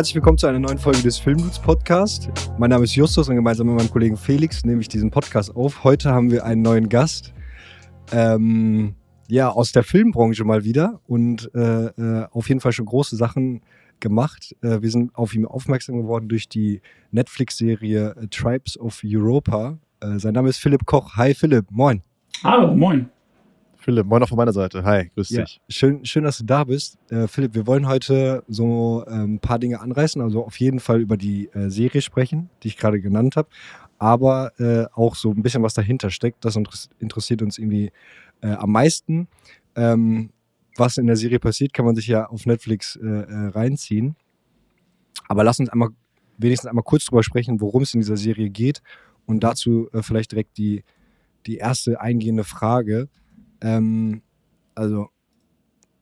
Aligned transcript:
Herzlich 0.00 0.14
willkommen 0.14 0.38
zu 0.38 0.46
einer 0.46 0.58
neuen 0.58 0.78
Folge 0.78 1.02
des 1.02 1.18
Filmdudes 1.18 1.58
Podcast. 1.58 2.30
Mein 2.56 2.70
Name 2.70 2.84
ist 2.84 2.94
Justus 2.94 3.28
und 3.28 3.34
gemeinsam 3.34 3.66
mit 3.66 3.76
meinem 3.76 3.90
Kollegen 3.90 4.16
Felix 4.16 4.64
nehme 4.64 4.80
ich 4.80 4.88
diesen 4.88 5.10
Podcast 5.10 5.54
auf. 5.54 5.84
Heute 5.84 6.10
haben 6.10 6.30
wir 6.30 6.46
einen 6.46 6.62
neuen 6.62 6.88
Gast. 6.88 7.34
Ähm, 8.10 8.94
ja, 9.28 9.50
aus 9.50 9.72
der 9.72 9.82
Filmbranche 9.82 10.42
mal 10.44 10.64
wieder 10.64 11.00
und 11.06 11.50
äh, 11.54 11.88
äh, 11.88 12.26
auf 12.30 12.48
jeden 12.48 12.62
Fall 12.62 12.72
schon 12.72 12.86
große 12.86 13.14
Sachen 13.14 13.60
gemacht. 14.00 14.56
Äh, 14.62 14.80
wir 14.80 14.90
sind 14.90 15.14
auf 15.14 15.34
ihn 15.34 15.44
aufmerksam 15.44 15.98
geworden 15.98 16.30
durch 16.30 16.48
die 16.48 16.80
Netflix-Serie 17.10 18.16
äh, 18.22 18.26
Tribes 18.28 18.80
of 18.80 19.02
Europa. 19.04 19.76
Äh, 20.00 20.18
sein 20.18 20.32
Name 20.32 20.48
ist 20.48 20.60
Philipp 20.60 20.86
Koch. 20.86 21.16
Hi 21.16 21.34
Philipp, 21.34 21.66
moin. 21.70 22.00
Hallo, 22.42 22.74
moin. 22.74 23.10
Philipp, 23.80 24.06
moin 24.06 24.22
auch 24.22 24.28
von 24.28 24.36
meiner 24.36 24.52
Seite. 24.52 24.84
Hi, 24.84 25.08
grüß 25.14 25.30
Ja, 25.30 25.42
dich. 25.44 25.58
schön, 25.68 26.04
schön, 26.04 26.24
dass 26.24 26.36
du 26.38 26.44
da 26.44 26.64
bist. 26.64 26.98
Äh, 27.10 27.26
Philipp, 27.26 27.54
wir 27.54 27.66
wollen 27.66 27.88
heute 27.88 28.44
so 28.46 29.02
ein 29.06 29.38
paar 29.38 29.58
Dinge 29.58 29.80
anreißen, 29.80 30.20
also 30.20 30.44
auf 30.44 30.60
jeden 30.60 30.80
Fall 30.80 31.00
über 31.00 31.16
die 31.16 31.48
äh, 31.54 31.70
Serie 31.70 32.02
sprechen, 32.02 32.50
die 32.62 32.68
ich 32.68 32.76
gerade 32.76 33.00
genannt 33.00 33.36
habe, 33.36 33.48
aber 33.98 34.52
äh, 34.60 34.84
auch 34.92 35.14
so 35.14 35.30
ein 35.30 35.42
bisschen 35.42 35.62
was 35.62 35.72
dahinter 35.72 36.10
steckt. 36.10 36.44
Das 36.44 36.56
interess- 36.56 36.90
interessiert 36.98 37.40
uns 37.40 37.56
irgendwie 37.56 37.90
äh, 38.42 38.48
am 38.52 38.72
meisten. 38.72 39.28
Ähm, 39.74 40.30
was 40.76 40.98
in 40.98 41.06
der 41.06 41.16
Serie 41.16 41.38
passiert, 41.38 41.72
kann 41.72 41.86
man 41.86 41.96
sich 41.96 42.06
ja 42.06 42.26
auf 42.26 42.44
Netflix 42.44 42.96
äh, 42.96 43.06
äh, 43.06 43.46
reinziehen. 43.48 44.14
Aber 45.26 45.42
lass 45.42 45.58
uns 45.58 45.70
einmal 45.70 45.88
wenigstens 46.36 46.68
einmal 46.68 46.84
kurz 46.84 47.06
drüber 47.06 47.22
sprechen, 47.22 47.62
worum 47.62 47.82
es 47.82 47.94
in 47.94 48.00
dieser 48.00 48.16
Serie 48.18 48.50
geht. 48.50 48.82
Und 49.26 49.40
dazu 49.42 49.88
vielleicht 50.00 50.32
direkt 50.32 50.58
die, 50.58 50.82
die 51.46 51.56
erste 51.56 52.00
eingehende 52.00 52.44
Frage. 52.44 53.08
Ähm, 53.60 54.22
also 54.74 55.08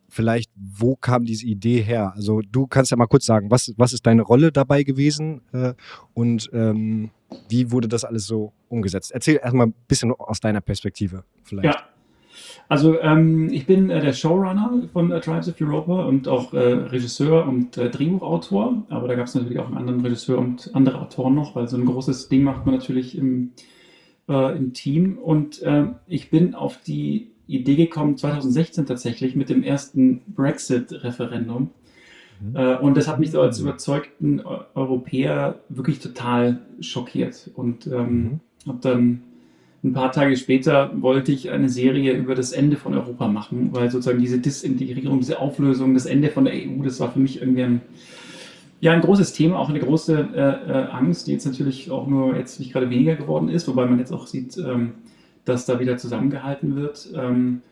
vielleicht, 0.08 0.50
wo 0.56 0.96
kam 0.96 1.24
diese 1.24 1.46
Idee 1.46 1.80
her? 1.80 2.12
Also 2.14 2.40
du 2.40 2.66
kannst 2.66 2.90
ja 2.90 2.96
mal 2.96 3.06
kurz 3.06 3.26
sagen, 3.26 3.50
was, 3.50 3.72
was 3.76 3.92
ist 3.92 4.06
deine 4.06 4.22
Rolle 4.22 4.52
dabei 4.52 4.82
gewesen 4.82 5.42
äh, 5.52 5.74
und 6.14 6.50
ähm, 6.52 7.10
wie 7.48 7.70
wurde 7.70 7.88
das 7.88 8.04
alles 8.04 8.26
so 8.26 8.52
umgesetzt? 8.68 9.12
Erzähl 9.12 9.38
erstmal 9.42 9.68
ein 9.68 9.74
bisschen 9.86 10.12
aus 10.12 10.40
deiner 10.40 10.60
Perspektive 10.60 11.24
vielleicht. 11.42 11.74
Ja. 11.74 11.82
Also 12.68 13.00
ähm, 13.00 13.48
ich 13.50 13.66
bin 13.66 13.90
äh, 13.90 14.00
der 14.00 14.12
Showrunner 14.12 14.88
von 14.92 15.10
äh, 15.10 15.20
Tribes 15.20 15.48
of 15.48 15.60
Europa 15.60 16.04
und 16.04 16.28
auch 16.28 16.52
äh, 16.52 16.58
Regisseur 16.58 17.46
und 17.46 17.76
äh, 17.76 17.90
Drehbuchautor. 17.90 18.84
Aber 18.90 19.08
da 19.08 19.14
gab 19.14 19.26
es 19.26 19.34
natürlich 19.34 19.58
auch 19.58 19.66
einen 19.66 19.78
anderen 19.78 20.00
Regisseur 20.00 20.38
und 20.38 20.70
andere 20.74 21.00
Autoren 21.00 21.34
noch, 21.34 21.56
weil 21.56 21.68
so 21.68 21.76
ein 21.76 21.86
großes 21.86 22.28
Ding 22.28 22.44
macht 22.44 22.66
man 22.66 22.74
natürlich 22.74 23.16
im, 23.16 23.52
äh, 24.28 24.56
im 24.56 24.72
Team. 24.72 25.18
Und 25.18 25.62
äh, 25.62 25.86
ich 26.06 26.30
bin 26.30 26.54
auf 26.54 26.78
die 26.78 27.32
Idee 27.48 27.76
gekommen 27.76 28.16
2016 28.16 28.86
tatsächlich 28.86 29.34
mit 29.34 29.48
dem 29.48 29.62
ersten 29.62 30.20
Brexit-Referendum. 30.28 31.70
Mhm. 32.40 32.56
Äh, 32.56 32.76
und 32.76 32.96
das 32.96 33.08
hat 33.08 33.18
mich 33.18 33.30
so 33.30 33.40
als 33.40 33.58
überzeugten 33.58 34.40
Eu- 34.44 34.60
Europäer 34.74 35.56
wirklich 35.68 35.98
total 35.98 36.60
schockiert. 36.80 37.50
Und 37.54 37.86
ähm, 37.86 38.22
Mhm. 38.22 38.40
habe 38.68 38.78
dann 38.82 39.22
ein 39.84 39.92
paar 39.92 40.10
Tage 40.10 40.36
später 40.36 40.90
wollte 41.00 41.30
ich 41.30 41.50
eine 41.50 41.68
Serie 41.68 42.12
über 42.12 42.34
das 42.34 42.50
Ende 42.52 42.76
von 42.76 42.94
Europa 42.94 43.28
machen, 43.28 43.68
weil 43.72 43.90
sozusagen 43.90 44.20
diese 44.20 44.38
Disintegrierung, 44.38 45.20
diese 45.20 45.38
Auflösung, 45.38 45.94
das 45.94 46.04
Ende 46.06 46.30
von 46.30 46.44
der 46.46 46.54
EU, 46.54 46.82
das 46.82 46.98
war 46.98 47.12
für 47.12 47.20
mich 47.20 47.40
irgendwie 47.40 47.62
ein, 47.62 47.80
ja, 48.80 48.92
ein 48.92 49.00
großes 49.00 49.32
Thema, 49.32 49.58
auch 49.58 49.68
eine 49.68 49.78
große 49.80 50.28
äh, 50.34 50.38
äh, 50.40 50.86
Angst, 50.90 51.26
die 51.28 51.32
jetzt 51.32 51.46
natürlich 51.46 51.90
auch 51.92 52.08
nur 52.08 52.36
jetzt 52.36 52.58
nicht 52.58 52.72
gerade 52.72 52.90
weniger 52.90 53.14
geworden 53.14 53.48
ist, 53.48 53.68
wobei 53.68 53.86
man 53.86 53.98
jetzt 54.00 54.12
auch 54.12 54.26
sieht, 54.26 54.56
ähm, 54.58 54.92
dass 55.48 55.66
da 55.66 55.80
wieder 55.80 55.96
zusammengehalten 55.96 56.76
wird. 56.76 57.08
Ähm, 57.14 57.62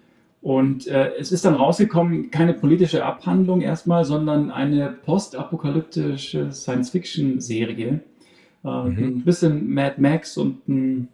und 0.43 0.87
äh, 0.87 1.13
es 1.19 1.33
ist 1.33 1.45
dann 1.45 1.55
rausgekommen, 1.55 2.31
keine 2.31 2.55
politische 2.55 3.05
Abhandlung 3.05 3.63
erstmal, 3.63 4.05
sondern 4.05 4.51
eine 4.51 4.91
postapokalyptische 5.05 6.53
Science-Fiction-Serie. 6.53 7.89
Äh, 7.89 8.01
Mhm. 8.65 8.99
Ein 8.99 9.23
bisschen 9.25 9.73
Mad 9.73 10.01
Max 10.01 10.37
und 10.37 10.69
ein, 10.69 11.09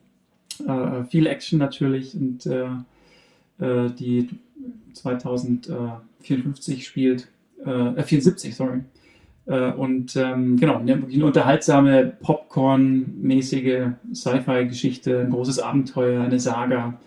äh, 0.67 1.05
viel 1.05 1.27
Action 1.27 1.59
natürlich 1.59 2.15
und 2.15 2.47
äh, 2.47 2.69
äh, 3.59 3.91
die 3.91 4.31
2054 4.95 6.87
spielt, 6.87 7.29
äh, 7.65 7.71
äh, 7.71 8.03
74, 8.03 8.57
sorry. 8.57 8.81
Äh, 9.47 9.73
und 9.73 10.17
ähm, 10.17 10.57
genau, 10.57 10.79
eine, 10.79 11.03
unterhaltsame, 11.25 12.13
Popcorn-mäßige 12.21 13.89
Sci-Fi-Geschichte, 14.13 15.21
ein 15.21 15.31
großes 15.31 15.59
Abenteuer, 15.59 16.23
eine 16.23 16.39
Saga. 16.39 16.99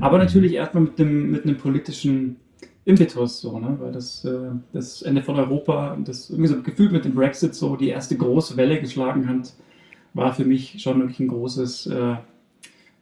Aber 0.00 0.18
natürlich 0.18 0.54
erstmal 0.54 0.84
mit 0.84 1.00
einem, 1.00 1.32
mit 1.32 1.58
politischen 1.58 2.36
Impetus, 2.84 3.40
so, 3.40 3.58
ne? 3.58 3.76
weil 3.78 3.92
das, 3.92 4.24
äh, 4.24 4.50
das 4.72 5.02
Ende 5.02 5.22
von 5.22 5.36
Europa, 5.36 5.96
das 6.04 6.30
irgendwie 6.30 6.48
so 6.48 6.62
gefühlt 6.62 6.92
mit 6.92 7.04
dem 7.04 7.14
Brexit 7.14 7.54
so 7.54 7.76
die 7.76 7.88
erste 7.88 8.16
große 8.16 8.56
Welle 8.56 8.80
geschlagen 8.80 9.28
hat, 9.28 9.52
war 10.14 10.34
für 10.34 10.44
mich 10.44 10.82
schon 10.82 10.98
wirklich 11.00 11.20
ein 11.20 11.28
großes, 11.28 11.86
äh, 11.86 12.16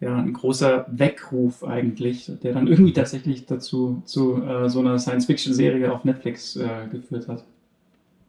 ja, 0.01 0.17
ein 0.17 0.33
großer 0.33 0.87
Weckruf 0.91 1.65
eigentlich, 1.65 2.31
der 2.43 2.53
dann 2.53 2.67
irgendwie 2.67 2.93
tatsächlich 2.93 3.47
dazu 3.47 4.03
zu 4.05 4.43
äh, 4.43 4.69
so 4.69 4.81
einer 4.81 4.99
Science-Fiction-Serie 4.99 5.93
auf 5.93 6.05
Netflix 6.05 6.57
äh, 6.57 6.69
geführt 6.91 7.29
hat. 7.29 7.45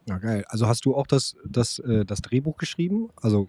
Ja, 0.08 0.18
geil. 0.18 0.44
Also 0.48 0.66
hast 0.66 0.84
du 0.84 0.94
auch 0.94 1.06
das, 1.06 1.36
das, 1.46 1.78
äh, 1.78 2.04
das 2.04 2.22
Drehbuch 2.22 2.56
geschrieben? 2.56 3.08
Also 3.20 3.48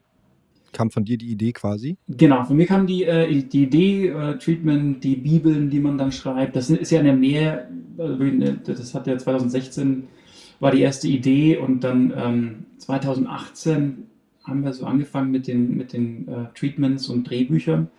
kam 0.72 0.90
von 0.92 1.06
dir 1.06 1.18
die 1.18 1.28
Idee 1.28 1.54
quasi? 1.54 1.98
Genau, 2.08 2.44
von 2.44 2.58
mir 2.58 2.66
kam 2.66 2.88
die, 2.88 3.04
äh, 3.04 3.44
die 3.44 3.64
Idee, 3.64 4.08
äh, 4.08 4.38
Treatment, 4.38 5.04
die 5.04 5.16
Bibeln, 5.16 5.70
die 5.70 5.80
man 5.80 5.98
dann 5.98 6.12
schreibt. 6.12 6.56
Das 6.56 6.70
ist 6.70 6.92
ja 6.92 7.00
eine 7.00 7.14
mehr, 7.14 7.70
also 7.98 8.20
wirklich, 8.20 8.60
das 8.66 8.94
hat 8.94 9.08
ja 9.08 9.18
2016 9.18 10.08
war 10.60 10.72
die 10.72 10.82
erste 10.82 11.08
Idee 11.08 11.58
und 11.58 11.84
dann 11.84 12.14
ähm, 12.16 12.66
2018 12.78 14.08
haben 14.44 14.64
wir 14.64 14.74
so 14.74 14.86
angefangen 14.86 15.32
mit 15.32 15.48
den, 15.48 15.76
mit 15.76 15.94
den 15.94 16.28
äh, 16.28 16.46
Treatments 16.56 17.08
und 17.10 17.30
Drehbüchern. 17.30 17.90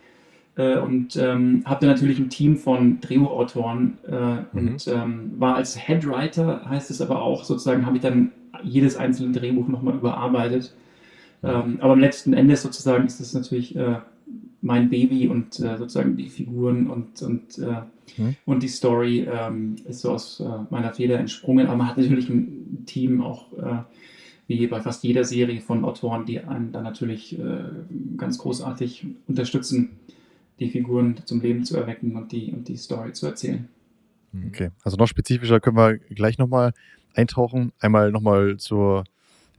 Und 0.57 1.17
ähm, 1.17 1.63
habe 1.65 1.81
dann 1.81 1.91
natürlich 1.91 2.21
ein 2.21 2.31
Team 2.31 2.57
von 2.57 3.01
Drehbuchautoren 3.01 3.99
äh, 4.07 4.57
und 4.57 4.87
ähm, 4.87 5.33
war 5.37 5.57
als 5.57 5.77
Headwriter, 5.77 6.71
heißt 6.71 6.93
es 6.93 7.01
aber 7.01 7.23
auch, 7.23 7.43
sozusagen 7.43 7.85
habe 7.87 7.97
ich 7.97 8.03
dann 8.05 8.31
jedes 8.65 8.97
einzelne 8.97 9.33
Drehbuch 9.33 9.69
nochmal 9.69 9.95
überarbeitet. 9.95 10.75
Ähm, 11.43 11.79
aber 11.81 11.93
am 11.93 12.01
letzten 12.01 12.33
Ende 12.33 12.57
sozusagen 12.57 13.07
ist 13.07 13.21
das 13.21 13.35
natürlich 13.35 13.77
äh, 13.77 13.97
mein 14.63 14.89
Baby 14.89 15.29
und 15.29 15.61
äh, 15.61 15.77
sozusagen 15.77 16.17
die 16.17 16.29
Figuren 16.29 16.89
und, 16.89 17.23
und, 17.23 17.59
äh, 17.59 17.83
Mhm. 18.17 18.37
und 18.45 18.63
die 18.63 18.69
Story 18.69 19.27
ähm, 19.31 19.77
ist 19.87 20.01
so 20.01 20.13
aus 20.13 20.41
äh, 20.41 20.45
meiner 20.71 20.93
Feder 20.93 21.19
entsprungen. 21.19 21.67
Aber 21.67 21.77
man 21.77 21.89
hat 21.89 21.97
natürlich 21.97 22.29
ein 22.29 22.85
Team 22.87 23.23
auch, 23.23 23.53
äh, 23.55 23.83
wie 24.47 24.67
bei 24.67 24.81
fast 24.81 25.03
jeder 25.05 25.25
Serie 25.25 25.61
von 25.61 25.85
Autoren, 25.85 26.27
die 26.27 26.41
einen 26.41 26.71
dann 26.71 26.85
natürlich 26.85 27.39
äh, 27.39 27.65
ganz 28.17 28.39
großartig 28.39 29.07
unterstützen, 29.27 29.91
die 30.61 30.69
Figuren 30.69 31.17
zum 31.25 31.41
Leben 31.41 31.65
zu 31.65 31.77
erwecken 31.77 32.15
und 32.17 32.31
die, 32.33 32.53
und 32.53 32.69
die 32.69 32.77
Story 32.77 33.13
zu 33.13 33.27
erzählen. 33.27 33.69
Okay, 34.49 34.71
also 34.83 34.97
noch 34.97 35.07
spezifischer 35.07 35.61
können 35.61 35.77
wir 35.77 35.97
gleich 35.97 36.39
nochmal 36.39 36.73
eintauchen. 37.15 37.73
Einmal 37.81 38.11
nochmal 38.11 38.57
zur 38.59 39.05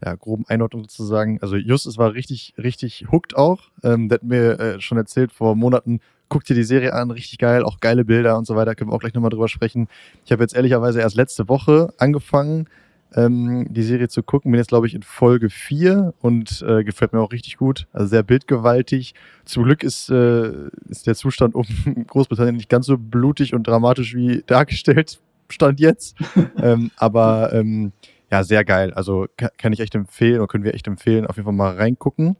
ja, 0.03 0.16
groben 0.16 0.45
Einordnung 0.47 0.83
sozusagen. 0.83 1.39
Also 1.41 1.55
Justus 1.55 1.97
war 1.97 2.13
richtig, 2.13 2.53
richtig 2.57 3.05
hooked 3.11 3.35
auch. 3.35 3.69
Ähm, 3.83 4.09
der 4.09 4.17
hat 4.17 4.23
mir 4.23 4.59
äh, 4.59 4.81
schon 4.81 4.97
erzählt 4.97 5.31
vor 5.31 5.55
Monaten, 5.55 5.99
guck 6.29 6.43
dir 6.43 6.55
die 6.55 6.63
Serie 6.63 6.93
an, 6.93 7.11
richtig 7.11 7.38
geil, 7.38 7.63
auch 7.63 7.79
geile 7.79 8.05
Bilder 8.05 8.38
und 8.38 8.45
so 8.45 8.55
weiter, 8.55 8.75
können 8.75 8.89
wir 8.89 8.95
auch 8.95 8.99
gleich 8.99 9.13
nochmal 9.13 9.29
drüber 9.29 9.47
sprechen. 9.47 9.88
Ich 10.25 10.31
habe 10.31 10.43
jetzt 10.43 10.55
ehrlicherweise 10.55 10.99
erst 10.99 11.16
letzte 11.16 11.47
Woche 11.47 11.93
angefangen, 11.97 12.67
ähm, 13.16 13.67
die 13.69 13.83
Serie 13.83 14.09
zu 14.09 14.23
gucken. 14.23 14.52
Bin 14.52 14.59
jetzt, 14.59 14.69
glaube 14.69 14.87
ich, 14.87 14.96
in 14.96 15.03
Folge 15.03 15.49
4 15.49 16.13
und 16.22 16.63
äh, 16.67 16.84
gefällt 16.84 17.13
mir 17.13 17.22
auch 17.22 17.31
richtig 17.31 17.57
gut. 17.57 17.87
Also 17.93 18.07
sehr 18.07 18.23
bildgewaltig. 18.23 19.13
Zum 19.46 19.63
Glück 19.63 19.84
ist, 19.84 20.09
äh, 20.09 20.52
ist 20.90 21.07
der 21.07 21.16
Zustand 21.16 21.55
um 21.55 21.66
Großbritannien 22.07 22.57
nicht 22.57 22.69
ganz 22.69 22.87
so 22.87 22.97
blutig 22.97 23.53
und 23.53 23.67
dramatisch 23.67 24.16
wie 24.16 24.43
dargestellt 24.46 25.19
stand 25.49 25.79
jetzt. 25.79 26.15
ähm, 26.61 26.91
aber 26.97 27.53
ähm, 27.53 27.91
ja, 28.31 28.43
sehr 28.43 28.65
geil. 28.65 28.93
Also 28.93 29.27
kann, 29.37 29.49
kann 29.57 29.73
ich 29.73 29.79
echt 29.79 29.95
empfehlen 29.95 30.37
oder 30.37 30.47
können 30.47 30.63
wir 30.63 30.73
echt 30.73 30.87
empfehlen, 30.87 31.25
auf 31.25 31.37
jeden 31.37 31.45
Fall 31.45 31.53
mal 31.53 31.75
reingucken. 31.75 32.35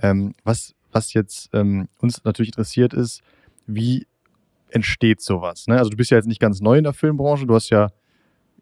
Ähm, 0.00 0.34
was, 0.44 0.74
was 0.92 1.12
jetzt 1.12 1.50
ähm, 1.52 1.88
uns 1.98 2.24
natürlich 2.24 2.50
interessiert 2.50 2.94
ist, 2.94 3.22
wie 3.66 4.06
entsteht 4.70 5.20
sowas? 5.20 5.66
Ne? 5.66 5.78
Also 5.78 5.90
du 5.90 5.96
bist 5.96 6.10
ja 6.10 6.16
jetzt 6.16 6.26
nicht 6.26 6.40
ganz 6.40 6.60
neu 6.60 6.78
in 6.78 6.84
der 6.84 6.92
Filmbranche. 6.92 7.46
Du 7.46 7.54
hast 7.54 7.70
ja, 7.70 7.88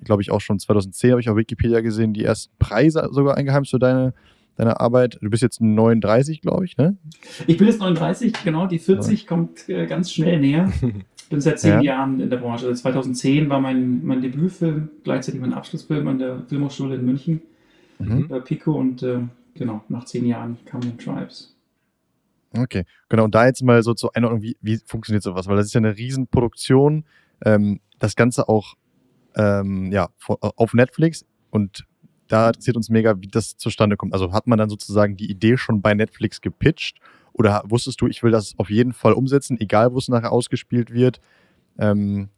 glaube 0.03 0.23
ich, 0.23 0.31
auch 0.31 0.41
schon 0.41 0.59
2010 0.59 1.13
habe 1.13 1.21
ich 1.21 1.29
auf 1.29 1.37
Wikipedia 1.37 1.81
gesehen, 1.81 2.13
die 2.13 2.25
ersten 2.25 2.53
Preise 2.59 3.09
sogar 3.13 3.37
eingeheimst 3.37 3.71
für 3.71 3.79
deine, 3.79 4.15
deine 4.57 4.81
Arbeit. 4.81 5.19
Du 5.21 5.31
bist 5.31 5.43
jetzt 5.43 5.61
39, 5.61 6.41
glaube 6.41 6.65
ich, 6.65 6.77
ne? 6.77 6.97
Ich 7.47 7.57
bin 7.57 7.67
jetzt 7.67 7.81
39, 7.81 8.33
genau, 8.45 8.67
die 8.67 8.79
40 8.79 9.27
kommt 9.27 9.69
äh, 9.69 9.87
ganz 9.87 10.13
schnell 10.13 10.41
näher. 10.41 10.73
Ich 11.27 11.31
bin 11.31 11.41
seit 11.41 11.59
zehn 11.59 11.73
Ja. 11.73 11.81
Jahren 11.81 12.21
in 12.21 12.31
der 12.31 12.37
Branche. 12.37 12.69
Also 12.69 12.81
2010 12.83 13.51
war 13.51 13.59
mein, 13.61 14.07
mein 14.07 14.23
Debütfilm, 14.23 14.91
gleichzeitig 15.03 15.41
mein 15.41 15.55
Abschlussfilm 15.55 16.07
an 16.07 16.21
der 16.21 16.43
Filmhochschule 16.49 16.95
in 16.95 17.05
München, 17.05 17.43
Mhm. 17.99 18.29
äh, 18.31 18.41
Pico, 18.43 18.75
und 18.75 19.03
äh, 19.03 19.19
genau, 19.55 19.83
nach 19.89 20.05
zehn 20.05 20.25
Jahren 20.25 20.57
kam 20.67 20.83
dann 20.83 20.97
Tribes. 20.99 21.53
Okay, 22.57 22.85
genau. 23.09 23.25
Und 23.25 23.35
da 23.35 23.45
jetzt 23.45 23.61
mal 23.65 23.83
so 23.83 23.93
zur 23.93 24.15
Einordnung, 24.15 24.41
wie, 24.43 24.57
wie 24.61 24.79
funktioniert 24.87 25.25
sowas? 25.25 25.49
Weil 25.49 25.57
das 25.57 25.67
ist 25.67 25.75
ja 25.75 25.79
eine 25.81 25.97
Riesenproduktion. 25.97 27.05
Ähm, 27.45 27.81
das 27.99 28.15
Ganze 28.15 28.49
auch 28.49 28.75
ähm, 29.35 29.91
ja, 29.91 30.09
auf 30.29 30.75
Netflix 30.75 31.25
und 31.51 31.87
da 32.29 32.49
interessiert 32.49 32.77
uns 32.77 32.89
mega, 32.89 33.21
wie 33.21 33.27
das 33.27 33.57
zustande 33.57 33.97
kommt. 33.97 34.13
Also 34.13 34.33
hat 34.33 34.47
man 34.47 34.59
dann 34.59 34.69
sozusagen 34.71 35.17
die 35.17 35.29
Idee 35.29 35.57
schon 35.57 35.83
bei 35.83 35.93
Netflix 35.93 36.41
gepitcht 36.41 36.99
oder 37.39 37.63
wusstest 37.67 38.01
du, 38.01 38.07
ich 38.07 38.23
will 38.23 38.31
das 38.31 38.55
auf 38.57 38.71
jeden 38.71 38.93
Fall 38.93 39.13
umsetzen, 39.13 39.61
egal 39.61 39.93
wo 39.93 39.99
es 39.99 40.09
nachher 40.09 40.33
ausgespielt 40.33 40.93
wird? 40.93 41.21
Ähm, 41.79 42.31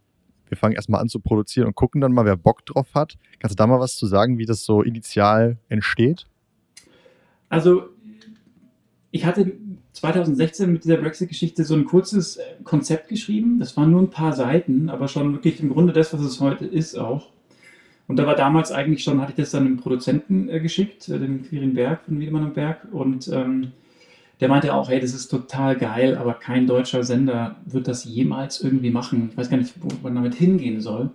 wir 0.48 0.56
fangen 0.56 0.74
erstmal 0.74 1.00
an 1.00 1.08
zu 1.08 1.20
produzieren 1.20 1.68
und 1.68 1.76
gucken 1.76 2.00
dann 2.00 2.12
mal, 2.12 2.24
wer 2.24 2.36
Bock 2.36 2.66
drauf 2.66 2.88
hat. 2.94 3.16
Kannst 3.38 3.52
du 3.52 3.62
da 3.62 3.66
mal 3.66 3.78
was 3.78 3.96
zu 3.96 4.06
sagen, 4.06 4.38
wie 4.38 4.46
das 4.46 4.64
so 4.64 4.82
initial 4.82 5.58
entsteht? 5.68 6.26
Also, 7.48 7.90
ich 9.10 9.24
hatte 9.24 9.52
2016 9.92 10.72
mit 10.72 10.84
dieser 10.84 10.96
Brexit-Geschichte 10.96 11.64
so 11.64 11.74
ein 11.74 11.84
kurzes 11.84 12.36
äh, 12.36 12.42
Konzept 12.64 13.08
geschrieben. 13.08 13.58
Das 13.58 13.76
waren 13.76 13.90
nur 13.90 14.02
ein 14.02 14.10
paar 14.10 14.32
Seiten, 14.32 14.90
aber 14.90 15.06
schon 15.06 15.32
wirklich 15.32 15.60
im 15.60 15.70
Grunde 15.70 15.92
das, 15.92 16.12
was 16.12 16.22
es 16.22 16.40
heute 16.40 16.66
ist 16.66 16.96
auch. 16.96 17.30
Und 18.08 18.16
da 18.16 18.26
war 18.26 18.34
damals 18.34 18.72
eigentlich 18.72 19.04
schon, 19.04 19.20
hatte 19.20 19.32
ich 19.32 19.36
das 19.36 19.50
dann 19.52 19.66
einem 19.66 19.76
Produzenten 19.76 20.48
äh, 20.48 20.60
geschickt, 20.60 21.08
äh, 21.08 21.18
dem 21.18 21.44
Quirin 21.44 21.74
Berg 21.74 22.04
von 22.04 22.18
Wiedemann 22.18 22.46
und 22.46 22.54
Berg. 22.54 22.88
Und 22.90 23.28
ähm, 23.28 23.72
der 24.40 24.49
meinte 24.49 24.73
auch, 24.73 24.88
hey, 24.88 25.00
das 25.00 25.14
ist 25.14 25.29
total 25.29 25.76
geil, 25.76 26.17
aber 26.17 26.35
kein 26.35 26.67
deutscher 26.67 27.02
Sender 27.02 27.56
wird 27.67 27.88
das 27.88 28.05
jemals 28.05 28.61
irgendwie 28.61 28.90
machen. 28.90 29.29
Ich 29.31 29.37
weiß 29.37 29.50
gar 29.50 29.56
nicht, 29.56 29.75
wo 29.81 29.88
man 30.02 30.14
damit 30.14 30.35
hingehen 30.35 30.81
soll. 30.81 31.11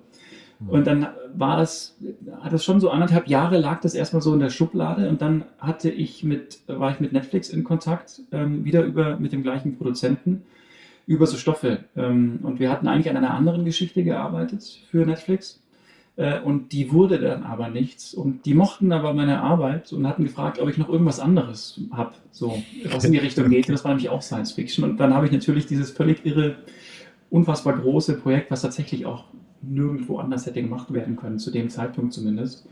Mhm. 0.59 0.69
Und 0.69 0.87
dann 0.87 1.07
war 1.33 1.57
das, 1.57 1.97
hat 2.41 2.53
das 2.53 2.63
schon 2.63 2.79
so 2.79 2.89
anderthalb 2.89 3.27
Jahre 3.27 3.57
lag 3.57 3.81
das 3.81 3.93
erstmal 3.93 4.21
so 4.21 4.33
in 4.33 4.39
der 4.39 4.49
Schublade 4.49 5.09
und 5.09 5.21
dann 5.21 5.45
hatte 5.57 5.89
ich 5.89 6.23
mit, 6.23 6.59
war 6.67 6.91
ich 6.91 6.99
mit 6.99 7.13
Netflix 7.13 7.49
in 7.49 7.63
Kontakt, 7.63 8.21
ähm, 8.31 8.65
wieder 8.65 8.83
über, 8.83 9.17
mit 9.17 9.31
dem 9.31 9.41
gleichen 9.41 9.77
Produzenten, 9.77 10.43
über 11.07 11.25
so 11.25 11.37
Stoffe. 11.37 11.85
Ähm, 11.95 12.39
und 12.43 12.59
wir 12.59 12.69
hatten 12.69 12.87
eigentlich 12.87 13.09
an 13.09 13.17
einer 13.17 13.33
anderen 13.33 13.65
Geschichte 13.65 14.03
gearbeitet 14.03 14.63
für 14.89 15.05
Netflix. 15.05 15.62
Äh, 16.15 16.41
und 16.41 16.71
die 16.71 16.91
wurde 16.91 17.19
dann 17.19 17.43
aber 17.43 17.69
nichts. 17.69 18.13
Und 18.13 18.45
die 18.45 18.53
mochten 18.53 18.91
aber 18.91 19.13
meine 19.13 19.41
Arbeit 19.41 19.91
und 19.93 20.07
hatten 20.07 20.23
gefragt, 20.23 20.59
ob 20.59 20.69
ich 20.69 20.77
noch 20.77 20.89
irgendwas 20.89 21.19
anderes 21.19 21.81
habe, 21.91 22.13
so, 22.31 22.61
was 22.91 23.03
in 23.03 23.11
die 23.11 23.17
Richtung 23.17 23.49
geht. 23.49 23.67
Und 23.67 23.73
das 23.73 23.83
war 23.83 23.91
nämlich 23.91 24.09
auch 24.09 24.21
Science 24.21 24.51
Fiction. 24.51 24.83
Und 24.83 24.97
dann 24.97 25.13
habe 25.13 25.25
ich 25.25 25.31
natürlich 25.31 25.65
dieses 25.65 25.91
völlig 25.91 26.25
irre, 26.25 26.57
unfassbar 27.29 27.77
große 27.77 28.17
Projekt, 28.17 28.51
was 28.51 28.61
tatsächlich 28.61 29.05
auch 29.05 29.25
nirgendwo 29.61 30.19
anders 30.19 30.45
hätte 30.45 30.61
gemacht 30.61 30.93
werden 30.93 31.15
können, 31.15 31.39
zu 31.39 31.49
dem 31.49 31.69
Zeitpunkt 31.69 32.13
zumindest, 32.13 32.67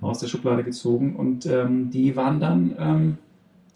aus 0.00 0.18
der 0.18 0.26
Schublade 0.26 0.64
gezogen. 0.64 1.14
Und 1.14 1.46
ähm, 1.46 1.90
die 1.90 2.16
waren 2.16 2.40
dann, 2.40 2.74
ähm, 2.78 3.18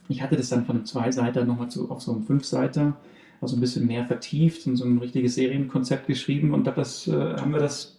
ich 0.09 0.23
hatte 0.23 0.37
das 0.37 0.49
dann 0.49 0.65
von 0.65 0.77
einem 0.77 0.87
Zweiseiter 0.87 1.45
nochmal 1.45 1.69
zu, 1.69 1.91
auf 1.91 2.03
so 2.03 2.13
einem 2.13 2.25
Fünfseiter, 2.25 2.97
also 3.41 3.57
ein 3.57 3.61
bisschen 3.61 3.87
mehr 3.87 4.07
vertieft 4.07 4.67
und 4.67 4.77
so 4.77 4.85
ein 4.85 4.99
richtiges 4.99 5.35
Serienkonzept 5.35 6.07
geschrieben. 6.07 6.53
Und 6.53 6.67
das, 6.67 7.07
äh, 7.07 7.13
haben 7.13 7.53
wir 7.53 7.61
das 7.61 7.94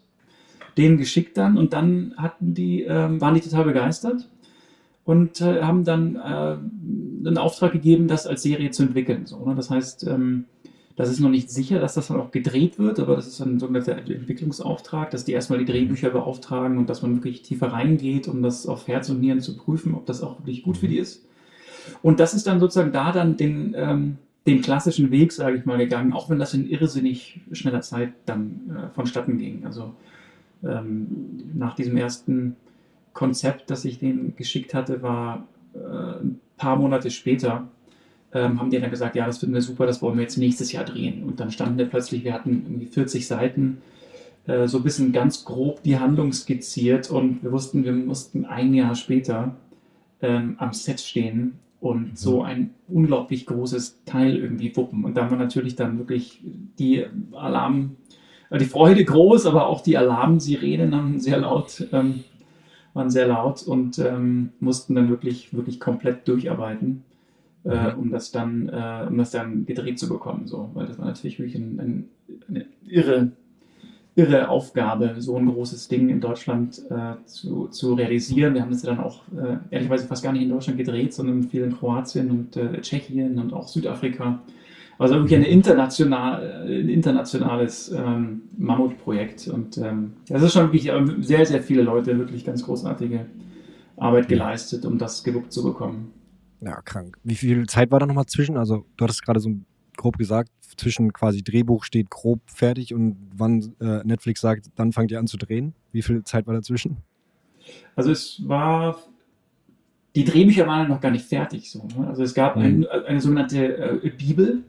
denen 0.78 0.98
geschickt 0.98 1.38
dann 1.38 1.58
und 1.58 1.74
dann 1.74 2.14
hatten 2.18 2.54
die, 2.54 2.84
äh, 2.84 3.22
waren 3.22 3.34
die 3.34 3.42
total 3.42 3.66
begeistert 3.66 4.30
und 5.06 5.40
äh, 5.42 5.62
haben 5.62 5.84
dann 5.84 6.16
äh, 6.16 6.20
einen 7.28 7.38
Auftrag 7.38 7.72
gegeben, 7.72 8.08
das 8.08 8.28
als 8.28 8.44
Serie 8.44 8.72
zu 8.72 8.84
entwickeln. 8.84 9.26
So, 9.26 9.46
ne? 9.46 9.56
Das 9.56 9.70
heißt, 9.70 10.08
ähm, 10.08 10.46
das 10.96 11.10
ist 11.10 11.20
noch 11.20 11.30
nicht 11.30 11.50
sicher, 11.50 11.80
dass 11.80 11.96
das 11.96 12.08
dann 12.08 12.20
auch 12.20 12.32
gedreht 12.32 12.80
wird, 12.80 13.00
aber 13.00 13.16
das 13.16 13.28
ist 13.28 13.42
ein 13.42 13.60
sogenannter 13.60 13.98
Entwicklungsauftrag, 13.98 15.12
dass 15.12 15.26
die 15.26 15.34
erstmal 15.34 15.60
die 15.60 15.66
Drehbücher 15.66 16.10
beauftragen 16.10 16.78
und 16.78 16.90
dass 16.90 17.02
man 17.02 17.16
wirklich 17.16 17.42
tiefer 17.42 17.68
reingeht, 17.68 18.28
um 18.28 18.42
das 18.42 18.66
auf 18.66 18.88
Herz 18.88 19.10
und 19.10 19.20
Nieren 19.20 19.42
zu 19.42 19.58
prüfen, 19.58 19.94
ob 19.94 20.06
das 20.06 20.24
auch 20.24 20.40
wirklich 20.40 20.64
gut 20.64 20.78
für 20.78 20.88
die 20.88 20.98
ist. 20.98 21.28
Und 22.02 22.20
das 22.20 22.34
ist 22.34 22.48
dann 22.48 22.60
sozusagen 22.60 22.94
da 22.94 23.12
dann 23.12 23.36
den, 23.36 23.76
ähm, 23.78 24.18
den 24.48 24.62
klassischen 24.62 25.12
Weg, 25.12 25.34
sage 25.34 25.58
ich 25.58 25.66
mal, 25.66 25.78
gegangen, 25.78 26.14
auch 26.14 26.30
wenn 26.30 26.40
das 26.40 26.54
in 26.54 26.68
irrsinnig 26.70 27.42
schneller 27.52 27.82
Zeit 27.82 28.14
dann 28.26 28.62
äh, 28.70 28.90
vonstatten 28.94 29.38
ging. 29.38 29.66
Also 29.66 29.94
ähm, 30.64 31.08
nach 31.54 31.76
diesem 31.76 31.98
ersten 31.98 32.56
Konzept, 33.14 33.70
das 33.70 33.86
ich 33.86 34.00
denen 34.00 34.36
geschickt 34.36 34.74
hatte, 34.74 35.02
war 35.02 35.48
äh, 35.74 35.78
ein 35.78 36.40
paar 36.58 36.76
Monate 36.76 37.10
später, 37.12 37.68
ähm, 38.34 38.60
haben 38.60 38.70
die 38.70 38.80
dann 38.80 38.92
gesagt, 38.92 39.16
ja, 39.16 39.26
das 39.26 39.38
finden 39.38 39.56
wir 39.56 39.62
super, 39.62 39.86
das 39.86 40.02
wollen 40.02 40.18
wir 40.18 40.24
jetzt 40.24 40.38
nächstes 40.38 40.72
Jahr 40.72 40.84
drehen. 40.84 41.24
Und 41.24 41.40
dann 41.40 41.52
standen 41.52 41.78
wir 41.78 41.86
plötzlich, 41.86 42.24
wir 42.24 42.34
hatten 42.34 42.64
irgendwie 42.66 42.88
40 42.88 43.26
Seiten, 43.26 43.78
äh, 44.48 44.68
so 44.68 44.78
ein 44.78 44.84
bisschen 44.84 45.12
ganz 45.12 45.46
grob 45.46 45.82
die 45.84 45.98
Handlung 45.98 46.34
skizziert 46.34 47.10
und 47.10 47.44
wir 47.44 47.52
wussten, 47.52 47.84
wir 47.84 47.94
mussten 47.94 48.46
ein 48.46 48.74
Jahr 48.74 48.96
später 48.96 49.56
ähm, 50.22 50.56
am 50.58 50.74
Set 50.74 51.00
stehen 51.00 51.54
und 51.80 52.02
mhm. 52.02 52.16
so 52.16 52.44
ein 52.44 52.72
unglaublich 52.88 53.46
großes 53.46 54.04
Teil 54.06 54.36
irgendwie 54.36 54.76
wuppen. 54.76 55.06
Und 55.06 55.16
da 55.16 55.30
war 55.30 55.38
natürlich 55.38 55.76
dann 55.76 55.98
wirklich 55.98 56.42
die 56.78 57.06
Alarm, 57.32 57.96
die 58.52 58.66
Freude 58.66 59.04
groß, 59.04 59.46
aber 59.46 59.68
auch 59.68 59.82
die 59.82 59.98
Alarmsirenen 59.98 60.96
haben 60.96 61.20
sehr 61.20 61.38
laut, 61.38 61.88
ähm, 61.92 62.24
waren 62.94 63.10
sehr 63.10 63.28
laut 63.28 63.64
und 63.64 64.00
ähm, 64.00 64.52
mussten 64.60 64.96
dann 64.96 65.10
wirklich, 65.10 65.54
wirklich 65.54 65.80
komplett 65.80 66.28
durcharbeiten, 66.28 67.04
äh, 67.66 67.92
mhm. 67.92 68.00
um 68.00 68.12
das 68.12 68.32
dann, 68.32 68.70
äh, 68.70 69.08
um 69.08 69.18
das 69.18 69.32
dann 69.32 69.66
gedreht 69.66 70.00
zu 70.00 70.08
bekommen. 70.08 70.48
So, 70.48 70.70
weil 70.74 70.88
das 70.88 70.98
war 70.98 71.06
natürlich 71.06 71.40
wirklich 71.40 71.56
ein, 71.56 71.80
ein, 71.80 72.10
eine 72.48 72.66
irre, 72.88 73.32
irre 74.16 74.48
Aufgabe, 74.48 75.16
so 75.18 75.36
ein 75.38 75.48
großes 75.48 75.88
Ding 75.90 76.08
in 76.10 76.22
Deutschland 76.22 76.82
äh, 76.90 77.16
zu, 77.26 77.68
zu 77.68 77.96
realisieren. 77.96 78.54
Wir 78.54 78.62
haben 78.62 78.72
das 78.72 78.84
dann 78.84 79.00
auch 79.00 79.24
äh, 79.36 79.58
ehrlicherweise 79.72 80.08
fast 80.08 80.24
gar 80.24 80.32
nicht 80.32 80.44
in 80.44 80.50
Deutschland 80.50 80.78
gedreht, 80.78 81.14
sondern 81.14 81.44
viel 81.44 81.64
in 81.64 81.76
Kroatien 81.76 82.32
und 82.32 82.56
äh, 82.56 82.80
Tschechien 82.80 83.38
und 83.40 83.52
auch 83.52 83.68
Südafrika. 83.68 84.40
Also 84.98 85.16
wirklich 85.16 85.36
eine 85.36 85.48
international, 85.48 86.66
ein 86.68 86.90
internationales 86.90 87.92
ähm, 87.92 88.44
Mammutprojekt. 88.58 89.48
Und 89.48 89.78
ähm, 89.78 90.14
das 90.28 90.42
ist 90.42 90.54
schon 90.54 90.68
wirklich 90.68 90.88
äh, 90.88 91.06
sehr, 91.20 91.46
sehr 91.46 91.62
viele 91.62 91.82
Leute 91.84 92.18
wirklich 92.18 92.46
ganz 92.46 92.64
großartige 92.64 93.26
Arbeit 93.98 94.28
geleistet, 94.28 94.86
um 94.86 94.98
das 94.98 95.24
gewuppt 95.24 95.52
zu 95.52 95.64
bekommen. 95.64 96.14
Ja, 96.62 96.82
krank. 96.82 97.18
Wie 97.24 97.36
viel 97.36 97.66
Zeit 97.68 97.92
war 97.92 98.00
da 98.00 98.06
nochmal 98.06 98.26
zwischen? 98.26 98.58
Also 98.58 98.86
du 98.96 99.04
hattest 99.04 99.24
gerade 99.24 99.40
so 99.40 99.52
grob 99.98 100.18
gesagt, 100.18 100.50
zwischen 100.78 101.14
quasi 101.14 101.44
Drehbuch 101.44 101.84
steht 101.84 102.10
grob 102.10 102.40
fertig 102.48 102.94
und 102.94 103.18
wann 103.36 103.76
äh, 103.80 104.02
Netflix 104.04 104.42
sagt, 104.42 104.68
dann 104.76 104.92
fangt 104.92 105.12
ihr 105.12 105.20
an 105.20 105.28
zu 105.28 105.38
drehen. 105.38 105.74
Wie 105.92 106.02
viel 106.02 106.24
Zeit 106.24 106.48
war 106.48 106.54
dazwischen? 106.54 106.98
Also 107.96 108.12
es 108.12 108.42
war 108.46 108.98
die 110.16 110.24
Drehbücher 110.24 110.66
waren 110.66 110.88
noch 110.88 111.02
gar 111.02 111.12
nicht 111.12 111.26
fertig. 111.26 111.70
So, 111.70 111.88
ne? 111.98 112.08
Also 112.08 112.24
es 112.24 112.34
gab 112.34 112.56
mhm. 112.56 112.64
ein, 112.64 112.88
eine 112.88 113.22
sogenannte 113.22 114.02
äh, 114.04 114.10
Bibel. 114.10 114.64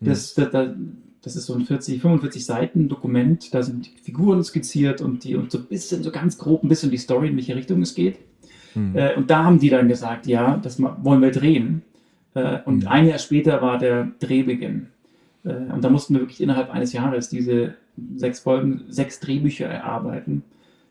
Das, 0.00 0.34
das, 0.34 0.50
das 1.22 1.36
ist 1.36 1.46
so 1.46 1.54
ein 1.54 1.64
40, 1.64 2.00
45 2.00 2.44
Seiten 2.44 2.88
Dokument, 2.88 3.52
da 3.52 3.62
sind 3.62 3.86
die 3.86 4.02
Figuren 4.02 4.44
skizziert 4.44 5.00
und 5.00 5.24
die 5.24 5.36
und 5.36 5.50
so 5.50 5.58
ein 5.58 5.64
bisschen, 5.64 6.02
so 6.02 6.10
ganz 6.10 6.38
grob 6.38 6.62
ein 6.62 6.68
bisschen 6.68 6.90
die 6.90 6.98
Story, 6.98 7.28
in 7.28 7.36
welche 7.36 7.56
Richtung 7.56 7.82
es 7.82 7.94
geht. 7.94 8.18
Mhm. 8.74 8.96
Und 9.16 9.30
da 9.30 9.42
haben 9.42 9.58
die 9.58 9.70
dann 9.70 9.88
gesagt, 9.88 10.26
ja, 10.26 10.56
das 10.58 10.80
wollen 10.80 11.22
wir 11.22 11.30
drehen. 11.30 11.82
Äh, 12.34 12.60
und 12.64 12.84
mhm. 12.84 12.88
ein 12.88 13.08
Jahr 13.08 13.18
später 13.18 13.62
war 13.62 13.78
der 13.78 14.12
Drehbeginn. 14.20 14.88
Äh, 15.44 15.72
und 15.72 15.82
da 15.82 15.90
mussten 15.90 16.14
wir 16.14 16.20
wirklich 16.20 16.40
innerhalb 16.40 16.70
eines 16.70 16.92
Jahres 16.92 17.28
diese 17.28 17.74
sechs 18.14 18.40
Folgen, 18.40 18.84
sechs 18.88 19.18
Drehbücher 19.20 19.66
erarbeiten. 19.66 20.44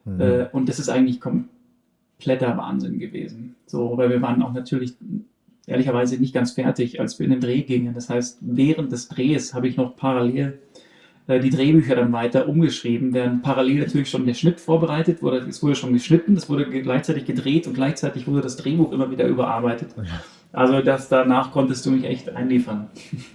Mhm. 0.06 0.48
Und 0.52 0.70
das 0.70 0.80
ist 0.80 0.90
eigentlich 0.90 1.20
kompletter 1.20 2.58
Wahnsinn 2.58 3.00
gewesen. 3.00 3.56
So, 3.66 3.98
weil 3.98 4.10
wir 4.10 4.22
waren 4.22 4.42
auch 4.44 4.54
natürlich 4.54 4.96
ehrlicherweise 5.68 6.18
nicht 6.18 6.34
ganz 6.34 6.52
fertig, 6.52 7.00
als 7.00 7.20
wir 7.20 7.26
in 7.26 7.32
den 7.32 7.42
Dreh 7.42 7.62
gingen. 7.62 7.94
Das 7.94 8.10
heißt, 8.10 8.40
während 8.42 8.92
des 8.92 9.08
Drehs 9.08 9.54
habe 9.54 9.68
ich 9.68 9.78
noch 9.78 9.96
parallel 9.96 10.60
äh, 11.28 11.40
die 11.40 11.50
Drehbücher 11.50 11.96
dann 11.96 12.12
weiter 12.14 12.48
umgeschrieben, 12.48 13.14
während 13.14 13.42
parallel 13.42 13.80
natürlich 13.80 14.10
schon 14.10 14.26
der 14.26 14.34
Schnitt 14.36 14.60
vorbereitet 14.60 15.22
wurde. 15.22 15.38
Es 15.48 15.64
wurde 15.64 15.76
schon 15.76 15.94
geschnitten, 15.94 16.36
es 16.36 16.50
wurde 16.50 16.70
gleichzeitig 16.70 17.26
gedreht 17.26 17.68
und 17.68 17.74
gleichzeitig 17.74 18.28
wurde 18.28 18.42
das 18.42 18.58
Drehbuch 18.58 18.92
immer 18.92 19.10
wieder 19.10 19.26
überarbeitet. 19.26 19.96
Also 20.52 20.82
das 20.82 21.10
danach 21.10 21.52
konntest 21.52 21.86
du 21.86 21.92
mich 21.92 22.06
echt 22.06 22.30
einliefern. 22.30 22.90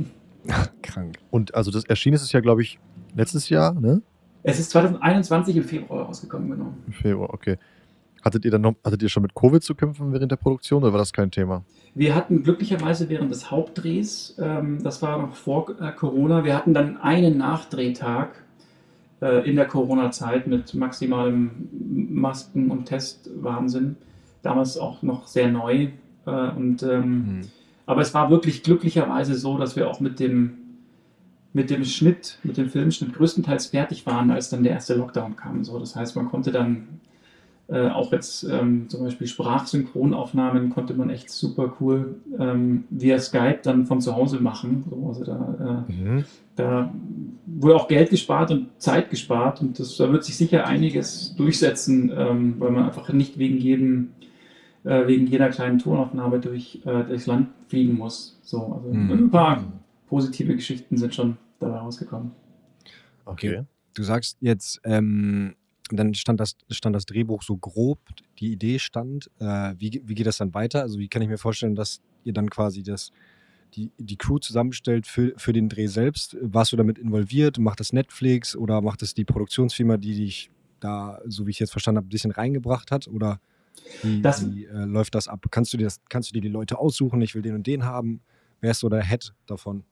Krank. 0.83 1.19
Und 1.31 1.55
also 1.55 1.71
das 1.71 1.85
erschien 1.85 2.15
ist 2.15 2.23
es 2.23 2.33
ja, 2.33 2.41
glaube 2.41 2.63
ich, 2.63 2.79
letztes 3.15 3.49
Jahr, 3.49 3.75
ne? 3.75 4.03
Es 4.43 4.59
ist 4.59 4.71
2021 4.71 5.57
im 5.57 5.65
Februar 5.65 6.07
rausgekommen, 6.07 6.51
genau. 6.51 6.73
Im 6.87 6.93
Februar, 6.95 7.35
okay. 7.35 7.59
Hattet 8.23 8.45
ihr 8.45 8.51
dann 8.51 8.61
noch, 8.61 8.75
hattet 8.85 9.03
ihr 9.03 9.09
schon 9.09 9.23
mit 9.23 9.35
Covid 9.35 9.63
zu 9.63 9.75
kämpfen 9.75 10.13
während 10.13 10.31
der 10.31 10.37
Produktion 10.37 10.83
oder 10.83 10.93
war 10.93 10.99
das 10.99 11.13
kein 11.13 11.31
Thema? 11.31 11.65
Wir 11.95 12.15
hatten 12.15 12.43
glücklicherweise 12.43 13.09
während 13.09 13.31
des 13.31 13.51
Hauptdrehs, 13.51 14.37
ähm, 14.39 14.83
das 14.83 15.03
war 15.03 15.21
noch 15.21 15.35
vor 15.35 15.71
äh, 15.81 15.93
Corona, 15.93 16.45
wir 16.45 16.55
hatten 16.55 16.75
dann 16.75 16.99
einen 16.99 17.39
Nachdrehtag 17.39 18.45
äh, 19.21 19.49
in 19.49 19.57
der 19.57 19.67
Corona-Zeit 19.67 20.47
mit 20.47 20.75
maximalem 20.75 21.69
Masken- 22.11 22.71
und 22.71 22.87
Testwahnsinn. 22.87 23.97
Damals 24.43 24.79
auch 24.79 25.03
noch 25.03 25.27
sehr 25.27 25.51
neu. 25.51 25.89
Äh, 26.27 26.31
und, 26.31 26.83
ähm, 26.83 27.11
mhm. 27.11 27.41
Aber 27.87 28.01
es 28.01 28.15
war 28.15 28.31
wirklich 28.31 28.63
glücklicherweise 28.63 29.35
so, 29.35 29.59
dass 29.59 29.77
wir 29.77 29.91
auch 29.91 30.01
mit 30.01 30.21
dem, 30.21 30.59
mit 31.53 31.71
dem 31.71 31.85
Schnitt, 31.85 32.39
mit 32.45 32.57
dem 32.57 32.71
Filmschnitt 32.71 33.15
größtenteils 33.15 33.67
fertig 33.67 34.07
waren, 34.07 34.31
als 34.31 34.51
dann 34.51 34.63
der 34.63 34.73
erste 34.73 34.95
Lockdown 34.95 35.37
kam. 35.37 35.65
So, 35.65 35.79
das 35.79 35.97
heißt, 35.97 36.17
man 36.17 36.29
konnte 36.29 36.53
dann 36.53 37.01
äh, 37.71 37.89
auch 37.89 38.13
jetzt 38.13 38.43
ähm, 38.45 38.89
zum 38.89 39.05
Beispiel 39.05 39.27
Sprachsynchronaufnahmen 39.27 40.71
konnte 40.71 40.95
man 40.95 41.09
echt 41.09 41.31
super 41.31 41.75
cool 41.81 42.17
ähm, 42.39 42.85
via 42.91 43.19
Skype 43.19 43.61
dann 43.63 43.87
von 43.87 44.01
zu 44.01 44.17
Hause 44.17 44.41
machen. 44.41 44.85
So, 44.91 45.07
also 45.07 45.25
da, 45.25 45.85
äh, 45.89 45.93
mhm. 45.93 46.25
da 46.57 46.93
wurde 47.47 47.77
auch 47.77 47.87
Geld 47.87 48.11
gespart 48.11 48.51
und 48.51 48.69
Zeit 48.79 49.11
gespart 49.11 49.61
und 49.61 49.79
das, 49.79 49.97
da 49.97 50.11
wird 50.13 50.25
sich 50.25 50.37
sicher 50.37 50.67
einiges 50.67 51.35
durchsetzen, 51.37 52.13
ähm, 52.17 52.57
weil 52.59 52.73
man 52.73 52.85
einfach 52.85 53.13
nicht 53.13 53.39
wegen 53.39 53.59
jedem 53.59 54.11
äh, 54.85 55.07
wegen 55.07 55.27
jeder 55.27 55.51
kleinen 55.51 55.79
Tonaufnahme 55.79 56.41
durch, 56.41 56.81
äh, 56.85 57.05
durchs 57.05 57.27
Land 57.27 57.49
fliegen 57.69 57.97
muss. 57.97 58.39
So, 58.43 58.81
also 58.83 58.89
Mhm. 58.89 59.13
ein 59.13 59.31
paar 59.31 59.63
positive 60.09 60.55
Geschichten 60.55 60.97
sind 60.97 61.15
schon 61.15 61.37
dabei 61.59 61.77
rausgekommen. 61.79 62.33
Okay. 63.27 63.63
Du 63.95 64.03
sagst 64.03 64.39
jetzt, 64.41 64.81
ähm, 64.85 65.55
dann 65.97 66.15
stand 66.15 66.41
das, 66.41 66.57
stand 66.71 66.95
das 66.95 67.07
Drehbuch 67.07 67.43
so 67.43 67.57
grob, 67.57 67.99
die 68.39 68.53
Idee 68.53 68.79
stand. 68.79 69.31
Äh, 69.39 69.75
wie, 69.79 70.03
wie 70.05 70.15
geht 70.15 70.27
das 70.27 70.39
dann 70.39 70.55
weiter? 70.55 70.83
Also 70.83 70.99
wie 70.99 71.09
kann 71.09 71.23
ich 71.23 71.29
mir 71.29 71.39
vorstellen, 71.39 71.75
dass 71.75 72.01
ihr 72.25 72.33
dann 72.33 72.49
quasi 72.51 72.83
das, 72.83 73.11
die, 73.75 73.91
die 73.99 74.17
Crew 74.17 74.39
zusammenstellt 74.39 75.07
für, 75.07 75.33
für 75.37 75.53
den 75.53 75.69
Dreh 75.69 75.87
selbst? 75.87 76.37
Warst 76.41 76.73
du 76.73 76.77
damit 76.77 76.99
involviert? 76.99 77.59
Macht 77.59 77.81
das 77.81 77.93
Netflix 77.93 78.55
oder 78.57 78.81
macht 78.81 79.03
das 79.03 79.15
die 79.15 79.25
Produktionsfirma, 79.25 79.97
die 79.97 80.15
dich 80.15 80.51
da, 80.81 81.21
so 81.27 81.47
wie 81.47 81.51
ich 81.51 81.59
jetzt 81.59 81.73
verstanden 81.73 81.99
habe, 81.99 82.07
ein 82.07 82.11
bisschen 82.11 82.31
reingebracht 82.31 82.91
hat? 82.91 83.09
Oder 83.09 83.41
wie, 84.03 84.21
Das- 84.23 84.45
wie 84.45 84.67
äh, 84.67 84.85
läuft 84.85 85.15
das 85.15 85.29
ab? 85.29 85.45
Kannst 85.51 85.73
du, 85.73 85.77
dir 85.77 85.85
das, 85.85 86.01
kannst 86.09 86.31
du 86.31 86.35
dir 86.35 86.41
die 86.41 86.49
Leute 86.49 86.79
aussuchen? 86.79 87.21
Ich 87.23 87.35
will 87.35 87.43
den 87.43 87.55
und 87.55 87.67
den 87.67 87.85
haben. 87.85 88.21
Wer 88.61 88.73
ist 88.73 88.81
so 88.81 88.89
der 88.89 89.03
Head 89.03 89.33
davon? 89.47 89.85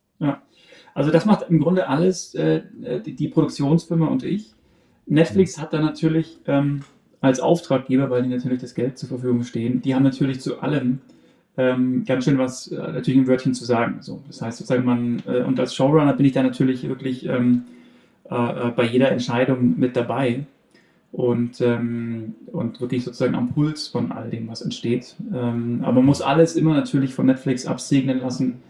Also 0.95 1.11
das 1.13 1.25
macht 1.25 1.49
im 1.49 1.61
Grunde 1.61 1.87
alles 1.89 2.35
äh, 2.35 2.63
die, 3.05 3.15
die 3.15 3.29
Produktionsfirma 3.29 4.07
und 4.09 4.25
ich. 4.25 4.55
Netflix 5.09 5.59
hat 5.59 5.73
da 5.73 5.81
natürlich 5.81 6.39
ähm, 6.47 6.81
als 7.21 7.41
Auftraggeber, 7.41 8.11
weil 8.11 8.23
die 8.23 8.29
natürlich 8.29 8.61
das 8.61 8.75
Geld 8.75 8.99
zur 8.99 9.09
Verfügung 9.09 9.43
stehen, 9.43 9.83
die 9.83 9.95
haben 9.95 10.03
natürlich 10.05 10.41
zu 10.41 10.61
allem 10.61 11.01
ähm, 11.57 12.05
ganz 12.05 12.25
schön 12.25 12.39
was, 12.39 12.69
äh, 12.69 12.77
natürlich 12.77 13.19
ein 13.19 13.27
Wörtchen 13.27 13.55
zu 13.55 13.65
sagen. 13.65 13.97
So, 14.01 14.23
das 14.29 14.41
heißt 14.41 14.59
sozusagen 14.59 14.85
man, 14.85 15.23
äh, 15.27 15.43
und 15.43 15.59
als 15.59 15.75
Showrunner 15.75 16.13
bin 16.13 16.27
ich 16.27 16.33
da 16.33 16.43
natürlich 16.43 16.87
wirklich 16.89 17.27
ähm, 17.27 17.65
äh, 18.31 18.35
äh, 18.69 18.71
bei 18.71 18.85
jeder 18.85 19.11
Entscheidung 19.11 19.79
mit 19.79 19.97
dabei 19.97 20.45
und, 21.11 21.61
ähm, 21.61 22.35
und 22.53 22.81
wirklich 22.81 23.05
sozusagen 23.05 23.35
am 23.35 23.53
Puls 23.53 23.89
von 23.89 24.13
all 24.13 24.31
dem, 24.31 24.49
was 24.49 24.63
entsteht. 24.63 25.17
Ähm, 25.35 25.81
aber 25.83 25.95
man 25.95 26.07
muss 26.07 26.23
alles 26.23 26.55
immer 26.55 26.75
natürlich 26.75 27.15
von 27.15 27.27
Netflix 27.27 27.67
absegnen 27.67 28.21
lassen 28.21 28.63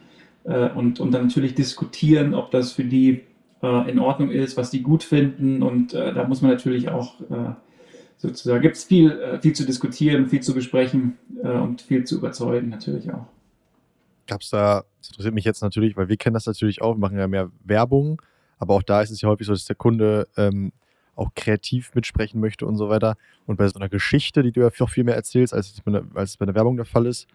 äh, 0.45 0.71
und, 0.71 1.01
und 1.01 1.13
dann 1.13 1.25
natürlich 1.25 1.55
diskutieren, 1.55 2.35
ob 2.35 2.51
das 2.53 2.73
für 2.73 2.85
die 2.85 3.23
äh, 3.63 3.91
in 3.91 3.99
Ordnung 3.99 4.31
ist, 4.31 4.57
was 4.57 4.71
die 4.71 4.83
gut 4.83 5.03
finden. 5.03 5.63
Und 5.63 5.95
äh, 5.95 6.13
da 6.13 6.27
muss 6.27 6.43
man 6.43 6.51
natürlich 6.51 6.89
auch 6.89 7.21
äh, 7.23 7.55
sozusagen, 8.17 8.63
gibt 8.63 8.77
es 8.77 8.85
viel, 8.85 9.13
äh, 9.13 9.41
viel 9.41 9.55
zu 9.55 9.65
diskutieren, 9.65 10.29
viel 10.29 10.41
zu 10.41 10.55
besprechen 10.55 11.19
äh, 11.43 11.49
und 11.49 11.83
viel 11.83 12.05
zu 12.05 12.17
überzeugen 12.17 12.69
natürlich 12.69 13.11
auch. 13.13 13.27
Gab 14.27 14.43
es 14.43 14.51
da, 14.51 14.85
das 15.01 15.11
interessiert 15.11 15.35
mich 15.35 15.45
jetzt 15.45 15.63
natürlich, 15.63 15.97
weil 15.97 16.09
wir 16.09 16.17
kennen 16.17 16.35
das 16.35 16.47
natürlich 16.47 16.83
auch, 16.83 16.95
wir 16.95 17.01
machen 17.01 17.19
ja 17.19 17.29
mehr 17.29 17.51
Werbung, 17.65 18.21
aber 18.59 18.75
auch 18.75 18.83
da 18.83 19.01
ist 19.01 19.11
es 19.11 19.23
ja 19.23 19.29
häufig 19.29 19.47
so, 19.47 19.53
dass 19.53 19.65
der 19.65 19.77
Kunde 19.77 20.29
ähm, 20.37 20.73
auch 21.15 21.31
kreativ 21.35 21.95
mitsprechen 21.95 22.41
möchte 22.41 22.67
und 22.67 22.77
so 22.77 22.89
weiter. 22.89 23.17
Und 23.47 23.57
bei 23.57 23.67
so 23.67 23.79
einer 23.79 23.89
Geschichte, 23.89 24.43
die 24.43 24.53
du 24.53 24.61
ja 24.61 24.69
auch 24.69 24.91
viel 24.91 25.05
mehr 25.05 25.17
erzählst, 25.17 25.55
als 25.55 25.73
es 25.73 25.81
bei 25.81 25.93
einer, 25.93 26.05
als 26.15 26.31
es 26.31 26.37
bei 26.37 26.47
der 26.47 26.55
Werbung 26.55 26.77
der 26.77 26.85
Fall 26.85 27.07
ist, 27.07 27.27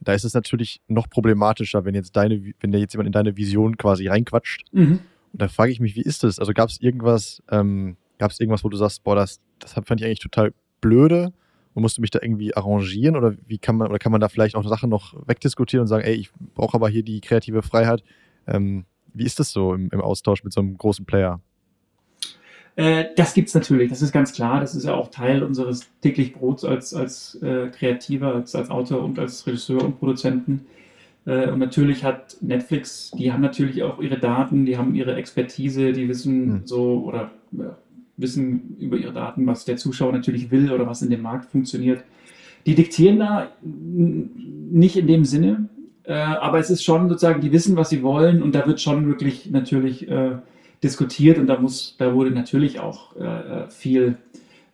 da 0.00 0.12
ist 0.12 0.24
es 0.24 0.34
natürlich 0.34 0.80
noch 0.88 1.08
problematischer, 1.08 1.84
wenn 1.84 1.94
jetzt 1.94 2.16
deine, 2.16 2.52
wenn 2.60 2.72
jetzt 2.72 2.92
jemand 2.92 3.06
in 3.06 3.12
deine 3.12 3.36
Vision 3.36 3.76
quasi 3.76 4.08
reinquatscht. 4.08 4.64
Mhm. 4.72 5.00
Da 5.32 5.48
frage 5.48 5.72
ich 5.72 5.80
mich, 5.80 5.96
wie 5.96 6.02
ist 6.02 6.24
das? 6.24 6.38
Also 6.38 6.52
gab 6.52 6.68
es 6.68 6.80
irgendwas, 6.80 7.42
ähm, 7.50 7.96
gab 8.18 8.30
es 8.30 8.40
irgendwas, 8.40 8.64
wo 8.64 8.68
du 8.68 8.76
sagst, 8.76 9.02
boah, 9.04 9.16
das, 9.16 9.40
das 9.58 9.72
fand 9.72 10.00
ich 10.00 10.04
eigentlich 10.04 10.18
total 10.18 10.52
blöde 10.80 11.32
und 11.74 11.82
musst 11.82 11.96
du 11.96 12.00
mich 12.02 12.10
da 12.10 12.18
irgendwie 12.20 12.54
arrangieren 12.54 13.16
oder 13.16 13.34
wie 13.46 13.58
kann 13.58 13.76
man, 13.76 13.88
oder 13.88 13.98
kann 13.98 14.12
man 14.12 14.20
da 14.20 14.28
vielleicht 14.28 14.56
auch 14.56 14.66
Sachen 14.66 14.90
noch 14.90 15.14
wegdiskutieren 15.26 15.82
und 15.82 15.88
sagen, 15.88 16.04
ey, 16.04 16.14
ich 16.14 16.30
brauche 16.54 16.74
aber 16.74 16.88
hier 16.88 17.02
die 17.02 17.20
kreative 17.20 17.62
Freiheit. 17.62 18.02
Ähm, 18.46 18.84
wie 19.14 19.24
ist 19.24 19.38
das 19.38 19.50
so 19.50 19.74
im, 19.74 19.88
im 19.90 20.00
Austausch 20.00 20.44
mit 20.44 20.52
so 20.52 20.60
einem 20.60 20.76
großen 20.76 21.04
Player? 21.06 21.40
Äh, 22.76 23.06
das 23.16 23.34
gibt's 23.34 23.54
natürlich, 23.54 23.90
das 23.90 24.02
ist 24.02 24.12
ganz 24.12 24.32
klar. 24.32 24.60
Das 24.60 24.74
ist 24.74 24.84
ja 24.84 24.94
auch 24.94 25.08
Teil 25.08 25.42
unseres 25.42 25.90
täglich 26.00 26.32
Brots 26.32 26.64
als, 26.64 26.94
als 26.94 27.34
äh, 27.42 27.68
Kreativer, 27.68 28.34
als, 28.34 28.54
als 28.54 28.70
Autor 28.70 29.02
und 29.02 29.18
als 29.18 29.46
Regisseur 29.46 29.82
und 29.82 29.98
Produzenten. 29.98 30.66
Äh, 31.24 31.50
und 31.50 31.58
natürlich 31.58 32.04
hat 32.04 32.36
Netflix, 32.40 33.12
die 33.16 33.32
haben 33.32 33.42
natürlich 33.42 33.82
auch 33.82 34.00
ihre 34.00 34.18
Daten, 34.18 34.66
die 34.66 34.76
haben 34.76 34.94
ihre 34.94 35.14
Expertise, 35.14 35.92
die 35.92 36.08
wissen 36.08 36.46
Hm. 36.46 36.60
so 36.64 37.04
oder 37.04 37.30
ja, 37.52 37.76
wissen 38.16 38.76
über 38.78 38.96
ihre 38.96 39.12
Daten, 39.12 39.46
was 39.46 39.64
der 39.64 39.76
Zuschauer 39.76 40.12
natürlich 40.12 40.50
will 40.50 40.72
oder 40.72 40.86
was 40.86 41.02
in 41.02 41.10
dem 41.10 41.22
Markt 41.22 41.50
funktioniert. 41.50 42.02
Die 42.66 42.74
diktieren 42.74 43.18
da 43.18 43.48
nicht 43.62 44.96
in 44.96 45.06
dem 45.06 45.24
Sinne, 45.24 45.68
äh, 46.04 46.12
aber 46.12 46.58
es 46.58 46.70
ist 46.70 46.84
schon 46.84 47.08
sozusagen, 47.08 47.40
die 47.40 47.52
wissen, 47.52 47.76
was 47.76 47.90
sie 47.90 48.02
wollen 48.02 48.42
und 48.42 48.54
da 48.54 48.66
wird 48.66 48.80
schon 48.80 49.06
wirklich 49.06 49.50
natürlich 49.50 50.08
äh, 50.08 50.36
diskutiert 50.82 51.38
und 51.38 51.46
da 51.46 51.58
muss, 51.58 51.96
da 51.98 52.14
wurde 52.14 52.30
natürlich 52.30 52.80
auch 52.80 53.16
äh, 53.16 53.68
viel 53.68 54.16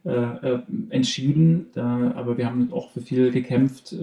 äh, 0.05 0.11
äh, 0.11 0.59
entschieden, 0.91 1.67
da, 1.75 2.13
aber 2.15 2.39
wir 2.39 2.47
haben 2.47 2.73
auch 2.73 2.91
für 2.91 3.01
viel 3.01 3.31
gekämpft. 3.31 3.95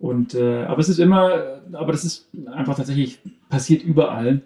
Äh, 0.00 0.04
und 0.04 0.34
äh, 0.34 0.64
aber 0.64 0.80
es 0.80 0.88
ist 0.88 0.98
immer, 0.98 1.60
aber 1.72 1.92
das 1.92 2.04
ist 2.04 2.28
einfach 2.52 2.76
tatsächlich 2.76 3.18
passiert 3.48 3.82
überall. 3.82 4.42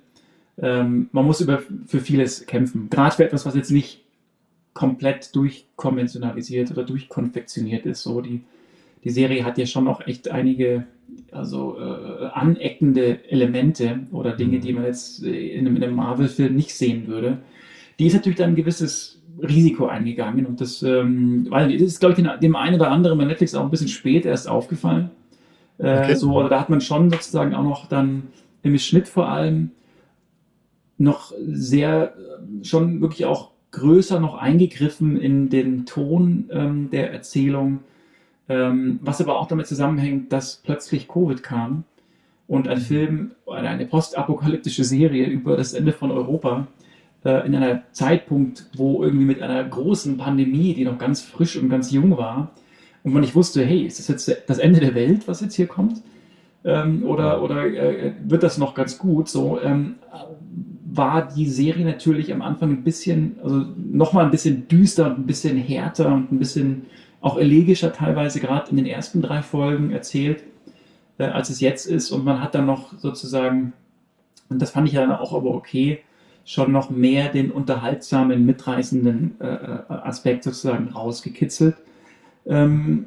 Ähm, 0.58 1.08
man 1.12 1.24
muss 1.24 1.40
über, 1.40 1.62
für 1.86 2.00
vieles 2.00 2.46
kämpfen. 2.46 2.88
Gerade 2.90 3.14
für 3.16 3.24
etwas, 3.24 3.46
was 3.46 3.54
jetzt 3.54 3.70
nicht 3.70 4.02
komplett 4.72 5.34
durchkonventionalisiert 5.34 6.70
oder 6.70 6.84
durchkonfektioniert 6.84 7.86
ist. 7.86 8.02
So 8.02 8.20
die, 8.20 8.42
die 9.04 9.10
Serie 9.10 9.44
hat 9.44 9.58
ja 9.58 9.66
schon 9.66 9.88
auch 9.88 10.06
echt 10.06 10.30
einige 10.30 10.86
also 11.30 11.76
äh, 11.78 12.26
aneckende 12.32 13.28
Elemente 13.30 14.00
oder 14.10 14.32
Dinge, 14.32 14.58
Mhm. 14.58 14.60
die 14.60 14.72
man 14.72 14.84
jetzt 14.84 15.22
in 15.22 15.66
einem, 15.66 15.76
in 15.76 15.84
einem 15.84 15.96
Marvel-Film 15.96 16.54
nicht 16.54 16.74
sehen 16.74 17.06
würde. 17.06 17.38
Die 17.98 18.06
ist 18.06 18.14
natürlich 18.14 18.38
dann 18.38 18.50
ein 18.50 18.56
gewisses 18.56 19.22
Risiko 19.40 19.86
eingegangen 19.86 20.46
und 20.46 20.60
das, 20.60 20.82
ähm, 20.82 21.46
weil 21.50 21.72
das 21.72 21.82
ist, 21.82 22.00
glaube 22.00 22.14
ich, 22.14 22.24
dem, 22.24 22.40
dem 22.40 22.56
einen 22.56 22.76
oder 22.76 22.90
anderen 22.90 23.18
bei 23.18 23.24
Netflix 23.24 23.54
auch 23.54 23.64
ein 23.64 23.70
bisschen 23.70 23.88
spät 23.88 24.26
erst 24.26 24.48
aufgefallen. 24.48 25.10
Äh, 25.78 26.02
Okay. 26.04 26.14
So, 26.14 26.36
also 26.36 26.48
da 26.48 26.60
hat 26.60 26.70
man 26.70 26.80
schon 26.80 27.10
sozusagen 27.10 27.54
auch 27.54 27.64
noch 27.64 27.86
dann 27.88 28.28
im 28.62 28.78
Schnitt 28.78 29.08
vor 29.08 29.28
allem 29.28 29.70
noch 30.98 31.32
sehr, 31.46 32.14
äh, 32.16 32.64
schon 32.64 33.00
wirklich 33.00 33.24
auch 33.26 33.50
größer 33.72 34.20
noch 34.20 34.36
eingegriffen 34.36 35.16
in 35.20 35.48
den 35.50 35.84
Ton 35.86 36.48
ähm, 36.52 36.90
der 36.90 37.12
Erzählung, 37.12 37.80
ähm, 38.48 39.00
was 39.02 39.20
aber 39.20 39.38
auch 39.38 39.48
damit 39.48 39.66
zusammenhängt, 39.66 40.32
dass 40.32 40.56
plötzlich 40.56 41.08
Covid 41.08 41.42
kam 41.42 41.84
und 42.46 42.68
ein 42.68 42.78
Film, 42.78 43.32
oder 43.46 43.58
eine 43.62 43.86
postapokalyptische 43.86 44.84
Serie 44.84 45.26
über 45.26 45.56
das 45.56 45.72
Ende 45.72 45.92
von 45.92 46.10
Europa 46.12 46.68
äh, 47.24 47.44
in 47.46 47.54
einer 47.56 47.82
Zeitpunkt, 47.92 48.66
wo 48.76 49.02
irgendwie 49.02 49.24
mit 49.24 49.42
einer 49.42 49.64
großen 49.64 50.18
Pandemie, 50.18 50.74
die 50.74 50.84
noch 50.84 50.98
ganz 50.98 51.22
frisch 51.22 51.56
und 51.56 51.68
ganz 51.68 51.90
jung 51.90 52.16
war, 52.16 52.52
und 53.04 53.12
man 53.12 53.20
nicht 53.20 53.34
wusste, 53.34 53.64
hey, 53.64 53.82
ist 53.82 54.00
das 54.00 54.08
jetzt 54.08 54.42
das 54.48 54.58
Ende 54.58 54.80
der 54.80 54.94
Welt, 54.94 55.28
was 55.28 55.40
jetzt 55.40 55.54
hier 55.54 55.68
kommt? 55.68 56.02
Ähm, 56.64 57.04
oder 57.04 57.42
oder 57.42 57.66
äh, 57.66 58.14
wird 58.24 58.42
das 58.42 58.58
noch 58.58 58.74
ganz 58.74 58.98
gut? 58.98 59.28
So 59.28 59.60
ähm, 59.60 59.96
war 60.84 61.28
die 61.28 61.46
Serie 61.46 61.84
natürlich 61.84 62.32
am 62.32 62.42
Anfang 62.42 62.70
ein 62.70 62.82
bisschen, 62.82 63.36
also 63.42 63.64
nochmal 63.76 64.24
ein 64.24 64.30
bisschen 64.30 64.66
düster 64.68 65.06
und 65.06 65.18
ein 65.20 65.26
bisschen 65.26 65.56
härter 65.58 66.12
und 66.12 66.32
ein 66.32 66.38
bisschen 66.38 66.86
auch 67.20 67.36
elegischer 67.38 67.92
teilweise, 67.92 68.40
gerade 68.40 68.70
in 68.70 68.76
den 68.76 68.86
ersten 68.86 69.22
drei 69.22 69.42
Folgen 69.42 69.90
erzählt, 69.90 70.42
äh, 71.18 71.24
als 71.24 71.50
es 71.50 71.60
jetzt 71.60 71.86
ist. 71.86 72.10
Und 72.10 72.24
man 72.24 72.40
hat 72.40 72.54
dann 72.54 72.66
noch 72.66 72.98
sozusagen, 72.98 73.72
und 74.48 74.62
das 74.62 74.70
fand 74.70 74.88
ich 74.88 74.94
dann 74.94 75.12
auch 75.12 75.34
aber 75.34 75.54
okay, 75.54 76.00
schon 76.44 76.72
noch 76.72 76.90
mehr 76.90 77.28
den 77.28 77.50
unterhaltsamen, 77.50 78.44
mitreißenden 78.44 79.40
äh, 79.40 79.46
äh, 79.46 79.78
Aspekt 79.88 80.44
sozusagen 80.44 80.88
rausgekitzelt. 80.88 81.76
Ähm, 82.46 83.06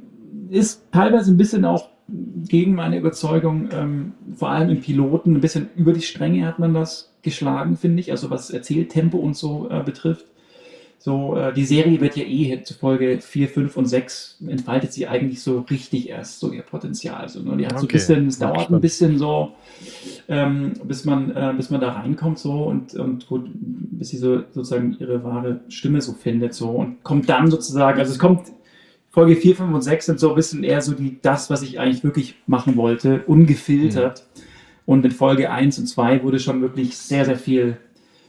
ist 0.49 0.83
teilweise 0.91 1.31
ein 1.31 1.37
bisschen 1.37 1.65
auch 1.65 1.89
gegen 2.47 2.75
meine 2.75 2.97
Überzeugung, 2.97 3.69
ähm, 3.71 4.13
vor 4.35 4.49
allem 4.49 4.69
im 4.69 4.81
Piloten, 4.81 5.35
ein 5.35 5.41
bisschen 5.41 5.69
über 5.75 5.93
die 5.93 6.01
Stränge 6.01 6.45
hat 6.45 6.59
man 6.59 6.73
das 6.73 7.13
geschlagen, 7.21 7.75
finde 7.75 7.99
ich, 7.99 8.11
also 8.11 8.29
was 8.29 8.49
Erzähltempo 8.49 9.17
und 9.17 9.35
so 9.35 9.69
äh, 9.69 9.83
betrifft. 9.83 10.25
So, 10.99 11.35
äh, 11.35 11.53
die 11.53 11.65
Serie 11.65 12.01
wird 12.01 12.15
ja 12.15 12.23
eh 12.23 12.63
zu 12.63 12.73
Folge 12.73 13.19
4, 13.21 13.49
5 13.49 13.77
und 13.77 13.85
6 13.85 14.39
entfaltet 14.47 14.93
sie 14.93 15.07
eigentlich 15.07 15.41
so 15.41 15.59
richtig 15.69 16.09
erst 16.09 16.39
so 16.39 16.51
ihr 16.51 16.63
Potenzial. 16.63 17.29
So, 17.29 17.41
ne? 17.41 17.55
Die 17.55 17.67
hat 17.67 17.77
so 17.77 17.83
ein 17.83 17.85
Okay. 17.85 17.93
bisschen, 17.93 18.27
es 18.27 18.39
dauert 18.39 18.71
ein 18.71 18.81
bisschen 18.81 19.17
so, 19.17 19.53
ähm, 20.27 20.73
bis, 20.83 21.05
man, 21.05 21.31
äh, 21.35 21.53
bis 21.55 21.69
man 21.69 21.81
da 21.81 21.91
reinkommt 21.91 22.39
so 22.39 22.63
und, 22.63 22.95
und 22.95 23.27
gut, 23.27 23.49
bis 23.53 24.09
sie 24.09 24.17
so 24.17 24.41
sozusagen 24.51 24.97
ihre 24.99 25.23
wahre 25.23 25.61
Stimme 25.69 26.01
so 26.01 26.13
findet 26.13 26.53
so 26.53 26.69
und 26.71 27.03
kommt 27.03 27.29
dann 27.29 27.51
sozusagen, 27.51 27.99
also 27.99 28.11
es 28.11 28.19
kommt 28.19 28.47
Folge 29.17 29.35
4, 29.35 29.55
5 29.55 29.73
und 29.73 29.81
6 29.81 30.05
sind 30.05 30.19
so 30.19 30.29
ein 30.29 30.35
bisschen 30.35 30.63
eher 30.63 30.79
so 30.79 30.93
die, 30.93 31.17
das, 31.23 31.49
was 31.49 31.63
ich 31.63 31.79
eigentlich 31.79 32.03
wirklich 32.03 32.35
machen 32.45 32.77
wollte, 32.77 33.23
ungefiltert. 33.25 34.27
Und 34.85 35.03
in 35.05 35.09
Folge 35.09 35.49
1 35.49 35.79
und 35.79 35.87
2 35.87 36.21
wurde 36.21 36.39
schon 36.39 36.61
wirklich 36.61 36.95
sehr, 36.95 37.25
sehr 37.25 37.35
viel, 37.35 37.77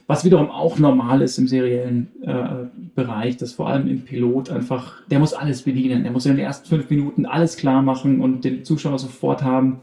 was 0.07 0.25
wiederum 0.25 0.49
auch 0.49 0.79
normal 0.79 1.21
ist 1.21 1.37
im 1.37 1.47
seriellen 1.47 2.07
äh, 2.23 2.65
Bereich, 2.95 3.37
dass 3.37 3.53
vor 3.53 3.69
allem 3.69 3.87
im 3.87 4.01
Pilot 4.01 4.49
einfach, 4.49 5.05
der 5.11 5.19
muss 5.19 5.35
alles 5.35 5.61
bedienen. 5.61 6.01
Der 6.01 6.11
muss 6.11 6.25
in 6.25 6.37
den 6.37 6.43
ersten 6.43 6.67
fünf 6.67 6.89
Minuten 6.89 7.27
alles 7.27 7.55
klar 7.55 7.83
machen 7.83 8.19
und 8.19 8.43
den 8.43 8.65
Zuschauer 8.65 8.97
sofort 8.97 9.43
haben. 9.43 9.81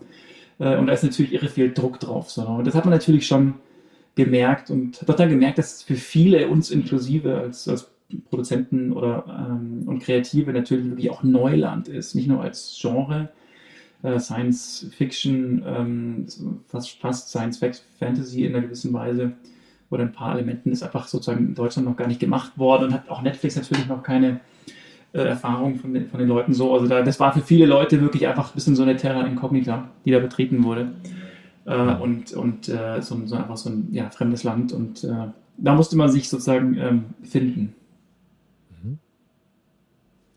Äh, 0.58 0.76
und 0.76 0.88
da 0.88 0.92
ist 0.92 1.04
natürlich 1.04 1.32
irre 1.32 1.46
viel 1.46 1.72
Druck 1.72 2.00
drauf. 2.00 2.32
So. 2.32 2.42
Und 2.42 2.66
das 2.66 2.74
hat 2.74 2.84
man 2.84 2.92
natürlich 2.92 3.28
schon 3.28 3.54
gemerkt 4.16 4.72
und 4.72 5.02
hat 5.06 5.20
dann 5.20 5.28
gemerkt, 5.28 5.58
dass 5.58 5.84
für 5.84 5.94
viele 5.94 6.48
uns 6.48 6.72
inklusive 6.72 7.38
als, 7.38 7.68
als 7.68 7.92
Produzenten 8.28 8.92
oder 8.92 9.24
ähm, 9.50 9.82
und 9.86 10.00
Kreative 10.00 10.52
natürlich 10.52 10.86
wirklich 10.86 11.10
auch 11.10 11.22
Neuland 11.22 11.88
ist, 11.88 12.14
nicht 12.14 12.28
nur 12.28 12.40
als 12.40 12.78
Genre, 12.80 13.30
äh, 14.02 14.18
Science 14.18 14.88
Fiction, 14.96 15.62
ähm, 15.66 16.26
fast, 16.68 16.98
fast 17.00 17.28
Science 17.28 17.58
Fantasy 17.98 18.44
in 18.44 18.54
einer 18.54 18.64
gewissen 18.64 18.92
Weise 18.92 19.32
oder 19.90 20.02
ein 20.02 20.12
paar 20.12 20.34
Elementen 20.34 20.72
ist 20.72 20.82
einfach 20.82 21.08
sozusagen 21.08 21.48
in 21.48 21.54
Deutschland 21.54 21.88
noch 21.88 21.96
gar 21.96 22.08
nicht 22.08 22.20
gemacht 22.20 22.58
worden 22.58 22.86
und 22.86 22.94
hat 22.94 23.08
auch 23.08 23.22
Netflix 23.22 23.56
natürlich 23.56 23.86
noch 23.86 24.02
keine 24.02 24.40
äh, 25.12 25.20
Erfahrung 25.20 25.76
von 25.76 25.94
den, 25.94 26.08
von 26.08 26.18
den 26.18 26.28
Leuten 26.28 26.52
so. 26.52 26.74
Also 26.74 26.86
da, 26.86 27.02
das 27.02 27.20
war 27.20 27.32
für 27.32 27.40
viele 27.40 27.66
Leute 27.66 28.00
wirklich 28.00 28.26
einfach 28.26 28.50
ein 28.50 28.54
bisschen 28.54 28.76
so 28.76 28.82
eine 28.82 28.96
Terra 28.96 29.24
Incognita, 29.26 29.88
die 30.04 30.10
da 30.10 30.18
betreten 30.18 30.64
wurde. 30.64 30.92
Äh, 31.64 31.94
und 31.96 32.32
und 32.32 32.68
äh, 32.68 33.00
so, 33.00 33.20
so, 33.26 33.36
einfach 33.36 33.56
so 33.56 33.70
ein 33.70 33.88
ja, 33.92 34.10
fremdes 34.10 34.44
Land 34.44 34.72
und 34.72 35.04
äh, 35.04 35.28
da 35.58 35.74
musste 35.74 35.96
man 35.96 36.10
sich 36.10 36.28
sozusagen 36.28 36.76
ähm, 36.78 37.04
finden. 37.22 37.74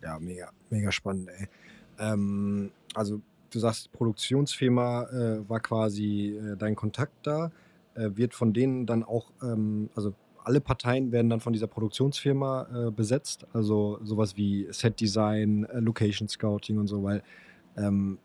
Ja, 0.01 0.19
mega, 0.19 0.51
mega 0.69 0.91
spannend, 0.91 1.29
ey. 1.29 1.47
Ähm, 1.99 2.71
also 2.93 3.21
du 3.51 3.59
sagst, 3.59 3.91
Produktionsfirma 3.91 5.03
äh, 5.03 5.49
war 5.49 5.59
quasi 5.59 6.37
äh, 6.37 6.55
dein 6.55 6.75
Kontakt 6.75 7.13
da. 7.23 7.51
Äh, 7.95 8.11
wird 8.15 8.33
von 8.33 8.53
denen 8.53 8.85
dann 8.85 9.03
auch, 9.03 9.31
ähm, 9.41 9.89
also 9.95 10.13
alle 10.43 10.61
Parteien 10.61 11.11
werden 11.11 11.29
dann 11.29 11.41
von 11.41 11.53
dieser 11.53 11.67
Produktionsfirma 11.67 12.87
äh, 12.87 12.91
besetzt, 12.91 13.45
also 13.53 13.99
sowas 14.03 14.37
wie 14.37 14.67
Set 14.71 14.99
Design, 14.99 15.65
äh, 15.65 15.79
Location 15.79 16.27
Scouting 16.27 16.77
und 16.77 16.87
so, 16.87 17.03
weil 17.03 17.23
ähm, 17.77 18.19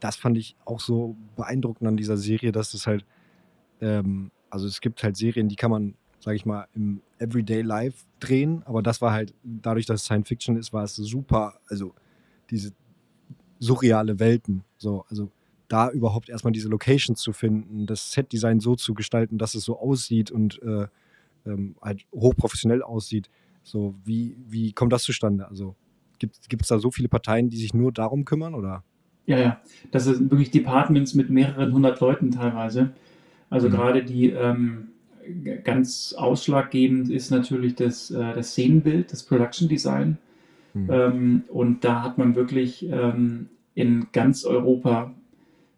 das 0.00 0.16
fand 0.16 0.38
ich 0.38 0.56
auch 0.64 0.80
so 0.80 1.16
beeindruckend 1.34 1.88
an 1.88 1.96
dieser 1.96 2.16
Serie, 2.16 2.52
dass 2.52 2.74
es 2.74 2.86
halt, 2.86 3.04
ähm, 3.80 4.30
also 4.50 4.66
es 4.66 4.80
gibt 4.80 5.02
halt 5.02 5.16
Serien, 5.16 5.48
die 5.48 5.56
kann 5.56 5.70
man, 5.70 5.94
sage 6.20 6.36
ich 6.36 6.46
mal, 6.46 6.66
im 6.74 7.00
Everyday 7.18 7.62
Life 7.62 8.04
drehen, 8.20 8.62
aber 8.64 8.82
das 8.82 9.00
war 9.00 9.12
halt, 9.12 9.34
dadurch, 9.42 9.86
dass 9.86 10.00
es 10.00 10.04
Science 10.06 10.28
Fiction 10.28 10.56
ist, 10.56 10.72
war 10.72 10.84
es 10.84 10.96
super, 10.96 11.54
also 11.68 11.94
diese 12.50 12.72
surreale 13.58 14.18
Welten, 14.18 14.64
so, 14.76 15.04
also 15.08 15.30
da 15.68 15.90
überhaupt 15.90 16.28
erstmal 16.28 16.52
diese 16.52 16.68
Locations 16.68 17.20
zu 17.20 17.32
finden, 17.32 17.86
das 17.86 18.12
Set-Design 18.12 18.60
so 18.60 18.76
zu 18.76 18.94
gestalten, 18.94 19.38
dass 19.38 19.54
es 19.54 19.64
so 19.64 19.78
aussieht 19.78 20.30
und 20.30 20.62
äh, 20.62 20.86
ähm, 21.44 21.76
halt 21.82 22.06
hochprofessionell 22.12 22.82
aussieht. 22.82 23.30
So, 23.62 23.94
wie, 24.04 24.36
wie 24.46 24.72
kommt 24.72 24.92
das 24.92 25.02
zustande? 25.02 25.48
Also 25.48 25.74
gibt 26.18 26.62
es 26.62 26.68
da 26.68 26.78
so 26.78 26.90
viele 26.90 27.08
Parteien, 27.08 27.50
die 27.50 27.56
sich 27.56 27.74
nur 27.74 27.92
darum 27.92 28.24
kümmern 28.24 28.54
oder? 28.54 28.84
Ja, 29.26 29.38
ja. 29.38 29.60
Das 29.90 30.04
sind 30.04 30.30
wirklich 30.30 30.50
Departments 30.52 31.14
mit 31.14 31.30
mehreren 31.30 31.72
hundert 31.72 32.00
Leuten 32.00 32.30
teilweise. 32.30 32.94
Also 33.50 33.68
mhm. 33.68 33.72
gerade 33.72 34.04
die 34.04 34.30
ähm, 34.30 34.88
ganz 35.64 36.14
ausschlaggebend 36.16 37.10
ist 37.10 37.30
natürlich 37.30 37.74
das, 37.74 38.10
äh, 38.10 38.34
das 38.34 38.50
Szenenbild, 38.50 39.12
das 39.12 39.22
Production 39.22 39.68
Design. 39.68 40.18
Mhm. 40.74 40.90
Ähm, 40.90 41.44
und 41.48 41.84
da 41.84 42.02
hat 42.02 42.18
man 42.18 42.34
wirklich 42.34 42.86
ähm, 42.90 43.48
in 43.74 44.08
ganz 44.12 44.44
Europa 44.44 45.14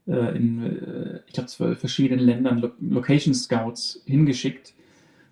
äh, 0.08 0.36
in, 0.36 0.62
äh, 0.62 1.20
ich 1.26 1.34
glaube, 1.34 1.48
zwölf 1.48 1.78
verschiedenen 1.78 2.24
Ländern 2.24 2.58
Lo 2.58 2.70
Location 2.80 3.34
Scouts 3.34 4.02
hingeschickt, 4.06 4.74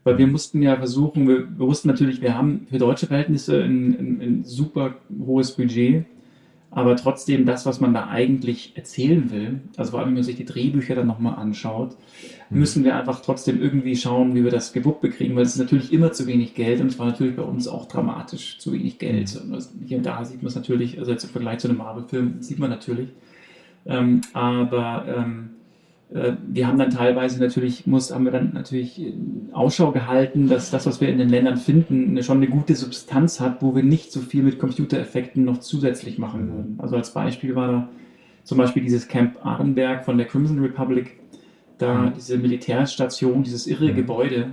weil 0.04 0.18
wir 0.18 0.26
mussten 0.26 0.62
ja 0.62 0.76
versuchen, 0.76 1.26
wir, 1.26 1.48
wir 1.58 1.66
wussten 1.66 1.88
natürlich, 1.88 2.20
wir 2.20 2.36
haben 2.36 2.66
für 2.70 2.78
deutsche 2.78 3.06
Verhältnisse 3.06 3.62
ein, 3.62 3.98
ein, 3.98 4.20
ein 4.20 4.44
super 4.44 4.96
hohes 5.18 5.52
Budget, 5.52 6.04
aber 6.76 6.94
trotzdem 6.94 7.46
das, 7.46 7.64
was 7.64 7.80
man 7.80 7.94
da 7.94 8.08
eigentlich 8.08 8.76
erzählen 8.76 9.30
will, 9.30 9.60
also 9.78 9.92
vor 9.92 10.00
allem, 10.00 10.08
wenn 10.08 10.16
man 10.16 10.22
sich 10.24 10.36
die 10.36 10.44
Drehbücher 10.44 10.94
dann 10.94 11.06
nochmal 11.06 11.36
anschaut, 11.36 11.96
mhm. 12.50 12.58
müssen 12.58 12.84
wir 12.84 12.94
einfach 12.94 13.22
trotzdem 13.22 13.62
irgendwie 13.62 13.96
schauen, 13.96 14.34
wie 14.34 14.44
wir 14.44 14.50
das 14.50 14.74
gewuppt 14.74 15.00
bekriegen, 15.00 15.34
weil 15.34 15.44
es 15.44 15.54
ist 15.54 15.58
natürlich 15.58 15.90
immer 15.90 16.12
zu 16.12 16.26
wenig 16.26 16.54
Geld 16.54 16.82
und 16.82 16.88
es 16.88 16.98
war 16.98 17.06
natürlich 17.06 17.34
bei 17.34 17.44
uns 17.44 17.66
auch 17.66 17.88
dramatisch 17.88 18.58
zu 18.58 18.74
wenig 18.74 18.98
Geld. 18.98 19.34
Mhm. 19.34 19.48
Und 19.48 19.54
also 19.54 19.70
hier 19.86 19.96
und 19.96 20.04
da 20.04 20.22
sieht 20.22 20.42
man 20.42 20.48
es 20.48 20.54
natürlich, 20.54 20.98
also 20.98 21.12
jetzt 21.12 21.24
im 21.24 21.30
Vergleich 21.30 21.60
zu 21.60 21.68
einem 21.68 21.78
Marvel-Film, 21.78 22.42
sieht 22.42 22.58
man 22.58 22.68
natürlich, 22.68 23.08
ähm, 23.86 24.20
aber 24.34 25.06
ähm, 25.08 25.48
äh, 25.48 25.55
wir 26.08 26.68
haben 26.68 26.78
dann 26.78 26.90
teilweise 26.90 27.40
natürlich, 27.40 27.86
muss, 27.86 28.14
haben 28.14 28.24
wir 28.24 28.30
dann 28.30 28.52
natürlich 28.54 29.12
Ausschau 29.52 29.90
gehalten, 29.90 30.48
dass 30.48 30.70
das, 30.70 30.86
was 30.86 31.00
wir 31.00 31.08
in 31.08 31.18
den 31.18 31.28
Ländern 31.28 31.56
finden, 31.56 32.22
schon 32.22 32.36
eine 32.36 32.46
gute 32.46 32.76
Substanz 32.76 33.40
hat, 33.40 33.60
wo 33.60 33.74
wir 33.74 33.82
nicht 33.82 34.12
so 34.12 34.20
viel 34.20 34.44
mit 34.44 34.60
Computereffekten 34.60 35.44
noch 35.44 35.58
zusätzlich 35.58 36.18
machen 36.18 36.52
würden. 36.52 36.78
Also 36.78 36.96
als 36.96 37.12
Beispiel 37.12 37.56
war 37.56 37.72
da 37.72 37.88
zum 38.44 38.58
Beispiel 38.58 38.84
dieses 38.84 39.08
Camp 39.08 39.44
Arenberg 39.44 40.04
von 40.04 40.16
der 40.16 40.28
Crimson 40.28 40.60
Republic, 40.60 41.18
da 41.78 41.94
mhm. 41.94 42.12
diese 42.14 42.38
Militärstation, 42.38 43.42
dieses 43.42 43.66
irre 43.66 43.90
mhm. 43.90 43.96
Gebäude, 43.96 44.50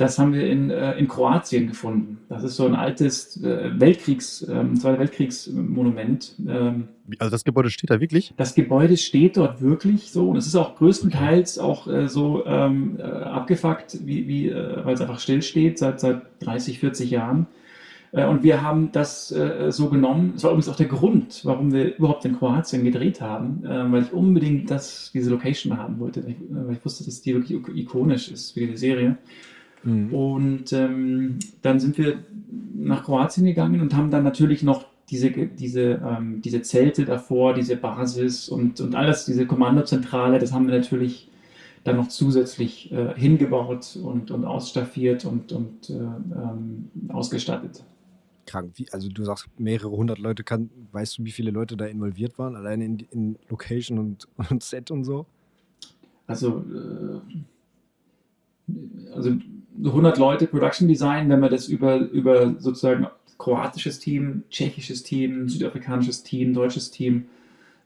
das 0.00 0.18
haben 0.18 0.32
wir 0.32 0.48
in, 0.48 0.70
äh, 0.70 0.98
in 0.98 1.08
Kroatien 1.08 1.66
gefunden. 1.66 2.18
Das 2.30 2.42
ist 2.42 2.56
so 2.56 2.66
ein 2.66 2.74
altes 2.74 3.36
äh, 3.42 3.78
Weltkriegs, 3.78 4.46
ähm, 4.48 4.76
Zweiter 4.76 4.98
Weltkriegsmonument. 4.98 6.36
Ähm, 6.48 6.88
also 7.18 7.30
das 7.30 7.44
Gebäude 7.44 7.68
steht 7.68 7.90
da 7.90 8.00
wirklich? 8.00 8.32
Das 8.38 8.54
Gebäude 8.54 8.96
steht 8.96 9.36
dort 9.36 9.60
wirklich 9.60 10.10
so 10.10 10.30
und 10.30 10.36
es 10.36 10.46
ist 10.46 10.56
auch 10.56 10.76
größtenteils 10.76 11.58
okay. 11.58 11.68
auch 11.68 11.86
äh, 11.86 12.08
so 12.08 12.46
ähm, 12.46 12.96
äh, 12.98 13.02
abgefuckt, 13.02 13.98
wie, 14.06 14.26
wie, 14.26 14.48
äh, 14.48 14.84
weil 14.84 14.94
es 14.94 15.02
einfach 15.02 15.20
stillsteht 15.20 15.78
seit, 15.78 16.00
seit 16.00 16.22
30, 16.40 16.78
40 16.78 17.10
Jahren. 17.10 17.46
Äh, 18.12 18.24
und 18.24 18.42
wir 18.42 18.62
haben 18.62 18.92
das 18.92 19.30
äh, 19.32 19.70
so 19.70 19.90
genommen. 19.90 20.32
Das 20.32 20.44
war 20.44 20.52
übrigens 20.52 20.68
auch 20.70 20.76
der 20.76 20.86
Grund, 20.86 21.42
warum 21.44 21.74
wir 21.74 21.96
überhaupt 21.96 22.24
in 22.24 22.38
Kroatien 22.38 22.84
gedreht 22.84 23.20
haben, 23.20 23.64
äh, 23.66 23.92
weil 23.92 24.04
ich 24.04 24.12
unbedingt 24.14 24.70
das, 24.70 25.10
diese 25.12 25.30
Location 25.30 25.76
haben 25.76 26.00
wollte, 26.00 26.24
weil 26.24 26.30
ich, 26.30 26.36
weil 26.48 26.72
ich 26.76 26.84
wusste, 26.86 27.04
dass 27.04 27.20
die 27.20 27.34
wirklich 27.34 27.60
ikonisch 27.76 28.30
ist 28.30 28.52
für 28.52 28.66
die 28.66 28.78
Serie. 28.78 29.18
Mhm. 29.82 30.14
Und 30.14 30.72
ähm, 30.72 31.38
dann 31.62 31.80
sind 31.80 31.98
wir 31.98 32.24
nach 32.74 33.04
Kroatien 33.04 33.46
gegangen 33.46 33.80
und 33.80 33.94
haben 33.94 34.10
dann 34.10 34.24
natürlich 34.24 34.62
noch 34.62 34.86
diese, 35.08 35.30
diese, 35.30 36.00
ähm, 36.06 36.40
diese 36.42 36.62
Zelte 36.62 37.04
davor, 37.04 37.54
diese 37.54 37.76
Basis 37.76 38.48
und, 38.48 38.80
und 38.80 38.94
alles, 38.94 39.24
diese 39.24 39.46
Kommandozentrale, 39.46 40.38
das 40.38 40.52
haben 40.52 40.68
wir 40.68 40.78
natürlich 40.78 41.28
dann 41.82 41.96
noch 41.96 42.08
zusätzlich 42.08 42.92
äh, 42.92 43.14
hingebaut 43.16 43.98
und, 44.02 44.30
und 44.30 44.44
ausstaffiert 44.44 45.24
und, 45.24 45.52
und 45.52 45.90
äh, 45.90 45.94
ähm, 45.94 46.90
ausgestattet. 47.08 47.82
Krank. 48.46 48.72
Wie, 48.74 48.86
also 48.92 49.08
du 49.08 49.24
sagst 49.24 49.46
mehrere 49.58 49.90
hundert 49.90 50.18
Leute, 50.18 50.44
kann, 50.44 50.70
weißt 50.92 51.18
du, 51.18 51.24
wie 51.24 51.30
viele 51.30 51.50
Leute 51.50 51.76
da 51.76 51.86
involviert 51.86 52.38
waren, 52.38 52.54
allein 52.54 52.80
in, 52.80 52.98
in 53.10 53.38
Location 53.48 53.98
und, 53.98 54.28
und 54.50 54.62
Set 54.62 54.90
und 54.90 55.04
so? 55.04 55.26
Also, 56.26 56.64
äh, 58.68 58.72
also 59.14 59.36
100 59.84 60.18
Leute 60.18 60.46
Production 60.46 60.88
Design, 60.88 61.28
wenn 61.28 61.40
man 61.40 61.50
das 61.50 61.68
über, 61.68 61.98
über 61.98 62.54
sozusagen 62.58 63.06
kroatisches 63.38 63.98
Team, 63.98 64.44
tschechisches 64.50 65.02
Team, 65.02 65.48
südafrikanisches 65.48 66.22
Team, 66.22 66.52
deutsches 66.52 66.90
Team 66.90 67.26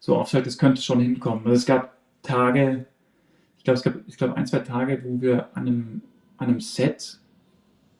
so 0.00 0.16
aufstellt, 0.16 0.46
das 0.46 0.58
könnte 0.58 0.82
schon 0.82 1.00
hinkommen. 1.00 1.44
Also 1.46 1.56
es 1.56 1.66
gab 1.66 1.96
Tage, 2.22 2.86
ich 3.58 3.64
glaube, 3.64 3.76
es 3.76 3.82
gab 3.82 3.94
ich 4.06 4.16
glaube, 4.16 4.36
ein, 4.36 4.46
zwei 4.46 4.58
Tage, 4.60 5.02
wo 5.04 5.20
wir 5.20 5.48
an 5.54 5.66
einem, 5.66 6.02
an 6.38 6.48
einem 6.48 6.60
Set, 6.60 7.20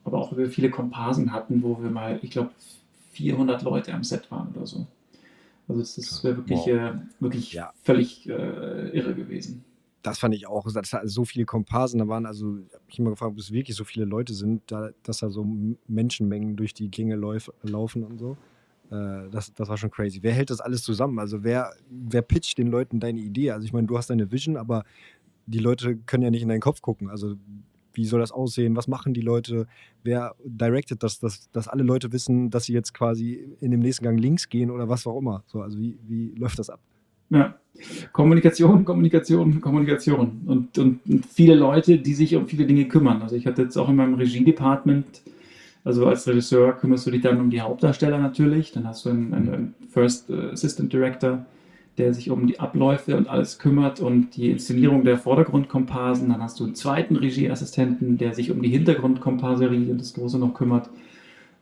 aber 0.04 0.18
auch 0.18 0.32
über 0.32 0.46
viele 0.46 0.70
Komparsen 0.70 1.32
hatten, 1.32 1.62
wo 1.62 1.82
wir 1.82 1.90
mal, 1.90 2.18
ich 2.22 2.30
glaube, 2.30 2.50
400 3.12 3.62
Leute 3.62 3.94
am 3.94 4.02
Set 4.02 4.30
waren 4.30 4.48
oder 4.54 4.66
so. 4.66 4.86
Also 5.68 5.80
das 5.80 6.24
wäre 6.24 6.36
wirklich, 6.36 6.60
wow. 6.60 6.68
äh, 6.68 6.92
wirklich 7.20 7.52
ja. 7.52 7.72
völlig 7.82 8.28
äh, 8.28 8.88
irre 8.90 9.14
gewesen 9.14 9.64
das 10.04 10.18
fand 10.18 10.34
ich 10.34 10.46
auch, 10.46 10.70
dass 10.70 10.90
da 10.90 11.00
so 11.04 11.24
viele 11.24 11.46
Komparsen 11.46 11.98
da 11.98 12.06
waren. 12.06 12.26
Also, 12.26 12.58
ich 12.58 12.74
habe 12.74 12.84
mich 12.86 12.98
immer 12.98 13.10
gefragt, 13.10 13.32
ob 13.32 13.38
es 13.38 13.50
wirklich 13.50 13.74
so 13.74 13.84
viele 13.84 14.04
Leute 14.04 14.34
sind, 14.34 14.62
da, 14.66 14.90
dass 15.02 15.18
da 15.18 15.30
so 15.30 15.46
Menschenmengen 15.88 16.56
durch 16.56 16.74
die 16.74 16.90
Gänge 16.90 17.16
lauf, 17.16 17.50
laufen 17.62 18.04
und 18.04 18.18
so. 18.18 18.36
Äh, 18.90 19.30
das, 19.30 19.54
das 19.54 19.66
war 19.66 19.78
schon 19.78 19.90
crazy. 19.90 20.18
Wer 20.22 20.34
hält 20.34 20.50
das 20.50 20.60
alles 20.60 20.82
zusammen? 20.82 21.18
Also, 21.18 21.42
wer, 21.42 21.72
wer 21.88 22.20
pitcht 22.20 22.58
den 22.58 22.66
Leuten 22.66 23.00
deine 23.00 23.18
Idee? 23.18 23.52
Also, 23.52 23.64
ich 23.64 23.72
meine, 23.72 23.86
du 23.86 23.96
hast 23.96 24.10
deine 24.10 24.30
Vision, 24.30 24.58
aber 24.58 24.84
die 25.46 25.58
Leute 25.58 25.96
können 25.96 26.22
ja 26.22 26.30
nicht 26.30 26.42
in 26.42 26.50
deinen 26.50 26.60
Kopf 26.60 26.82
gucken. 26.82 27.08
Also, 27.08 27.36
wie 27.94 28.04
soll 28.04 28.20
das 28.20 28.30
aussehen? 28.30 28.76
Was 28.76 28.88
machen 28.88 29.14
die 29.14 29.22
Leute? 29.22 29.66
Wer 30.02 30.34
directed 30.44 31.02
das, 31.02 31.18
dass, 31.18 31.50
dass 31.50 31.66
alle 31.66 31.82
Leute 31.82 32.12
wissen, 32.12 32.50
dass 32.50 32.64
sie 32.64 32.74
jetzt 32.74 32.92
quasi 32.92 33.56
in 33.60 33.70
dem 33.70 33.80
nächsten 33.80 34.04
Gang 34.04 34.20
links 34.20 34.50
gehen 34.50 34.70
oder 34.70 34.86
was 34.86 35.06
auch 35.06 35.18
immer? 35.18 35.44
So, 35.46 35.62
also, 35.62 35.78
wie, 35.78 35.98
wie 36.06 36.34
läuft 36.34 36.58
das 36.58 36.68
ab? 36.68 36.80
Ja. 37.30 37.54
Kommunikation, 38.12 38.84
Kommunikation, 38.84 39.60
Kommunikation. 39.60 40.42
Und, 40.46 40.78
und, 40.78 41.00
viele 41.28 41.54
Leute, 41.54 41.98
die 41.98 42.14
sich 42.14 42.36
um 42.36 42.46
viele 42.46 42.66
Dinge 42.66 42.86
kümmern. 42.86 43.22
Also 43.22 43.36
ich 43.36 43.46
hatte 43.46 43.62
jetzt 43.62 43.76
auch 43.76 43.88
in 43.88 43.96
meinem 43.96 44.14
Regie-Department, 44.14 45.22
also 45.84 46.06
als 46.06 46.26
Regisseur 46.26 46.72
kümmerst 46.72 47.06
du 47.06 47.10
dich 47.10 47.20
dann 47.20 47.40
um 47.40 47.50
die 47.50 47.60
Hauptdarsteller 47.60 48.18
natürlich. 48.18 48.72
Dann 48.72 48.86
hast 48.86 49.04
du 49.04 49.10
einen, 49.10 49.34
einen 49.34 49.74
First 49.90 50.30
Assistant 50.30 50.92
Director, 50.92 51.44
der 51.98 52.14
sich 52.14 52.30
um 52.30 52.46
die 52.46 52.58
Abläufe 52.58 53.16
und 53.16 53.28
alles 53.28 53.58
kümmert 53.58 54.00
und 54.00 54.36
die 54.36 54.50
Inszenierung 54.50 55.04
der 55.04 55.18
Vordergrundkomparsen. 55.18 56.30
Dann 56.30 56.42
hast 56.42 56.58
du 56.58 56.64
einen 56.64 56.74
zweiten 56.74 57.16
Regieassistenten, 57.16 58.16
der 58.16 58.34
sich 58.34 58.50
um 58.50 58.62
die 58.62 58.70
Hintergrundkomparserie 58.70 59.90
und 59.90 60.00
das 60.00 60.14
Große 60.14 60.38
noch 60.38 60.54
kümmert. 60.54 60.88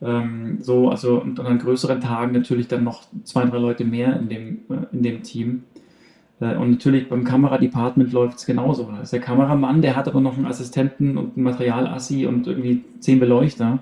Ähm, 0.02 0.58
so, 0.60 0.88
also 0.90 1.20
und, 1.20 1.38
an 1.38 1.58
größeren 1.58 2.00
Tagen 2.00 2.32
natürlich 2.32 2.66
dann 2.66 2.82
noch 2.84 3.04
zwei, 3.22 3.44
drei 3.44 3.58
Leute 3.58 3.84
mehr 3.84 4.18
in 4.18 4.28
dem, 4.28 4.58
äh, 4.68 4.86
in 4.92 5.02
dem 5.02 5.22
Team. 5.22 5.62
Äh, 6.40 6.56
und 6.56 6.72
natürlich 6.72 7.08
beim 7.08 7.24
Kameradepartment 7.24 8.12
läuft 8.12 8.38
es 8.38 8.46
genauso. 8.46 8.90
Da 8.90 9.00
ist 9.00 9.12
der 9.12 9.20
Kameramann, 9.20 9.80
der 9.80 9.94
hat 9.94 10.08
aber 10.08 10.20
noch 10.20 10.36
einen 10.36 10.46
Assistenten 10.46 11.16
und 11.16 11.36
einen 11.36 11.44
Materialassi 11.44 12.26
und 12.26 12.48
irgendwie 12.48 12.84
zehn 12.98 13.20
Beleuchter, 13.20 13.78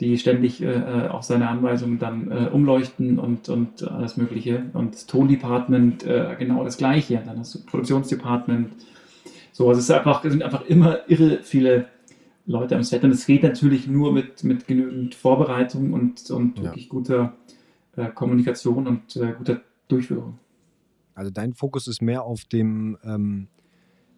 die 0.00 0.16
ständig 0.16 0.62
äh, 0.62 0.72
äh 0.72 1.08
auf 1.08 1.24
seine 1.24 1.48
Anweisungen 1.48 1.98
dann 1.98 2.30
äh, 2.30 2.48
umleuchten 2.50 3.18
und, 3.18 3.50
und 3.50 3.86
alles 3.86 4.16
Mögliche. 4.16 4.62
Und 4.72 4.94
das 4.94 5.06
Tondepartment 5.06 6.04
äh, 6.04 6.36
genau 6.38 6.64
das 6.64 6.78
Gleiche. 6.78 7.22
Dann 7.24 7.42
du 7.42 7.64
Produktionsdepartment. 7.66 8.72
So, 9.52 9.68
also 9.68 9.78
es, 9.78 9.84
ist 9.84 9.90
einfach, 9.90 10.24
es 10.24 10.32
sind 10.32 10.42
einfach 10.42 10.64
immer 10.66 11.00
irre 11.06 11.40
viele 11.42 11.86
Leute 12.46 12.76
am 12.76 12.82
Set. 12.82 13.04
Und 13.04 13.10
es 13.10 13.26
geht 13.26 13.42
natürlich 13.42 13.86
nur 13.86 14.12
mit, 14.12 14.44
mit 14.44 14.66
genügend 14.66 15.14
Vorbereitung 15.14 15.92
und, 15.92 16.30
und 16.30 16.58
ja. 16.58 16.64
wirklich 16.64 16.88
guter 16.88 17.36
äh, 17.96 18.08
Kommunikation 18.10 18.86
und 18.86 19.18
guter 19.38 19.62
Durchführung. 19.88 20.38
Also 21.14 21.30
dein 21.30 21.54
Fokus 21.54 21.86
ist 21.86 22.02
mehr 22.02 22.24
auf 22.24 22.44
dem, 22.44 22.98
ähm, 23.04 23.48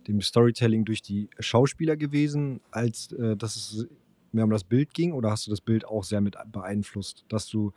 dem 0.08 0.20
Storytelling 0.20 0.84
durch 0.84 1.02
die 1.02 1.28
Schauspieler 1.38 1.96
gewesen, 1.96 2.60
als 2.70 3.12
äh, 3.12 3.36
dass 3.36 3.56
es 3.56 3.86
mehr 4.32 4.44
um 4.44 4.50
das 4.50 4.64
Bild 4.64 4.94
ging? 4.94 5.12
Oder 5.12 5.30
hast 5.30 5.46
du 5.46 5.50
das 5.50 5.60
Bild 5.60 5.84
auch 5.84 6.04
sehr 6.04 6.20
mit 6.20 6.36
beeinflusst, 6.52 7.24
dass 7.28 7.48
du 7.48 7.72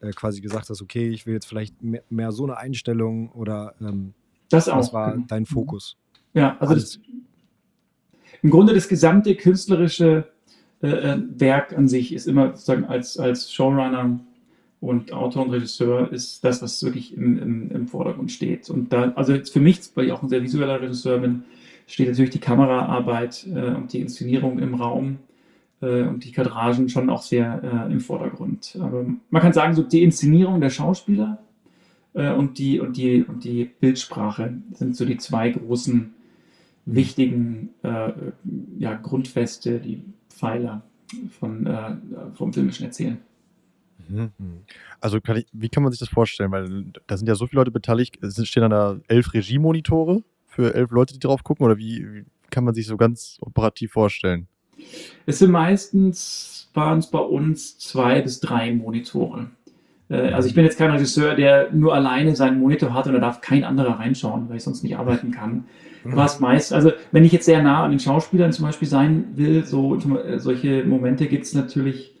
äh, 0.00 0.10
quasi 0.12 0.40
gesagt 0.40 0.70
hast, 0.70 0.80
okay, 0.80 1.08
ich 1.08 1.26
will 1.26 1.34
jetzt 1.34 1.46
vielleicht 1.46 1.82
mehr, 1.82 2.02
mehr 2.08 2.30
so 2.30 2.44
eine 2.44 2.56
Einstellung 2.56 3.30
oder 3.30 3.74
ähm, 3.80 4.14
das 4.48 4.68
auch. 4.68 4.78
Was 4.78 4.92
war 4.92 5.12
genau. 5.12 5.26
dein 5.28 5.46
Fokus? 5.46 5.96
Ja, 6.34 6.56
also 6.58 6.74
das, 6.74 7.00
im 8.42 8.50
Grunde 8.50 8.74
das 8.74 8.88
gesamte 8.88 9.34
künstlerische 9.36 10.24
äh, 10.82 10.88
äh, 10.88 11.18
Werk 11.36 11.76
an 11.76 11.88
sich 11.88 12.12
ist 12.12 12.26
immer 12.26 12.48
sozusagen 12.48 12.84
als, 12.84 13.18
als 13.18 13.52
Showrunner 13.52 14.18
und 14.80 15.12
Autor 15.12 15.44
und 15.44 15.50
Regisseur 15.50 16.12
ist 16.12 16.44
das, 16.44 16.60
was 16.60 16.82
wirklich 16.82 17.16
im, 17.16 17.38
im, 17.38 17.70
im 17.70 17.86
Vordergrund 17.86 18.32
steht. 18.32 18.68
Und 18.68 18.92
da, 18.92 19.12
also 19.14 19.32
jetzt 19.32 19.52
für 19.52 19.60
mich, 19.60 19.80
weil 19.94 20.06
ich 20.06 20.12
auch 20.12 20.22
ein 20.22 20.28
sehr 20.28 20.42
visueller 20.42 20.80
Regisseur 20.80 21.18
bin, 21.18 21.44
steht 21.86 22.08
natürlich 22.08 22.32
die 22.32 22.40
Kameraarbeit 22.40 23.46
äh, 23.46 23.74
und 23.74 23.92
die 23.92 24.00
Inszenierung 24.00 24.58
im 24.58 24.74
Raum 24.74 25.18
äh, 25.80 26.02
und 26.02 26.24
die 26.24 26.32
Kadragen 26.32 26.88
schon 26.88 27.10
auch 27.10 27.22
sehr 27.22 27.86
äh, 27.88 27.92
im 27.92 28.00
Vordergrund. 28.00 28.76
Aber 28.80 29.06
man 29.30 29.42
kann 29.42 29.52
sagen, 29.52 29.74
so 29.74 29.82
die 29.82 30.02
Inszenierung 30.02 30.60
der 30.60 30.70
Schauspieler 30.70 31.38
äh, 32.14 32.32
und, 32.32 32.58
die, 32.58 32.80
und, 32.80 32.96
die, 32.96 33.22
und 33.22 33.44
die 33.44 33.64
Bildsprache 33.64 34.54
sind 34.74 34.96
so 34.96 35.04
die 35.04 35.18
zwei 35.18 35.50
großen 35.50 36.12
wichtigen 36.84 37.70
äh, 37.82 38.12
ja, 38.78 38.94
Grundfeste, 38.94 39.78
die 39.80 40.02
Pfeiler 40.28 40.82
von, 41.38 41.66
äh, 41.66 41.96
vom 42.34 42.52
filmischen 42.52 42.86
Erzählen. 42.86 43.18
Mhm. 44.08 44.30
Also 45.00 45.20
kann 45.20 45.36
ich, 45.36 45.46
wie 45.52 45.68
kann 45.68 45.82
man 45.82 45.92
sich 45.92 46.00
das 46.00 46.08
vorstellen? 46.08 46.50
Weil 46.50 46.86
da 47.06 47.16
sind 47.16 47.28
ja 47.28 47.34
so 47.34 47.46
viele 47.46 47.60
Leute 47.60 47.70
beteiligt. 47.70 48.22
Es 48.22 48.46
stehen 48.46 48.68
da 48.70 48.98
elf 49.08 49.32
Regiemonitore 49.32 50.22
für 50.46 50.74
elf 50.74 50.90
Leute, 50.90 51.14
die 51.14 51.20
drauf 51.20 51.44
gucken? 51.44 51.64
Oder 51.64 51.78
wie, 51.78 52.06
wie 52.12 52.24
kann 52.50 52.64
man 52.64 52.74
sich 52.74 52.86
so 52.86 52.96
ganz 52.96 53.38
operativ 53.40 53.92
vorstellen? 53.92 54.48
Es 55.26 55.38
sind 55.38 55.50
meistens, 55.50 56.70
waren 56.74 56.98
es 56.98 57.10
bei 57.10 57.18
uns 57.18 57.78
zwei 57.78 58.20
bis 58.20 58.40
drei 58.40 58.72
Monitore. 58.72 59.50
Äh, 60.12 60.32
also 60.32 60.46
ich 60.48 60.54
bin 60.54 60.64
jetzt 60.64 60.78
kein 60.78 60.90
Regisseur, 60.90 61.34
der 61.34 61.72
nur 61.72 61.94
alleine 61.94 62.36
seinen 62.36 62.60
Monitor 62.60 62.92
hat 62.94 63.06
und 63.06 63.14
da 63.14 63.18
darf 63.18 63.40
kein 63.40 63.64
anderer 63.64 63.98
reinschauen, 63.98 64.48
weil 64.48 64.58
ich 64.58 64.62
sonst 64.62 64.82
nicht 64.82 64.96
arbeiten 64.96 65.30
kann. 65.30 65.64
Was 66.04 66.40
meist, 66.40 66.72
also 66.72 66.90
wenn 67.12 67.24
ich 67.24 67.30
jetzt 67.30 67.44
sehr 67.44 67.62
nah 67.62 67.84
an 67.84 67.90
den 67.92 68.00
Schauspielern 68.00 68.52
zum 68.52 68.64
Beispiel 68.64 68.88
sein 68.88 69.24
will, 69.36 69.64
so 69.64 69.96
solche 70.36 70.82
Momente 70.84 71.28
gibt 71.28 71.44
es 71.44 71.54
natürlich 71.54 72.12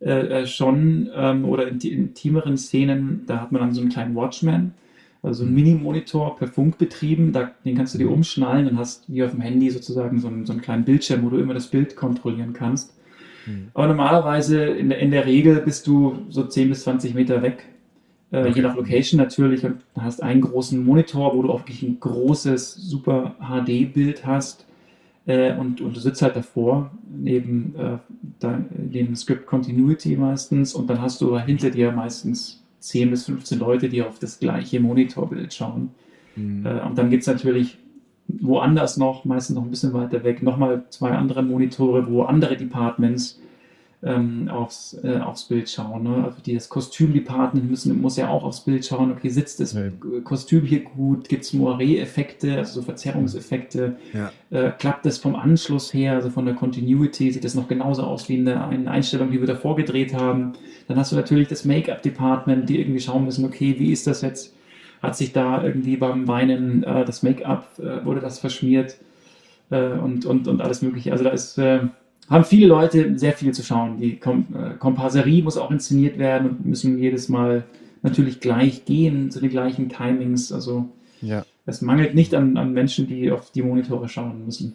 äh, 0.00 0.42
äh, 0.42 0.46
schon 0.46 1.08
ähm, 1.14 1.44
oder 1.44 1.68
in, 1.68 1.78
in 1.78 1.98
intimeren 1.98 2.56
Szenen, 2.56 3.22
da 3.26 3.40
hat 3.40 3.52
man 3.52 3.60
dann 3.60 3.72
so 3.72 3.80
einen 3.80 3.90
kleinen 3.90 4.16
Watchman, 4.16 4.74
also 5.22 5.44
einen 5.44 5.52
mhm. 5.52 5.56
Mini-Monitor 5.56 6.36
per 6.36 6.48
Funk 6.48 6.78
betrieben, 6.78 7.32
da, 7.32 7.52
den 7.64 7.76
kannst 7.76 7.94
du 7.94 7.98
dir 7.98 8.06
mhm. 8.06 8.14
umschnallen 8.14 8.68
und 8.68 8.78
hast 8.78 9.04
wie 9.06 9.22
auf 9.22 9.30
dem 9.30 9.40
Handy 9.40 9.70
sozusagen 9.70 10.18
so 10.18 10.26
einen, 10.26 10.44
so 10.44 10.52
einen 10.52 10.62
kleinen 10.62 10.84
Bildschirm, 10.84 11.24
wo 11.24 11.30
du 11.30 11.38
immer 11.38 11.54
das 11.54 11.68
Bild 11.68 11.94
kontrollieren 11.94 12.54
kannst. 12.54 12.97
Mhm. 13.46 13.68
Aber 13.74 13.86
normalerweise, 13.88 14.64
in 14.64 14.88
der, 14.90 14.98
in 14.98 15.10
der 15.10 15.26
Regel 15.26 15.60
bist 15.60 15.86
du 15.86 16.26
so 16.28 16.44
10 16.44 16.68
bis 16.68 16.82
20 16.82 17.14
Meter 17.14 17.42
weg, 17.42 17.64
äh, 18.30 18.40
okay. 18.40 18.52
je 18.56 18.62
nach 18.62 18.76
Location 18.76 19.18
natürlich, 19.18 19.64
und 19.64 19.82
hast 19.96 20.22
einen 20.22 20.40
großen 20.40 20.82
Monitor, 20.84 21.34
wo 21.34 21.42
du 21.42 21.50
auch 21.50 21.60
wirklich 21.60 21.82
ein 21.82 21.98
großes, 22.00 22.74
super 22.74 23.34
HD-Bild 23.40 24.26
hast 24.26 24.66
äh, 25.26 25.54
und, 25.54 25.80
und 25.80 25.94
du 25.94 26.00
sitzt 26.00 26.22
halt 26.22 26.36
davor, 26.36 26.90
neben 27.08 27.74
äh, 27.76 27.98
dem 28.72 29.14
Script 29.14 29.46
Continuity 29.46 30.16
meistens, 30.16 30.74
und 30.74 30.88
dann 30.88 31.00
hast 31.00 31.20
du 31.20 31.38
hinter 31.38 31.70
dir 31.70 31.92
meistens 31.92 32.62
10 32.80 33.10
bis 33.10 33.26
15 33.26 33.58
Leute, 33.58 33.88
die 33.88 34.02
auf 34.02 34.18
das 34.18 34.38
gleiche 34.38 34.80
Monitorbild 34.80 35.52
schauen. 35.52 35.90
Mhm. 36.36 36.64
Äh, 36.64 36.80
und 36.80 36.96
dann 36.96 37.10
gibt 37.10 37.22
es 37.22 37.26
natürlich 37.26 37.78
woanders 38.28 38.96
noch, 38.96 39.24
meistens 39.24 39.56
noch 39.56 39.64
ein 39.64 39.70
bisschen 39.70 39.94
weiter 39.94 40.22
weg, 40.22 40.42
nochmal 40.42 40.84
zwei 40.90 41.10
andere 41.12 41.42
Monitore, 41.42 42.10
wo 42.10 42.22
andere 42.22 42.56
Departments 42.56 43.40
ähm, 44.02 44.48
aufs, 44.48 44.96
äh, 45.02 45.18
aufs 45.18 45.44
Bild 45.44 45.68
schauen. 45.68 46.04
Ne? 46.04 46.24
Also 46.24 46.40
die, 46.44 46.54
das 46.54 46.68
Kostümdepartment 46.68 47.68
müssen, 47.68 48.00
muss 48.00 48.16
ja 48.16 48.28
auch 48.28 48.44
aufs 48.44 48.60
Bild 48.60 48.84
schauen, 48.84 49.10
okay, 49.10 49.28
sitzt 49.28 49.58
das 49.58 49.72
ja. 49.72 49.88
Kostüm 50.22 50.64
hier 50.64 50.84
gut, 50.84 51.28
gibt 51.28 51.44
es 51.44 51.52
Moiré-Effekte, 51.52 52.58
also 52.58 52.80
so 52.80 52.82
Verzerrungseffekte, 52.82 53.96
ja. 54.12 54.30
äh, 54.50 54.70
klappt 54.78 55.04
das 55.04 55.18
vom 55.18 55.34
Anschluss 55.34 55.92
her, 55.92 56.12
also 56.12 56.30
von 56.30 56.44
der 56.44 56.54
Continuity, 56.54 57.32
sieht 57.32 57.44
das 57.44 57.54
noch 57.54 57.66
genauso 57.66 58.04
aus 58.04 58.28
wie 58.28 58.36
in 58.36 58.44
der 58.44 58.68
eine 58.68 58.88
Einstellung, 58.88 59.32
die 59.32 59.40
wir 59.40 59.48
davor 59.48 59.74
gedreht 59.74 60.14
haben. 60.14 60.52
Dann 60.86 60.96
hast 60.96 61.10
du 61.10 61.16
natürlich 61.16 61.48
das 61.48 61.64
Make-up-Department, 61.64 62.68
die 62.68 62.80
irgendwie 62.80 63.00
schauen 63.00 63.24
müssen, 63.24 63.44
okay, 63.44 63.74
wie 63.78 63.90
ist 63.90 64.06
das 64.06 64.22
jetzt? 64.22 64.54
Hat 65.02 65.16
sich 65.16 65.32
da 65.32 65.62
irgendwie 65.62 65.96
beim 65.96 66.26
Weinen 66.26 66.82
äh, 66.82 67.04
das 67.04 67.22
Make-up, 67.22 67.78
äh, 67.78 68.04
wurde 68.04 68.20
das 68.20 68.38
verschmiert 68.38 68.96
äh, 69.70 69.92
und, 69.92 70.26
und, 70.26 70.48
und 70.48 70.60
alles 70.60 70.82
Mögliche. 70.82 71.12
Also 71.12 71.24
da 71.24 71.30
ist 71.30 71.58
äh, 71.58 71.80
haben 72.28 72.44
viele 72.44 72.66
Leute 72.66 73.18
sehr 73.18 73.32
viel 73.32 73.52
zu 73.52 73.62
schauen. 73.62 73.98
Die 73.98 74.18
Kom 74.18 74.46
äh, 74.54 74.74
Komparserie 74.74 75.42
muss 75.42 75.56
auch 75.56 75.70
inszeniert 75.70 76.18
werden 76.18 76.50
und 76.50 76.66
müssen 76.66 76.98
jedes 76.98 77.28
Mal 77.28 77.64
natürlich 78.02 78.40
gleich 78.40 78.84
gehen, 78.84 79.30
zu 79.30 79.40
den 79.40 79.50
gleichen 79.50 79.88
Timings. 79.88 80.52
Also 80.52 80.88
ja. 81.20 81.44
es 81.66 81.80
mangelt 81.80 82.14
nicht 82.14 82.34
an, 82.34 82.56
an 82.56 82.72
Menschen, 82.72 83.06
die 83.06 83.30
auf 83.30 83.50
die 83.50 83.62
Monitore 83.62 84.08
schauen 84.08 84.44
müssen. 84.44 84.74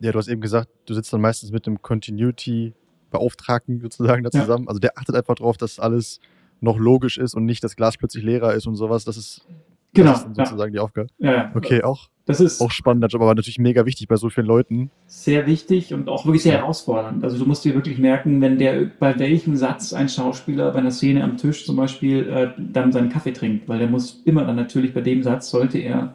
Ja, 0.00 0.12
du 0.12 0.18
hast 0.18 0.28
eben 0.28 0.40
gesagt, 0.40 0.68
du 0.86 0.94
sitzt 0.94 1.12
dann 1.12 1.20
meistens 1.20 1.52
mit 1.52 1.66
dem 1.66 1.80
Continuity-Beauftragten 1.80 3.80
sozusagen 3.80 4.24
da 4.24 4.30
zusammen. 4.30 4.64
Ja. 4.64 4.68
Also 4.68 4.80
der 4.80 4.98
achtet 4.98 5.14
einfach 5.14 5.36
darauf, 5.36 5.56
dass 5.56 5.78
alles 5.78 6.20
noch 6.64 6.78
logisch 6.78 7.18
ist 7.18 7.34
und 7.34 7.44
nicht 7.44 7.62
das 7.62 7.76
Glas 7.76 7.96
plötzlich 7.96 8.24
leerer 8.24 8.54
ist 8.54 8.66
und 8.66 8.74
sowas. 8.74 9.04
Das 9.04 9.16
ist 9.16 9.46
Genau. 9.94 10.10
Das 10.10 10.24
ist 10.24 10.36
sozusagen 10.36 10.74
ja. 10.74 10.78
die 10.78 10.78
Aufgabe. 10.80 11.08
Ja, 11.18 11.32
ja. 11.32 11.52
Okay, 11.54 11.82
auch, 11.82 12.08
das 12.26 12.40
ist 12.40 12.60
auch 12.60 12.70
spannender 12.70 13.06
Job, 13.06 13.22
aber 13.22 13.34
natürlich 13.34 13.58
mega 13.58 13.86
wichtig 13.86 14.08
bei 14.08 14.16
so 14.16 14.28
vielen 14.28 14.46
Leuten. 14.46 14.90
Sehr 15.06 15.46
wichtig 15.46 15.94
und 15.94 16.08
auch 16.08 16.26
wirklich 16.26 16.42
sehr 16.42 16.58
herausfordernd. 16.58 17.22
Also 17.22 17.38
du 17.38 17.46
musst 17.46 17.64
dir 17.64 17.74
wirklich 17.74 17.98
merken, 17.98 18.40
wenn 18.40 18.58
der 18.58 18.90
bei 18.98 19.18
welchem 19.18 19.56
Satz 19.56 19.92
ein 19.92 20.08
Schauspieler 20.08 20.72
bei 20.72 20.80
einer 20.80 20.90
Szene 20.90 21.22
am 21.22 21.36
Tisch 21.36 21.64
zum 21.64 21.76
Beispiel 21.76 22.28
äh, 22.28 22.48
dann 22.58 22.92
seinen 22.92 23.08
Kaffee 23.08 23.32
trinkt, 23.32 23.68
weil 23.68 23.78
der 23.78 23.88
muss 23.88 24.22
immer 24.24 24.44
dann 24.44 24.56
natürlich 24.56 24.92
bei 24.92 25.00
dem 25.00 25.22
Satz 25.22 25.50
sollte 25.50 25.78
er 25.78 26.14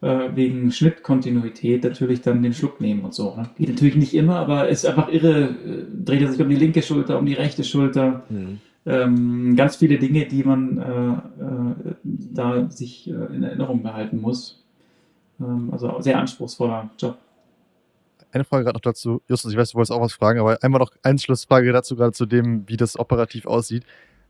äh, 0.00 0.30
wegen 0.34 0.72
Schnittkontinuität 0.72 1.84
natürlich 1.84 2.20
dann 2.20 2.42
den 2.42 2.52
Schluck 2.52 2.80
nehmen 2.80 3.04
und 3.04 3.14
so. 3.14 3.36
Ne? 3.36 3.48
Geht 3.56 3.68
natürlich 3.68 3.96
nicht 3.96 4.14
immer, 4.14 4.36
aber 4.36 4.68
ist 4.68 4.86
einfach 4.86 5.08
irre. 5.08 5.42
Äh, 5.42 6.04
dreht 6.04 6.22
er 6.22 6.32
sich 6.32 6.40
um 6.40 6.48
die 6.48 6.56
linke 6.56 6.82
Schulter, 6.82 7.18
um 7.18 7.26
die 7.26 7.34
rechte 7.34 7.62
Schulter. 7.62 8.24
Mhm 8.28 8.58
ähm, 8.88 9.54
ganz 9.54 9.76
viele 9.76 9.98
Dinge, 9.98 10.26
die 10.26 10.42
man 10.42 10.78
äh, 10.78 11.42
äh, 11.44 11.94
da 12.32 12.70
sich 12.70 13.08
äh, 13.08 13.12
in 13.12 13.42
Erinnerung 13.42 13.82
behalten 13.82 14.18
muss. 14.20 14.64
Ähm, 15.38 15.68
also 15.70 16.00
sehr 16.00 16.18
anspruchsvoller 16.18 16.88
Job. 16.98 17.18
Eine 18.32 18.44
Frage 18.44 18.64
gerade 18.64 18.76
noch 18.76 18.82
dazu, 18.82 19.20
Justus, 19.28 19.52
ich 19.52 19.58
weiß, 19.58 19.70
du 19.70 19.76
wolltest 19.76 19.92
auch 19.92 20.00
was 20.00 20.14
fragen, 20.14 20.40
aber 20.40 20.58
einmal 20.62 20.80
noch 20.80 20.92
eine 21.02 21.18
Schlussfrage 21.18 21.70
dazu, 21.72 21.96
gerade 21.96 22.12
zu 22.12 22.24
dem, 22.24 22.66
wie 22.66 22.76
das 22.76 22.98
operativ 22.98 23.46
aussieht. 23.46 23.84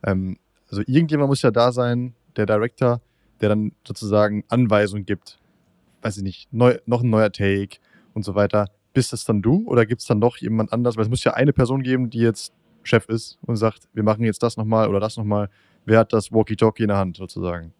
Ähm, 0.04 0.38
also 0.68 0.82
irgendjemand 0.86 1.28
muss 1.28 1.42
ja 1.42 1.52
da 1.52 1.70
sein, 1.70 2.14
der 2.36 2.46
Director, 2.46 3.00
der 3.40 3.50
dann 3.50 3.72
sozusagen 3.86 4.44
Anweisungen 4.48 5.06
gibt. 5.06 5.38
Weiß 6.02 6.16
ich 6.16 6.22
nicht, 6.24 6.52
neu, 6.52 6.78
noch 6.86 7.02
ein 7.02 7.10
neuer 7.10 7.30
Take 7.30 7.78
und 8.14 8.24
so 8.24 8.34
weiter. 8.34 8.70
Bist 8.92 9.12
das 9.12 9.24
dann 9.24 9.40
du 9.40 9.64
oder 9.66 9.86
gibt 9.86 10.00
es 10.00 10.06
dann 10.08 10.18
noch 10.18 10.36
jemand 10.38 10.72
anders? 10.72 10.96
Weil 10.96 11.04
es 11.04 11.10
muss 11.10 11.22
ja 11.22 11.34
eine 11.34 11.52
Person 11.52 11.82
geben, 11.82 12.10
die 12.10 12.18
jetzt 12.18 12.52
Chef 12.82 13.08
ist 13.08 13.38
und 13.46 13.56
sagt, 13.56 13.88
wir 13.92 14.02
machen 14.02 14.24
jetzt 14.24 14.42
das 14.42 14.56
nochmal 14.56 14.88
oder 14.88 15.00
das 15.00 15.16
nochmal. 15.16 15.48
Wer 15.84 16.00
hat 16.00 16.12
das 16.12 16.32
Walkie-Talkie 16.32 16.82
in 16.82 16.88
der 16.88 16.98
Hand 16.98 17.16
sozusagen? 17.16 17.72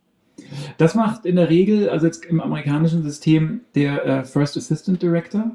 Das 0.76 0.94
macht 0.94 1.26
in 1.26 1.36
der 1.36 1.48
Regel, 1.48 1.88
also 1.90 2.06
jetzt 2.06 2.24
im 2.24 2.40
amerikanischen 2.40 3.02
System, 3.02 3.60
der 3.74 4.06
äh, 4.06 4.24
First 4.24 4.56
Assistant 4.56 5.02
Director, 5.02 5.50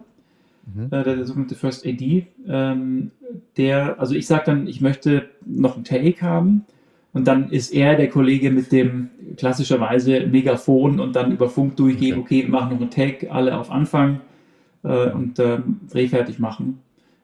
mhm. 0.73 0.85
äh, 0.91 1.03
der, 1.03 1.25
sogenannte 1.25 1.55
First 1.55 1.85
AD, 1.85 2.27
ähm, 2.47 3.11
der, 3.57 3.99
also 3.99 4.13
ich 4.15 4.27
sage 4.27 4.43
dann, 4.45 4.67
ich 4.67 4.81
möchte 4.81 5.29
noch 5.45 5.75
einen 5.75 5.85
Take 5.85 6.21
haben 6.21 6.65
und 7.13 7.27
dann 7.27 7.49
ist 7.49 7.73
er 7.73 7.95
der 7.95 8.09
Kollege 8.09 8.51
mit 8.51 8.71
dem 8.71 9.09
klassischerweise 9.37 10.27
Megafon 10.27 10.99
und 10.99 11.15
dann 11.15 11.31
über 11.31 11.49
Funk 11.49 11.77
durchgeben, 11.77 12.19
okay, 12.19 12.41
okay 12.41 12.47
wir 12.47 12.51
machen 12.51 12.73
noch 12.73 12.81
einen 12.81 12.89
Take, 12.89 13.31
alle 13.31 13.57
auf 13.57 13.71
Anfang 13.71 14.19
äh, 14.83 15.11
und 15.11 15.39
ähm, 15.39 15.79
Dreh 15.89 16.07
fertig 16.07 16.39
machen. 16.39 16.79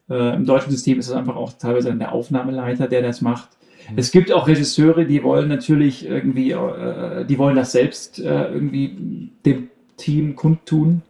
Äh, 0.09 0.35
Im 0.35 0.45
deutschen 0.45 0.71
System 0.71 0.99
ist 0.99 1.07
es 1.07 1.13
einfach 1.13 1.35
auch 1.35 1.53
teilweise 1.53 1.93
der 1.93 2.11
Aufnahmeleiter, 2.11 2.87
der 2.87 3.01
das 3.01 3.21
macht. 3.21 3.49
Es 3.95 4.11
gibt 4.11 4.31
auch 4.31 4.47
Regisseure, 4.47 5.05
die 5.05 5.23
wollen 5.23 5.47
natürlich 5.47 6.05
irgendwie, 6.05 6.51
äh, 6.51 7.25
die 7.25 7.37
wollen 7.37 7.55
das 7.55 7.71
selbst 7.71 8.19
äh, 8.19 8.51
irgendwie 8.51 9.31
dem 9.45 9.69
Team 9.97 10.35
kundtun. 10.35 11.01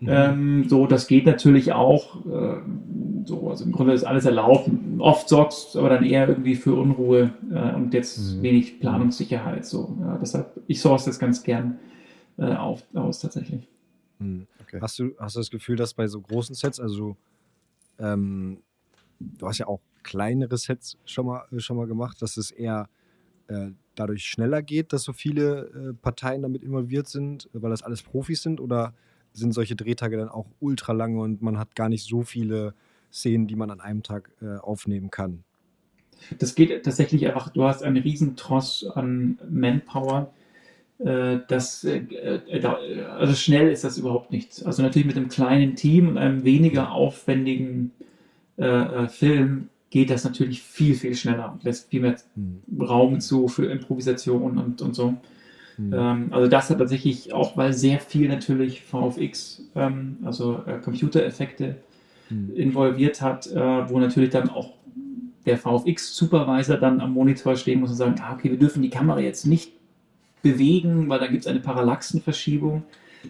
Mhm. 0.00 0.08
Ähm, 0.10 0.68
so, 0.68 0.86
das 0.86 1.06
geht 1.06 1.26
natürlich 1.26 1.72
auch. 1.72 2.24
Äh, 2.26 2.56
so, 3.24 3.48
also 3.48 3.64
im 3.64 3.72
Grunde 3.72 3.94
ist 3.94 4.04
alles 4.04 4.26
erlaubt. 4.26 4.70
Oft 4.98 5.28
sorgt 5.28 5.52
es 5.52 5.76
aber 5.76 5.88
dann 5.88 6.04
eher 6.04 6.28
irgendwie 6.28 6.56
für 6.56 6.74
Unruhe 6.74 7.30
äh, 7.52 7.74
und 7.74 7.94
jetzt 7.94 8.36
mhm. 8.36 8.42
wenig 8.42 8.80
Planungssicherheit. 8.80 9.64
So, 9.64 9.96
ja, 10.00 10.18
deshalb, 10.20 10.60
ich 10.66 10.80
source 10.80 11.04
das 11.06 11.18
ganz 11.18 11.42
gern 11.42 11.78
äh, 12.36 12.54
auf, 12.54 12.82
aus 12.94 13.20
tatsächlich. 13.20 13.68
Mhm. 14.18 14.46
Okay. 14.62 14.78
Hast, 14.80 14.98
du, 14.98 15.12
hast 15.18 15.36
du 15.36 15.40
das 15.40 15.50
Gefühl, 15.50 15.76
dass 15.76 15.94
bei 15.94 16.06
so 16.06 16.20
großen 16.20 16.54
Sets, 16.54 16.80
also 16.80 17.16
ähm, 17.98 18.62
du 19.18 19.46
hast 19.46 19.58
ja 19.58 19.66
auch 19.66 19.80
kleinere 20.02 20.56
Sets 20.56 20.98
schon 21.04 21.26
mal, 21.26 21.44
schon 21.58 21.76
mal 21.76 21.86
gemacht, 21.86 22.20
dass 22.22 22.36
es 22.36 22.50
eher 22.50 22.88
äh, 23.48 23.70
dadurch 23.94 24.24
schneller 24.24 24.62
geht, 24.62 24.92
dass 24.92 25.02
so 25.02 25.12
viele 25.12 25.92
äh, 25.92 25.94
Parteien 25.94 26.42
damit 26.42 26.62
involviert 26.62 27.08
sind, 27.08 27.48
weil 27.52 27.70
das 27.70 27.82
alles 27.82 28.02
Profis 28.02 28.42
sind? 28.42 28.60
Oder 28.60 28.94
sind 29.32 29.52
solche 29.52 29.76
Drehtage 29.76 30.16
dann 30.16 30.28
auch 30.28 30.46
ultra 30.60 30.92
lange 30.92 31.20
und 31.20 31.42
man 31.42 31.58
hat 31.58 31.74
gar 31.74 31.88
nicht 31.88 32.04
so 32.04 32.22
viele 32.22 32.74
Szenen, 33.12 33.46
die 33.46 33.56
man 33.56 33.70
an 33.70 33.80
einem 33.80 34.02
Tag 34.02 34.30
äh, 34.42 34.56
aufnehmen 34.56 35.10
kann? 35.10 35.44
Das 36.38 36.54
geht 36.54 36.84
tatsächlich 36.84 37.26
einfach, 37.26 37.50
du 37.50 37.64
hast 37.64 37.82
einen 37.82 37.96
riesen 37.96 38.36
Tross 38.36 38.86
an 38.94 39.38
Manpower. 39.48 40.32
Äh, 40.98 41.40
das, 41.48 41.84
äh, 41.84 41.98
äh, 41.98 42.66
also 43.18 43.34
schnell 43.34 43.70
ist 43.70 43.84
das 43.84 43.98
überhaupt 43.98 44.30
nichts. 44.30 44.64
Also 44.64 44.82
natürlich 44.82 45.06
mit 45.06 45.16
einem 45.16 45.28
kleinen 45.28 45.74
Team 45.74 46.08
und 46.08 46.18
einem 46.18 46.44
weniger 46.44 46.92
aufwendigen 46.92 47.92
Film 49.08 49.68
geht 49.90 50.10
das 50.10 50.22
natürlich 50.22 50.62
viel, 50.62 50.94
viel 50.94 51.16
schneller. 51.16 51.58
Lässt 51.64 51.90
viel 51.90 52.02
mehr 52.02 52.14
mhm. 52.36 52.80
Raum 52.80 53.18
zu 53.18 53.48
für 53.48 53.66
Improvisation 53.66 54.58
und, 54.58 54.80
und 54.80 54.94
so. 54.94 55.16
Mhm. 55.76 55.92
Ähm, 55.92 56.28
also 56.30 56.48
das 56.48 56.70
hat 56.70 56.78
tatsächlich 56.78 57.32
auch, 57.32 57.56
weil 57.56 57.72
sehr 57.72 57.98
viel 57.98 58.28
natürlich 58.28 58.82
VFX, 58.82 59.62
ähm, 59.74 60.18
also 60.22 60.62
äh, 60.66 60.78
Computereffekte 60.78 61.76
mhm. 62.30 62.54
involviert 62.54 63.20
hat, 63.20 63.46
äh, 63.48 63.90
wo 63.90 63.98
natürlich 63.98 64.30
dann 64.30 64.50
auch 64.50 64.74
der 65.46 65.58
VFX-Supervisor 65.58 66.76
dann 66.76 67.00
am 67.00 67.12
Monitor 67.12 67.56
stehen 67.56 67.80
muss 67.80 67.90
und 67.90 67.96
sagen, 67.96 68.14
ah, 68.20 68.34
okay, 68.34 68.50
wir 68.50 68.58
dürfen 68.58 68.82
die 68.82 68.90
Kamera 68.90 69.20
jetzt 69.20 69.46
nicht 69.46 69.72
bewegen, 70.44 71.08
weil 71.08 71.18
da 71.18 71.26
gibt 71.26 71.40
es 71.40 71.48
eine 71.48 71.58
Parallaxenverschiebung. 71.58 72.84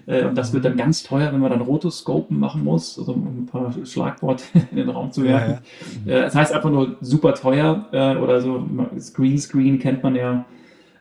Äh, 0.06 0.24
und 0.24 0.36
das 0.36 0.52
wird 0.52 0.64
dann 0.64 0.76
ganz 0.76 1.02
teuer, 1.02 1.32
wenn 1.32 1.40
man 1.40 1.50
dann 1.50 1.60
Rotoscopen 1.60 2.38
machen 2.38 2.64
muss, 2.64 2.98
also 2.98 3.12
um 3.12 3.42
ein 3.42 3.46
paar 3.46 3.72
Schlagworte 3.84 4.44
in 4.70 4.76
den 4.76 4.88
Raum 4.88 5.10
zu 5.10 5.24
werfen. 5.24 5.58
Ja, 6.04 6.12
ja. 6.12 6.18
Äh, 6.18 6.22
das 6.22 6.34
heißt 6.34 6.52
einfach 6.52 6.70
nur 6.70 6.96
super 7.00 7.34
teuer 7.34 7.88
äh, 7.92 8.16
oder 8.16 8.40
so 8.40 8.66
Screen 8.98 9.78
kennt 9.78 10.02
man 10.02 10.14
ja. 10.14 10.44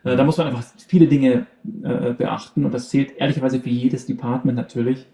Da 0.06 0.22
muss 0.26 0.38
man 0.38 0.48
einfach 0.48 0.66
viele 0.86 1.08
Dinge 1.08 1.48
beachten 1.64 2.66
und 2.66 2.74
das 2.74 2.90
zählt 2.90 3.16
ehrlicherweise 3.18 3.62
für 3.62 3.70
jedes 3.70 4.06
Department 4.06 4.58
natürlich. 4.58 5.06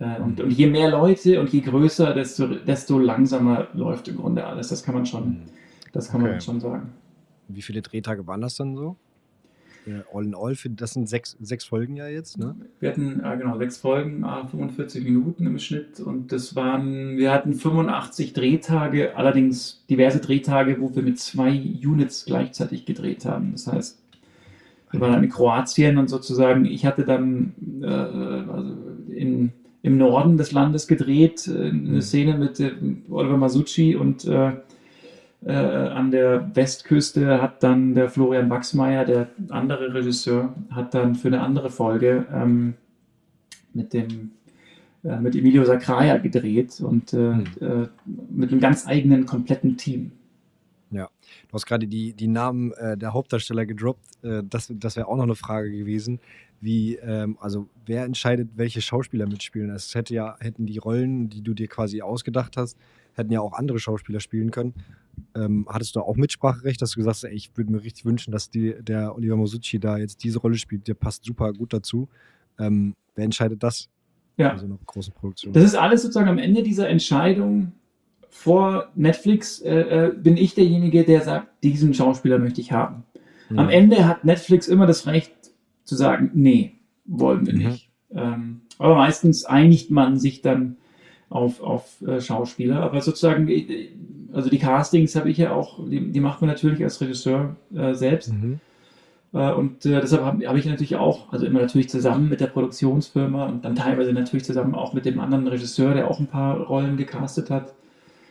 Und, 0.00 0.40
und 0.40 0.50
je 0.50 0.66
mehr 0.66 0.90
Leute 0.90 1.38
und 1.38 1.50
je 1.50 1.60
größer, 1.60 2.12
desto, 2.12 2.48
desto 2.48 2.98
langsamer 2.98 3.68
läuft 3.72 4.08
im 4.08 4.16
Grunde 4.16 4.44
alles. 4.44 4.70
Das 4.70 4.82
kann 4.82 4.96
man 4.96 5.06
schon, 5.06 5.42
das 5.92 6.10
kann 6.10 6.22
okay. 6.22 6.32
man 6.32 6.40
schon 6.40 6.58
sagen. 6.58 6.92
Wie 7.46 7.62
viele 7.62 7.82
Drehtage 7.82 8.26
waren 8.26 8.40
das 8.40 8.56
dann 8.56 8.74
so? 8.74 8.96
All 10.12 10.24
in 10.24 10.34
all, 10.34 10.54
für, 10.54 10.70
das 10.70 10.92
sind 10.92 11.08
sechs, 11.08 11.36
sechs 11.40 11.64
Folgen 11.64 11.96
ja 11.96 12.06
jetzt, 12.08 12.38
ne? 12.38 12.54
Wir 12.80 12.90
hatten, 12.90 13.20
äh, 13.20 13.36
genau, 13.36 13.58
sechs 13.58 13.76
Folgen, 13.76 14.24
äh, 14.24 14.46
45 14.46 15.04
Minuten 15.04 15.46
im 15.46 15.58
Schnitt 15.58 16.00
und 16.00 16.32
das 16.32 16.54
waren, 16.54 17.16
wir 17.16 17.32
hatten 17.32 17.54
85 17.54 18.32
Drehtage, 18.32 19.16
allerdings 19.16 19.84
diverse 19.90 20.20
Drehtage, 20.20 20.80
wo 20.80 20.94
wir 20.94 21.02
mit 21.02 21.18
zwei 21.18 21.50
Units 21.50 22.24
gleichzeitig 22.24 22.86
gedreht 22.86 23.24
haben. 23.24 23.52
Das 23.52 23.66
heißt, 23.66 24.02
wir 24.92 25.00
waren 25.00 25.12
dann 25.12 25.24
in 25.24 25.30
Kroatien 25.30 25.98
und 25.98 26.08
sozusagen, 26.08 26.64
ich 26.66 26.84
hatte 26.84 27.04
dann 27.04 27.54
äh, 27.82 27.86
also 27.86 28.76
in, 29.08 29.52
im 29.82 29.98
Norden 29.98 30.36
des 30.36 30.52
Landes 30.52 30.86
gedreht, 30.86 31.48
äh, 31.48 31.68
eine 31.68 31.72
mhm. 31.72 32.00
Szene 32.02 32.38
mit 32.38 32.60
äh, 32.60 32.72
Oliver 33.10 33.38
Masucci 33.38 33.96
und 33.96 34.26
äh, 34.26 34.52
äh, 35.44 35.52
an 35.52 36.10
der 36.10 36.54
Westküste 36.54 37.42
hat 37.42 37.62
dann 37.62 37.94
der 37.94 38.08
Florian 38.08 38.50
Wachsmeier, 38.50 39.04
der 39.04 39.28
andere 39.48 39.92
Regisseur, 39.94 40.54
hat 40.70 40.94
dann 40.94 41.14
für 41.14 41.28
eine 41.28 41.40
andere 41.40 41.70
Folge 41.70 42.26
ähm, 42.32 42.74
mit 43.74 43.92
dem 43.92 44.32
äh, 45.04 45.18
mit 45.18 45.34
Emilio 45.34 45.64
Sacraia 45.64 46.18
gedreht 46.18 46.80
und 46.80 47.12
mhm. 47.12 47.44
mit 48.30 48.52
einem 48.52 48.60
ganz 48.60 48.86
eigenen, 48.86 49.26
kompletten 49.26 49.76
Team. 49.76 50.12
Ja, 50.92 51.08
du 51.48 51.54
hast 51.54 51.66
gerade 51.66 51.86
die, 51.86 52.12
die 52.12 52.28
Namen 52.28 52.72
äh, 52.72 52.96
der 52.98 53.14
Hauptdarsteller 53.14 53.64
gedroppt. 53.64 54.04
Äh, 54.22 54.42
das 54.44 54.70
das 54.74 54.96
wäre 54.96 55.08
auch 55.08 55.16
noch 55.16 55.24
eine 55.24 55.34
Frage 55.34 55.72
gewesen. 55.72 56.20
Wie, 56.60 56.96
ähm, 56.96 57.38
also 57.40 57.68
wer 57.86 58.04
entscheidet, 58.04 58.50
welche 58.56 58.82
Schauspieler 58.82 59.26
mitspielen? 59.26 59.70
Es 59.70 59.94
hätte 59.94 60.14
ja, 60.14 60.36
hätten 60.38 60.66
die 60.66 60.78
Rollen, 60.78 61.30
die 61.30 61.42
du 61.42 61.54
dir 61.54 61.66
quasi 61.66 62.02
ausgedacht 62.02 62.56
hast, 62.56 62.76
hätten 63.14 63.32
ja 63.32 63.40
auch 63.40 63.54
andere 63.54 63.78
Schauspieler 63.78 64.20
spielen 64.20 64.50
können. 64.50 64.74
Ähm, 65.34 65.66
hattest 65.68 65.96
du 65.96 66.00
auch 66.00 66.16
Mitspracherecht, 66.16 66.80
dass 66.82 66.92
du 66.92 66.96
gesagt 66.98 67.16
hast, 67.16 67.24
ey, 67.24 67.34
ich 67.34 67.56
würde 67.56 67.72
mir 67.72 67.82
richtig 67.82 68.04
wünschen, 68.04 68.32
dass 68.32 68.50
die, 68.50 68.74
der 68.80 69.14
Oliver 69.14 69.36
Mosucci 69.36 69.78
da 69.78 69.96
jetzt 69.96 70.24
diese 70.24 70.38
Rolle 70.38 70.56
spielt, 70.56 70.88
der 70.88 70.94
passt 70.94 71.24
super 71.24 71.52
gut 71.52 71.72
dazu. 71.72 72.08
Ähm, 72.58 72.94
wer 73.14 73.24
entscheidet 73.24 73.62
das? 73.62 73.88
Ja. 74.36 74.50
Also 74.50 74.66
eine 74.66 74.78
große 74.84 75.10
Produktion. 75.10 75.52
Das 75.52 75.64
ist 75.64 75.74
alles 75.74 76.02
sozusagen 76.02 76.28
am 76.28 76.38
Ende 76.38 76.62
dieser 76.62 76.88
Entscheidung 76.88 77.72
vor 78.28 78.88
Netflix 78.94 79.60
äh, 79.60 80.06
äh, 80.06 80.14
bin 80.14 80.38
ich 80.38 80.54
derjenige, 80.54 81.04
der 81.04 81.20
sagt, 81.20 81.48
diesen 81.62 81.92
Schauspieler 81.92 82.38
möchte 82.38 82.62
ich 82.62 82.72
haben. 82.72 83.04
Mhm. 83.50 83.58
Am 83.58 83.68
Ende 83.68 84.08
hat 84.08 84.24
Netflix 84.24 84.68
immer 84.68 84.86
das 84.86 85.06
Recht 85.06 85.32
zu 85.84 85.96
sagen, 85.96 86.30
nee, 86.32 86.78
wollen 87.04 87.46
wir 87.46 87.52
mhm. 87.52 87.68
nicht. 87.68 87.90
Ähm, 88.10 88.62
aber 88.78 88.96
meistens 88.96 89.44
einigt 89.44 89.90
man 89.90 90.18
sich 90.18 90.40
dann 90.40 90.76
auf, 91.32 91.62
auf 91.62 92.02
äh, 92.02 92.20
Schauspieler. 92.20 92.80
Aber 92.80 93.00
sozusagen, 93.00 93.48
äh, 93.48 93.88
also 94.32 94.50
die 94.50 94.58
Castings 94.58 95.16
habe 95.16 95.30
ich 95.30 95.38
ja 95.38 95.52
auch, 95.52 95.88
die, 95.88 96.10
die 96.10 96.20
macht 96.20 96.40
man 96.40 96.50
natürlich 96.50 96.82
als 96.82 97.00
Regisseur 97.00 97.56
äh, 97.74 97.94
selbst. 97.94 98.32
Mhm. 98.32 98.60
Äh, 99.32 99.52
und 99.52 99.84
äh, 99.86 100.00
deshalb 100.00 100.22
habe 100.22 100.46
hab 100.46 100.56
ich 100.56 100.66
natürlich 100.66 100.96
auch, 100.96 101.32
also 101.32 101.46
immer 101.46 101.60
natürlich 101.60 101.88
zusammen 101.88 102.28
mit 102.28 102.40
der 102.40 102.48
Produktionsfirma 102.48 103.46
und 103.46 103.64
dann 103.64 103.74
teilweise 103.74 104.12
natürlich 104.12 104.44
zusammen 104.44 104.74
auch 104.74 104.92
mit 104.92 105.06
dem 105.06 105.20
anderen 105.20 105.48
Regisseur, 105.48 105.94
der 105.94 106.10
auch 106.10 106.20
ein 106.20 106.26
paar 106.26 106.60
Rollen 106.60 106.96
gecastet 106.96 107.50
hat, 107.50 107.74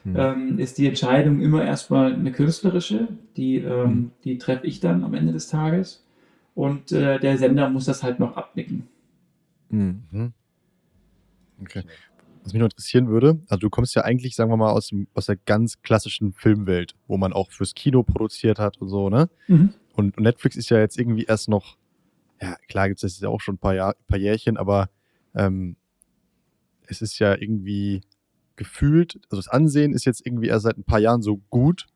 mhm. 0.04 0.16
ähm, 0.18 0.60
ist 0.60 0.78
die 0.78 0.88
Entscheidung 0.88 1.42
immer 1.42 1.66
erstmal 1.66 2.14
eine 2.14 2.32
künstlerische, 2.32 3.08
die, 3.36 3.58
ähm, 3.58 3.90
mhm. 3.90 4.12
die 4.24 4.38
treffe 4.38 4.68
ich 4.68 4.80
dann 4.80 5.04
am 5.04 5.14
Ende 5.14 5.34
des 5.34 5.48
Tages. 5.48 6.06
Und 6.54 6.92
äh, 6.92 7.18
der 7.18 7.38
Sender 7.38 7.70
muss 7.70 7.86
das 7.86 8.04
halt 8.04 8.20
noch 8.20 8.36
abnicken. 8.36 8.88
Mhm. 9.70 10.34
Okay 11.62 11.84
was 12.44 12.54
mich 12.54 12.60
noch 12.60 12.68
interessieren 12.68 13.08
würde, 13.08 13.40
also 13.48 13.60
du 13.60 13.70
kommst 13.70 13.96
ja 13.96 14.04
eigentlich, 14.04 14.36
sagen 14.36 14.50
wir 14.50 14.58
mal, 14.58 14.72
aus, 14.72 14.88
dem, 14.88 15.08
aus 15.14 15.28
der 15.28 15.36
ganz 15.36 15.82
klassischen 15.82 16.34
Filmwelt, 16.34 16.96
wo 17.08 17.18
man 17.18 17.34
auch 17.34 17.52
fürs 17.52 17.76
Kino 17.76 18.04
produziert 18.04 18.60
hat 18.60 18.78
und 18.80 18.90
so, 18.90 19.10
ne? 19.10 19.30
Mhm. 19.48 19.74
Und, 19.94 20.20
Netflix 20.20 20.56
ist 20.56 20.70
ja 20.70 20.80
jetzt 20.80 20.98
irgendwie 20.98 21.26
erst 21.26 21.50
noch, 21.50 21.78
ja, 22.42 22.56
klar 22.68 22.88
gibt 22.88 23.04
es 23.04 23.14
jetzt 23.14 23.22
ja 23.22 23.30
auch 23.30 23.42
schon 23.42 23.56
ein 23.56 23.60
paar, 23.60 23.76
Jahr, 23.76 23.96
paar 24.08 24.18
Jährchen, 24.18 24.58
aber 24.58 24.90
ähm, 25.36 25.76
es 26.88 27.02
ist 27.02 27.20
ja 27.20 27.36
irgendwie 27.36 28.02
gefühlt, 28.56 29.20
also 29.30 29.38
das 29.38 29.48
Ansehen 29.48 29.94
ist 29.94 30.06
jetzt 30.06 30.26
irgendwie 30.26 30.48
erst 30.48 30.64
seit 30.64 30.78
ein 30.78 30.84
paar 30.84 31.00
Jahren 31.00 31.22
so 31.22 31.38
gut, 31.50 31.88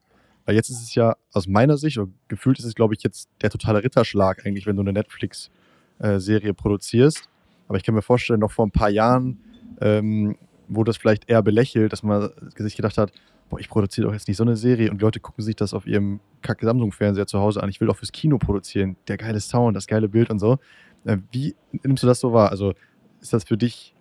weil 0.45 0.55
jetzt 0.55 0.69
ist 0.69 0.81
es 0.81 0.93
ja 0.93 1.15
aus 1.31 1.47
meiner 1.47 1.77
Sicht, 1.77 1.97
oder 1.97 2.12
gefühlt 2.27 2.60
ist 2.60 2.65
es, 2.65 2.75
glaube 2.75 2.93
ich, 2.93 3.03
jetzt 3.03 3.29
der 3.41 3.49
totale 3.49 3.84
Ritterschlag 3.84 4.45
eigentlich, 4.45 4.67
wenn 4.67 4.75
du 4.75 4.84
eine 4.84 4.93
Netflix-Serie 4.93 6.49
äh, 6.49 6.53
produzierst. 6.53 7.29
Aber 7.67 7.77
ich 7.77 7.84
kann 7.84 7.95
mir 7.95 8.03
vorstellen, 8.03 8.41
noch 8.41 8.51
vor 8.51 8.65
ein 8.65 8.71
paar 8.71 8.91
Jahren 8.91 9.39
ähm, 9.82 10.38
wurde 10.67 10.89
das 10.89 10.97
vielleicht 10.97 11.30
eher 11.30 11.41
belächelt, 11.41 11.91
dass 11.91 12.04
man 12.04 12.30
sich 12.58 12.75
gedacht 12.75 12.97
hat, 12.97 13.12
boah, 13.49 13.60
ich 13.60 13.69
produziere 13.69 14.08
doch 14.08 14.13
jetzt 14.13 14.28
nicht 14.28 14.38
so 14.38 14.43
eine 14.43 14.56
Serie 14.56 14.89
und 14.89 14.99
die 14.99 15.04
Leute 15.04 15.19
gucken 15.19 15.43
sich 15.43 15.56
das 15.56 15.73
auf 15.73 15.86
ihrem 15.86 16.19
kacke 16.41 16.65
Samsung-Fernseher 16.65 17.28
zu 17.28 17.39
Hause 17.39 17.62
an. 17.62 17.69
Ich 17.69 17.80
will 17.82 17.89
auch 17.89 17.97
fürs 17.97 18.12
Kino 18.12 18.38
produzieren. 18.38 18.97
Der 19.08 19.17
geile 19.17 19.39
Sound, 19.39 19.75
das 19.75 19.88
geile 19.88 20.10
Bild 20.10 20.30
und 20.30 20.39
so. 20.39 20.58
Äh, 21.06 21.17
wie 21.32 21.56
nimmst 21.84 22.04
du 22.04 22.08
das 22.08 22.19
so 22.19 22.34
wahr? 22.34 22.49
Also 22.49 22.73
ist 23.21 23.34
das 23.34 23.43
für 23.43 23.58
dich 23.58 23.95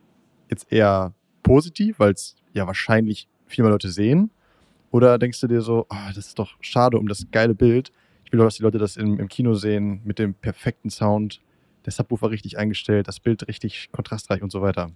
jetzt 0.49 0.71
eher 0.73 1.13
positiv, 1.43 1.99
weil 1.99 2.13
es 2.13 2.37
ja 2.53 2.67
wahrscheinlich 2.67 3.29
viel 3.47 3.65
mehr 3.65 3.73
Leute 3.73 3.91
sehen? 3.91 4.31
Oder 4.91 5.19
denkst 5.19 5.41
du 5.41 5.49
dir 5.49 5.61
so, 5.61 5.87
oh, 5.91 5.97
das 6.15 6.27
ist 6.27 6.39
doch 6.39 6.57
schade 6.61 6.99
um 6.99 7.09
das 7.09 7.27
geile 7.31 7.55
Bild. 7.55 7.93
Ich 8.25 8.33
will 8.33 8.39
doch, 8.39 8.47
dass 8.47 8.57
die 8.57 8.63
Leute 8.63 8.79
das 8.79 8.97
im, 8.97 9.19
im 9.19 9.29
Kino 9.29 9.55
sehen 9.55 10.01
mit 10.05 10.19
dem 10.19 10.35
perfekten 10.35 10.89
Sound, 10.89 11.41
der 11.85 11.93
Subwoofer 11.93 12.31
richtig 12.31 12.57
eingestellt, 12.59 13.09
das 13.09 13.21
Bild 13.21 13.47
richtig 13.47 13.91
kontrastreich 13.93 14.43
und 14.43 14.51
so 14.51 14.63
weiter 14.63 14.91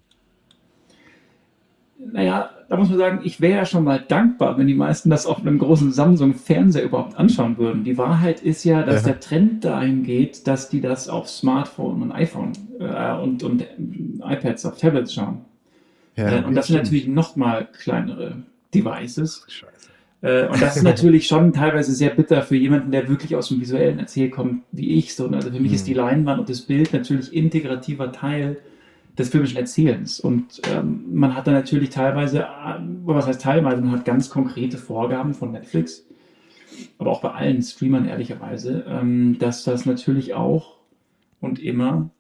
naja, 1.99 2.51
da 2.69 2.77
muss 2.77 2.89
man 2.89 2.99
sagen, 2.99 3.21
ich 3.25 3.41
wäre 3.41 3.59
ja 3.59 3.65
schon 3.67 3.85
mal 3.85 3.99
dankbar, 4.07 4.57
wenn 4.59 4.67
die 4.67 4.75
meisten 4.75 5.11
das 5.11 5.27
auf 5.27 5.41
einem 5.41 5.59
großen 5.59 5.93
Samsung-Fernseher 5.93 6.85
überhaupt 6.85 7.17
anschauen 7.17 7.59
würden. 7.59 7.83
Die 7.83 7.99
Wahrheit 7.99 8.41
ist 8.41 8.65
ja, 8.65 8.83
dass 8.83 9.03
ja. 9.03 9.09
der 9.09 9.21
Trend 9.21 9.65
dahin 9.65 10.05
geht, 10.05 10.47
dass 10.47 10.69
die 10.69 10.81
das 10.81 11.09
auf 11.09 11.29
Smartphone 11.29 12.03
und 12.03 12.13
iPhone 12.13 12.53
äh, 12.79 13.15
und, 13.15 13.43
und 13.43 13.65
iPads, 14.23 14.67
auf 14.67 14.79
Tablets 14.79 15.15
schauen. 15.15 15.45
Ja, 16.17 16.39
äh, 16.39 16.45
und 16.45 16.55
das 16.55 16.69
sind 16.69 16.77
natürlich 16.77 17.09
noch 17.09 17.37
mal 17.37 17.67
kleinere 17.67 18.43
Devices. 18.75 19.45
Scheiße. 19.49 19.89
Äh, 20.21 20.49
und 20.49 20.61
das 20.61 20.77
ist 20.77 20.83
natürlich 20.83 21.27
schon 21.27 21.53
teilweise 21.53 21.93
sehr 21.93 22.11
bitter 22.11 22.43
für 22.43 22.57
jemanden, 22.57 22.91
der 22.91 23.09
wirklich 23.09 23.37
aus 23.37 23.49
dem 23.49 23.61
visuellen 23.61 23.99
Erzähl 23.99 24.31
kommt, 24.31 24.63
wie 24.73 24.99
ich. 24.99 25.15
So, 25.15 25.29
also 25.29 25.51
für 25.51 25.61
mich 25.61 25.73
ist 25.73 25.87
die. 25.87 25.95
Leinwand 25.95 26.41
und 26.41 26.49
das 26.49 26.63
Bild 26.63 26.93
natürlich 26.93 27.33
integrativer 27.33 28.13
Teil 28.13 28.59
des 29.19 29.31
filmischen 29.31 29.59
Erzählens. 29.59 30.21
Und 30.21 30.63
ähm, 30.71 31.05
man 31.13 31.35
hat 31.35 31.47
da 31.47 31.53
natürlich 31.53 31.91
teilweise, 31.91 32.43
äh, 32.43 32.79
was 33.05 33.27
heißt 33.27 33.43
teilweise, 33.43 33.83
man 33.83 33.93
hat 33.93 34.05
ganz 34.05 34.31
konkrete 34.31 34.79
Vorgaben 34.79 35.35
von 35.35 35.53
Netflix, 35.53 36.07
aber 36.99 37.11
auch 37.11 37.21
bei 37.21 37.33
allen 37.33 37.61
Streamern 37.63 38.07
ehrlicherweise, 38.07 38.85
ähm, 38.87 39.39
dass 39.39 39.65
das 39.65 39.87
natürlich 39.87 40.35
auch 40.35 40.77
und 41.41 41.59
immer 41.59 42.11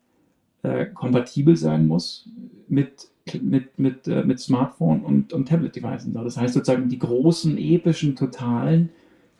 äh, 0.62 0.86
kompatibel 0.86 1.56
sein 1.56 1.86
muss 1.86 2.28
mit, 2.68 3.08
mit, 3.40 3.78
mit, 3.78 4.08
äh, 4.08 4.24
mit 4.24 4.40
Smartphone 4.40 5.02
und, 5.02 5.32
und 5.32 5.48
Tablet-Devices. 5.48 6.12
Das 6.12 6.36
heißt 6.36 6.54
sozusagen, 6.54 6.88
die 6.88 6.98
großen, 6.98 7.56
epischen, 7.58 8.16
totalen, 8.16 8.90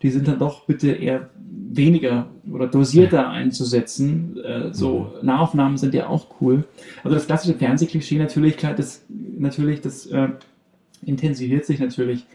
die 0.03 0.11
sind 0.11 0.29
dann 0.29 0.39
doch 0.39 0.65
bitte 0.65 0.93
eher 0.93 1.31
weniger 1.71 2.29
oder 2.51 2.67
dosierter 2.67 3.29
einzusetzen. 3.29 4.39
Äh, 4.43 4.73
so 4.73 5.15
Nahaufnahmen 5.23 5.77
sind 5.77 5.95
ja 5.95 6.09
auch 6.09 6.41
cool. 6.41 6.65
Also 7.03 7.15
das 7.15 7.27
klassische 7.27 7.55
Fernsehklischee 7.55 8.19
natürlich, 8.19 8.57
klar, 8.57 8.75
das 8.75 9.05
natürlich, 9.09 9.81
das 9.81 10.07
äh, 10.07 10.29
intensiviert 11.05 11.67
sich 11.67 11.81
natürlich 11.81 12.27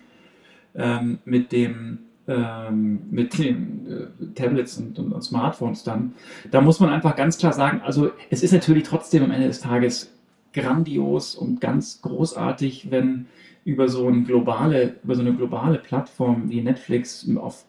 ähm, 0.75 1.19
mit 1.25 1.51
dem 1.51 1.99
ähm, 2.27 3.01
mit 3.11 3.37
den 3.37 3.85
äh, 4.21 4.25
Tablets 4.33 4.77
und, 4.77 4.97
und, 4.97 5.11
und 5.11 5.21
Smartphones 5.21 5.83
dann. 5.83 6.13
Da 6.51 6.61
muss 6.61 6.79
man 6.79 6.89
einfach 6.89 7.15
ganz 7.17 7.37
klar 7.37 7.51
sagen, 7.51 7.81
also 7.83 8.11
es 8.29 8.43
ist 8.43 8.53
natürlich 8.53 8.83
trotzdem 8.83 9.23
am 9.23 9.31
Ende 9.31 9.47
des 9.47 9.59
Tages 9.59 10.13
grandios 10.53 11.35
und 11.35 11.59
ganz 11.59 12.01
großartig, 12.01 12.91
wenn 12.91 13.25
über 13.65 13.87
so 13.87 14.07
eine 14.07 14.23
globale, 14.23 14.95
über 15.03 15.15
so 15.15 15.21
eine 15.21 15.33
globale 15.33 15.77
Plattform 15.77 16.49
wie 16.49 16.61
Netflix 16.61 17.27
auf 17.37 17.65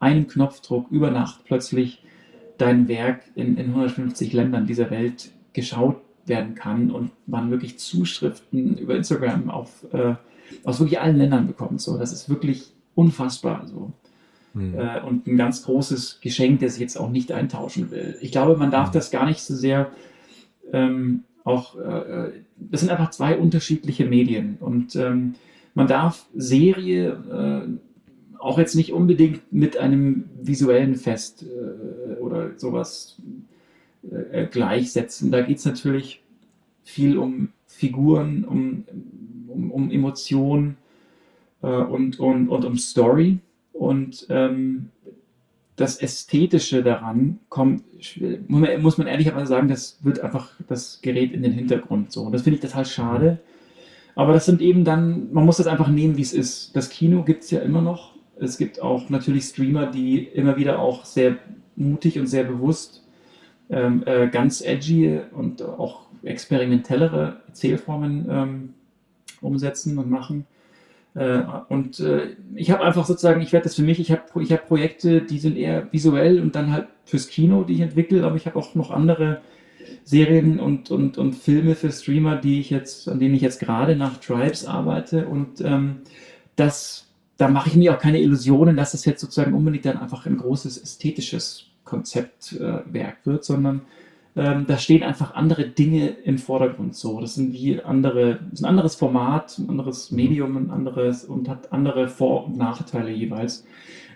einem 0.00 0.26
Knopfdruck 0.26 0.90
über 0.90 1.10
Nacht 1.10 1.44
plötzlich 1.44 2.02
dein 2.58 2.88
Werk 2.88 3.22
in, 3.34 3.56
in 3.56 3.68
150 3.68 4.32
Ländern 4.32 4.66
dieser 4.66 4.90
Welt 4.90 5.30
geschaut 5.52 5.96
werden 6.26 6.54
kann 6.54 6.90
und 6.90 7.10
man 7.26 7.50
wirklich 7.50 7.78
Zuschriften 7.78 8.78
über 8.78 8.94
Instagram 8.94 9.50
auf, 9.50 9.84
äh, 9.92 10.14
aus 10.64 10.80
wirklich 10.80 11.00
allen 11.00 11.16
Ländern 11.16 11.46
bekommt. 11.46 11.80
So, 11.80 11.98
das 11.98 12.12
ist 12.12 12.28
wirklich 12.28 12.72
unfassbar. 12.94 13.66
So. 13.66 13.92
Mhm. 14.54 14.74
Äh, 14.78 15.00
und 15.00 15.26
ein 15.26 15.36
ganz 15.36 15.64
großes 15.64 16.20
Geschenk, 16.20 16.60
das 16.60 16.74
ich 16.74 16.80
jetzt 16.80 16.96
auch 16.96 17.10
nicht 17.10 17.32
eintauschen 17.32 17.90
will. 17.90 18.16
Ich 18.20 18.32
glaube, 18.32 18.56
man 18.56 18.70
darf 18.70 18.88
Mhm. 18.88 18.92
das 18.92 19.10
gar 19.10 19.26
nicht 19.26 19.40
so 19.40 19.54
sehr 19.54 19.90
ähm, 20.72 21.24
auch, 21.44 21.76
äh, 21.76 22.32
das 22.56 22.80
sind 22.80 22.90
einfach 22.90 23.10
zwei 23.10 23.36
unterschiedliche 23.36 24.04
Medien 24.04 24.56
und 24.60 24.96
ähm, 24.96 25.34
man 25.74 25.86
darf 25.86 26.26
Serie 26.34 27.10
äh, 27.10 28.38
auch 28.38 28.58
jetzt 28.58 28.74
nicht 28.74 28.92
unbedingt 28.92 29.52
mit 29.52 29.76
einem 29.76 30.24
visuellen 30.40 30.96
Fest 30.96 31.44
äh, 31.44 32.14
oder 32.14 32.50
sowas 32.58 33.16
äh, 34.32 34.46
gleichsetzen. 34.46 35.30
Da 35.30 35.42
geht 35.42 35.58
es 35.58 35.64
natürlich 35.64 36.22
viel 36.82 37.16
um 37.18 37.50
Figuren, 37.66 38.44
um, 38.44 38.84
um, 39.48 39.70
um 39.70 39.90
Emotionen 39.90 40.76
äh, 41.62 41.68
und, 41.68 42.18
und, 42.18 42.48
und 42.48 42.64
um 42.64 42.76
Story. 42.76 43.38
Und 43.72 44.26
ähm, 44.28 44.90
das 45.76 45.96
Ästhetische 45.96 46.82
daran 46.82 47.38
kommt, 47.48 47.82
muss 48.48 48.98
man, 48.98 49.06
ehrlicherweise 49.06 49.46
sagen, 49.46 49.68
das 49.68 50.04
wird 50.04 50.20
einfach, 50.20 50.50
das 50.68 51.00
gerät 51.00 51.32
in 51.32 51.42
den 51.42 51.52
Hintergrund 51.52 52.12
so. 52.12 52.22
Und 52.22 52.32
das 52.32 52.42
finde 52.42 52.56
ich 52.56 52.62
total 52.62 52.84
schade. 52.84 53.38
Aber 54.14 54.34
das 54.34 54.44
sind 54.44 54.60
eben 54.60 54.84
dann, 54.84 55.32
man 55.32 55.46
muss 55.46 55.56
das 55.56 55.66
einfach 55.66 55.88
nehmen, 55.88 56.18
wie 56.18 56.22
es 56.22 56.34
ist. 56.34 56.76
Das 56.76 56.90
Kino 56.90 57.22
gibt 57.22 57.44
es 57.44 57.50
ja 57.50 57.60
immer 57.60 57.80
noch. 57.80 58.14
Es 58.38 58.58
gibt 58.58 58.82
auch 58.82 59.08
natürlich 59.08 59.44
Streamer, 59.44 59.86
die 59.86 60.24
immer 60.24 60.56
wieder 60.56 60.78
auch 60.78 61.04
sehr 61.04 61.38
mutig 61.76 62.18
und 62.18 62.26
sehr 62.26 62.44
bewusst 62.44 63.02
ähm, 63.70 64.02
äh, 64.04 64.28
ganz 64.28 64.60
edgy 64.60 65.20
und 65.32 65.62
auch 65.62 66.06
experimentellere 66.22 67.40
Erzählformen 67.48 68.26
ähm, 68.30 68.74
umsetzen 69.40 69.96
und 69.98 70.10
machen. 70.10 70.46
Äh, 71.14 71.42
und 71.68 72.00
äh, 72.00 72.36
ich 72.54 72.70
habe 72.70 72.84
einfach 72.84 73.04
sozusagen, 73.04 73.40
ich 73.40 73.52
werde 73.52 73.64
das 73.64 73.74
für 73.74 73.82
mich, 73.82 74.00
ich 74.00 74.10
habe 74.10 74.22
ich 74.40 74.52
hab 74.52 74.66
Projekte, 74.66 75.22
die 75.22 75.38
sind 75.38 75.56
eher 75.56 75.92
visuell 75.92 76.40
und 76.40 76.54
dann 76.54 76.72
halt 76.72 76.88
fürs 77.04 77.28
Kino, 77.28 77.64
die 77.64 77.74
ich 77.74 77.80
entwickle, 77.80 78.24
aber 78.24 78.36
ich 78.36 78.46
habe 78.46 78.58
auch 78.58 78.74
noch 78.74 78.90
andere 78.90 79.40
Serien 80.04 80.58
und, 80.58 80.90
und, 80.90 81.18
und 81.18 81.34
Filme 81.34 81.74
für 81.74 81.92
Streamer, 81.92 82.36
die 82.36 82.60
ich 82.60 82.70
jetzt, 82.70 83.08
an 83.08 83.18
denen 83.18 83.34
ich 83.34 83.42
jetzt 83.42 83.60
gerade 83.60 83.94
nach 83.94 84.18
Tribes 84.18 84.64
arbeite 84.64 85.26
und 85.26 85.60
ähm, 85.60 85.98
das, 86.56 87.08
da 87.36 87.48
mache 87.48 87.68
ich 87.68 87.76
mir 87.76 87.94
auch 87.94 87.98
keine 87.98 88.20
Illusionen, 88.20 88.76
dass 88.76 88.92
das 88.92 89.04
jetzt 89.04 89.20
sozusagen 89.20 89.54
unbedingt 89.54 89.84
dann 89.84 89.98
einfach 89.98 90.26
ein 90.26 90.38
großes 90.38 90.82
ästhetisches 90.82 91.66
Konzeptwerk 91.84 93.16
äh, 93.22 93.26
wird, 93.26 93.44
sondern 93.44 93.82
ähm, 94.34 94.66
da 94.66 94.78
stehen 94.78 95.02
einfach 95.02 95.34
andere 95.34 95.66
Dinge 95.66 96.08
im 96.08 96.38
Vordergrund 96.38 96.96
so. 96.96 97.20
Das 97.20 97.34
sind 97.34 97.52
wie 97.52 97.82
andere, 97.82 98.38
ist 98.52 98.62
ein 98.62 98.66
anderes 98.66 98.94
Format, 98.94 99.58
ein 99.58 99.68
anderes 99.68 100.10
Medium, 100.10 100.56
ein 100.56 100.70
anderes 100.70 101.24
und 101.24 101.48
hat 101.48 101.72
andere 101.72 102.08
Vor- 102.08 102.46
und 102.46 102.56
Nachteile 102.56 103.10
jeweils. 103.10 103.66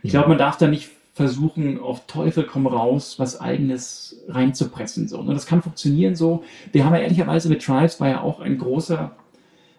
Ich 0.02 0.10
glaube, 0.10 0.28
man 0.28 0.38
darf 0.38 0.56
da 0.56 0.68
nicht 0.68 0.90
versuchen, 1.12 1.78
auf 1.80 2.06
Teufel 2.06 2.44
komm 2.44 2.66
raus, 2.66 3.18
was 3.18 3.40
eigenes 3.40 4.22
reinzupressen. 4.28 5.08
So. 5.08 5.18
Und 5.18 5.28
das 5.28 5.46
kann 5.46 5.62
funktionieren 5.62 6.14
so. 6.14 6.44
Wir 6.72 6.84
haben 6.84 6.94
ja 6.94 7.00
ehrlicherweise 7.00 7.48
mit 7.48 7.62
Tribes 7.62 8.00
war 8.00 8.08
ja 8.08 8.20
auch 8.22 8.40
ein 8.40 8.58
großer, 8.58 9.12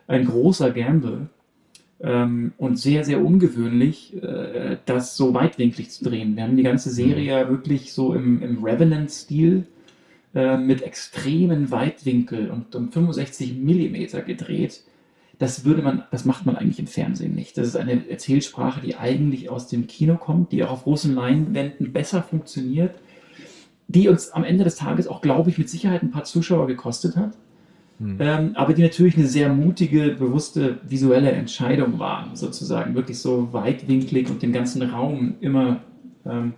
ein 0.08 0.26
großer 0.26 0.72
Gamble. 0.72 1.30
Ähm, 2.00 2.54
und 2.58 2.78
sehr, 2.78 3.04
sehr 3.04 3.26
ungewöhnlich, 3.26 4.22
äh, 4.22 4.78
das 4.86 5.18
so 5.18 5.34
weitwinklig 5.34 5.90
zu 5.90 6.04
drehen. 6.04 6.36
Wir 6.36 6.44
haben 6.44 6.56
die 6.56 6.62
ganze 6.62 6.92
Serie 6.92 7.40
ja 7.40 7.50
wirklich 7.50 7.92
so 7.92 8.14
im, 8.14 8.44
im 8.44 8.64
Revenant-Stil 8.64 9.66
äh, 10.38 10.56
mit 10.56 10.84
extremen 10.84 11.72
Weitwinkel 11.72 12.52
und 12.52 12.76
um 12.76 12.92
65 12.92 13.56
Millimeter 13.56 14.22
gedreht. 14.22 14.84
Das 15.40 15.66
würde 15.66 15.82
man, 15.82 16.04
das 16.12 16.26
macht 16.26 16.46
man 16.46 16.56
eigentlich 16.56 16.78
im 16.78 16.86
Fernsehen 16.86 17.34
nicht. 17.34 17.58
Das 17.58 17.66
ist 17.66 17.76
eine 17.76 18.08
Erzählsprache, 18.08 18.82
die 18.82 18.96
eigentlich 18.96 19.50
aus 19.50 19.68
dem 19.68 19.88
Kino 19.88 20.16
kommt, 20.16 20.52
die 20.52 20.64
auch 20.64 20.70
auf 20.70 20.84
großen 20.84 21.16
Leinwänden 21.16 21.92
besser 21.92 22.22
funktioniert, 22.22 23.00
die 23.88 24.10
uns 24.10 24.30
am 24.30 24.44
Ende 24.44 24.64
des 24.64 24.76
Tages 24.76 25.08
auch, 25.08 25.22
glaube 25.22 25.50
ich, 25.50 25.58
mit 25.58 25.72
Sicherheit 25.72 26.04
ein 26.04 26.12
paar 26.12 26.26
Zuschauer 26.26 26.68
gekostet 26.68 27.16
hat. 27.16 27.36
Mhm. 27.98 28.18
Ähm, 28.20 28.52
aber 28.54 28.76
die 28.76 28.84
natürlich 28.84 29.18
eine 29.18 29.26
sehr 29.26 29.52
mutige, 29.52 30.12
bewusste 30.12 30.78
visuelle 30.88 31.32
Entscheidung 31.32 31.98
war, 31.98 32.30
sozusagen 32.36 32.94
wirklich 32.94 33.18
so 33.18 33.54
weitwinklig 33.54 34.30
und 34.30 34.44
den 34.44 34.54
ganzen 34.54 34.84
Raum 34.84 35.38
immer 35.42 35.82
ähm, 36.28 36.54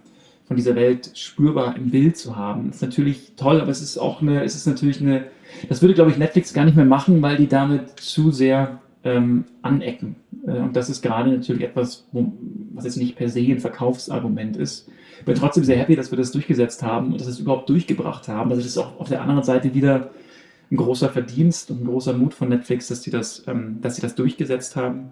von 0.49 0.57
dieser 0.57 0.75
Welt 0.75 1.12
spürbar 1.13 1.75
im 1.77 1.91
Bild 1.91 2.17
zu 2.17 2.35
haben. 2.35 2.67
Das 2.67 2.77
ist 2.77 2.81
natürlich 2.81 3.33
toll, 3.38 3.62
aber 3.62 3.69
es 3.69 3.83
ist 3.83 3.99
auch 3.99 4.19
eine, 4.19 4.43
es 4.43 4.55
ist 4.55 4.65
natürlich 4.65 4.99
eine, 4.99 5.25
das 5.69 5.83
würde, 5.83 5.93
glaube 5.93 6.09
ich, 6.09 6.17
Netflix 6.17 6.55
gar 6.55 6.65
nicht 6.65 6.75
mehr 6.75 6.85
machen, 6.85 7.21
weil 7.21 7.38
die 7.38 7.47
damit 7.47 7.99
zu 7.99 8.31
sehr 8.31 8.79
ähm, 9.03 9.45
anecken. 9.62 10.15
Äh, 10.47 10.53
und 10.53 10.75
das 10.75 10.89
ist 10.89 11.03
gerade 11.03 11.29
natürlich 11.29 11.62
etwas, 11.62 12.07
wo, 12.12 12.33
was 12.73 12.83
jetzt 12.83 12.97
nicht 12.97 13.15
per 13.15 13.29
se 13.29 13.41
ein 13.41 13.59
Verkaufsargument 13.59 14.57
ist. 14.57 14.89
Ich 15.19 15.25
bin 15.25 15.35
trotzdem 15.35 15.63
sehr 15.63 15.77
happy, 15.77 15.95
dass 15.95 16.09
wir 16.12 16.17
das 16.17 16.31
durchgesetzt 16.31 16.81
haben 16.81 17.12
und 17.12 17.21
dass 17.21 17.27
wir 17.27 17.33
es 17.33 17.39
überhaupt 17.39 17.69
durchgebracht 17.69 18.27
haben. 18.27 18.49
Also 18.49 18.63
das 18.63 18.71
ist 18.71 18.77
auch 18.79 18.99
auf 18.99 19.07
der 19.07 19.21
anderen 19.21 19.43
Seite 19.43 19.75
wieder 19.75 20.09
ein 20.71 20.77
großer 20.77 21.09
Verdienst 21.09 21.69
und 21.69 21.83
ein 21.83 21.85
großer 21.85 22.13
Mut 22.13 22.33
von 22.33 22.49
Netflix, 22.49 22.88
dass 22.88 23.03
sie 23.03 23.12
das, 23.12 23.43
ähm, 23.45 23.77
dass 23.81 23.97
sie 23.97 24.01
das 24.01 24.15
durchgesetzt 24.15 24.75
haben 24.75 25.12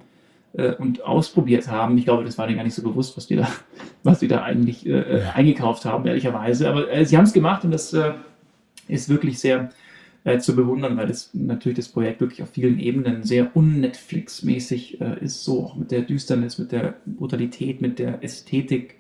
äh, 0.54 0.74
und 0.74 1.04
ausprobiert 1.04 1.68
haben. 1.68 1.98
Ich 1.98 2.06
glaube, 2.06 2.24
das 2.24 2.38
war 2.38 2.48
denen 2.48 2.58
gar 2.58 2.64
nicht 2.64 2.76
so 2.76 2.84
bewusst, 2.84 3.16
was 3.18 3.28
die 3.28 3.36
da, 3.36 3.48
was 4.04 4.20
die 4.20 4.28
da 4.28 4.44
eigentlich 4.44 4.86
äh, 4.86 4.92
äh, 4.92 5.24
eingekauft 5.34 5.86
haben, 5.86 6.06
ehrlicherweise. 6.06 6.70
Aber 6.70 6.92
äh, 6.92 7.06
sie 7.06 7.18
haben 7.18 7.26
es 7.26 7.34
gemacht 7.34 7.64
und 7.64 7.72
das 7.72 7.94
äh, 7.94 8.14
ist 8.88 9.10
wirklich 9.10 9.40
sehr 9.40 9.70
äh, 10.24 10.40
zu 10.40 10.56
bewundern, 10.56 10.98
weil 10.98 11.08
das 11.08 11.32
natürlich 11.34 11.78
das 11.78 11.90
Projekt 11.90 12.22
wirklich 12.22 12.42
auf 12.42 12.50
vielen 12.50 12.80
Ebenen 12.80 13.24
sehr 13.24 13.56
un-Netflix-mäßig 13.56 15.02
ist, 15.22 15.44
so 15.44 15.66
auch 15.66 15.76
mit 15.76 15.92
der 15.92 16.02
Düsternis, 16.02 16.58
mit 16.58 16.72
der 16.72 16.96
Brutalität, 17.06 17.82
mit 17.82 18.00
der 18.00 18.24
Ästhetik 18.24 18.96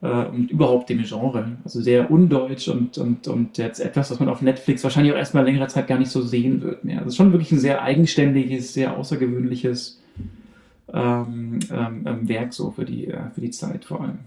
und 0.00 0.50
überhaupt 0.50 0.88
dem 0.88 1.02
Genre. 1.02 1.58
Also 1.62 1.82
sehr 1.82 2.10
undeutsch 2.10 2.68
und, 2.68 2.96
und, 2.96 3.28
und 3.28 3.58
jetzt 3.58 3.80
etwas, 3.80 4.10
was 4.10 4.18
man 4.18 4.30
auf 4.30 4.40
Netflix 4.40 4.82
wahrscheinlich 4.82 5.12
auch 5.12 5.18
erstmal 5.18 5.44
längere 5.44 5.66
Zeit 5.66 5.88
gar 5.88 5.98
nicht 5.98 6.10
so 6.10 6.22
sehen 6.22 6.62
wird 6.62 6.84
mehr. 6.84 7.02
Also 7.02 7.14
schon 7.14 7.32
wirklich 7.32 7.52
ein 7.52 7.58
sehr 7.58 7.82
eigenständiges, 7.82 8.72
sehr 8.72 8.96
außergewöhnliches 8.96 9.99
ähm, 10.92 11.58
ähm, 11.70 12.28
Werk 12.28 12.52
so 12.52 12.70
für 12.70 12.84
die, 12.84 13.08
äh, 13.08 13.30
für 13.34 13.40
die 13.40 13.50
Zeit 13.50 13.84
vor 13.84 14.00
allem. 14.02 14.18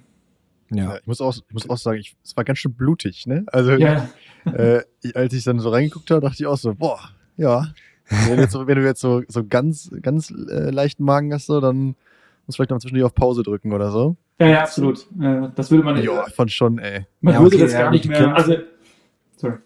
Ja. 0.72 0.98
Ich 0.98 1.08
muss 1.08 1.22
auch, 1.22 1.36
ich 1.36 1.54
muss 1.54 1.70
auch 1.70 1.78
sagen, 1.78 2.00
ich, 2.00 2.16
es 2.24 2.36
war 2.36 2.44
ganz 2.44 2.60
schön 2.60 2.74
blutig, 2.74 3.28
ne? 3.28 3.44
Also, 3.48 3.74
Ja, 3.74 4.10
äh, 4.46 4.82
ich, 5.02 5.16
als 5.16 5.34
ich 5.34 5.44
dann 5.44 5.60
so 5.60 5.70
reingeguckt 5.70 6.10
habe, 6.12 6.22
dachte 6.22 6.38
ich 6.40 6.48
auch 6.48 6.58
so, 6.58 6.74
boah, 6.74 7.00
ja. 7.38 7.68
Wenn 8.10 8.36
du 8.38 8.42
jetzt 8.44 8.52
so, 8.52 8.68
wenn 8.68 8.78
du 8.78 8.84
jetzt 8.84 9.00
so, 9.02 9.22
so 9.28 9.46
ganz, 9.46 9.90
ganz 10.02 10.30
äh, 10.32 10.70
leichten 10.72 11.04
Magen 11.04 11.34
hast, 11.34 11.46
so, 11.46 11.62
dann 11.62 11.88
musst 11.88 11.96
du 12.48 12.54
vielleicht 12.54 12.72
noch 12.72 12.80
zwischendurch 12.80 13.06
auf 13.06 13.16
Pause 13.16 13.44
drücken 13.44 13.72
oder 13.72 13.92
so. 13.92 14.18
ja, 14.40 14.48
ja 14.48 14.62
absolut. 14.62 15.06
Äh, 15.22 15.50
das 15.56 15.72
würde 15.72 15.84
man, 15.84 16.02
Ja, 16.04 16.26
ich 16.28 16.34
fand 16.34 16.52
schon, 16.52 16.80
ey. 16.80 17.06
man 17.22 17.34
Ja, 17.36 17.40
würde 17.42 17.56
okay, 17.56 17.64
das 17.66 17.74
ja, 17.74 17.80
gar 17.80 17.92
gut, 17.92 17.94
nicht 18.00 18.10
mehr. 18.10 18.36
Also, 18.36 18.56
sorry. 19.38 19.58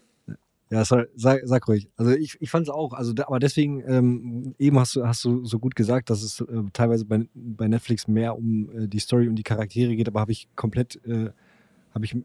Ja, 0.70 0.84
sag, 0.84 1.08
sag 1.16 1.68
ruhig. 1.68 1.88
Also 1.96 2.12
ich, 2.12 2.36
ich 2.40 2.50
fand 2.50 2.66
es 2.66 2.70
auch. 2.70 2.92
Also, 2.92 3.14
aber 3.26 3.38
deswegen, 3.38 3.82
ähm, 3.86 4.54
eben 4.58 4.78
hast 4.78 4.96
du, 4.96 5.06
hast 5.06 5.24
du 5.24 5.44
so 5.44 5.58
gut 5.58 5.74
gesagt, 5.74 6.10
dass 6.10 6.22
es 6.22 6.40
äh, 6.40 6.62
teilweise 6.74 7.06
bei, 7.06 7.26
bei 7.34 7.68
Netflix 7.68 8.06
mehr 8.06 8.36
um 8.36 8.70
äh, 8.70 8.86
die 8.86 8.98
Story 8.98 9.28
und 9.28 9.36
die 9.36 9.42
Charaktere 9.42 9.96
geht, 9.96 10.08
aber 10.08 10.20
habe 10.20 10.32
ich 10.32 10.48
komplett, 10.56 11.02
äh, 11.06 11.30
habe 11.94 12.04
ich 12.04 12.16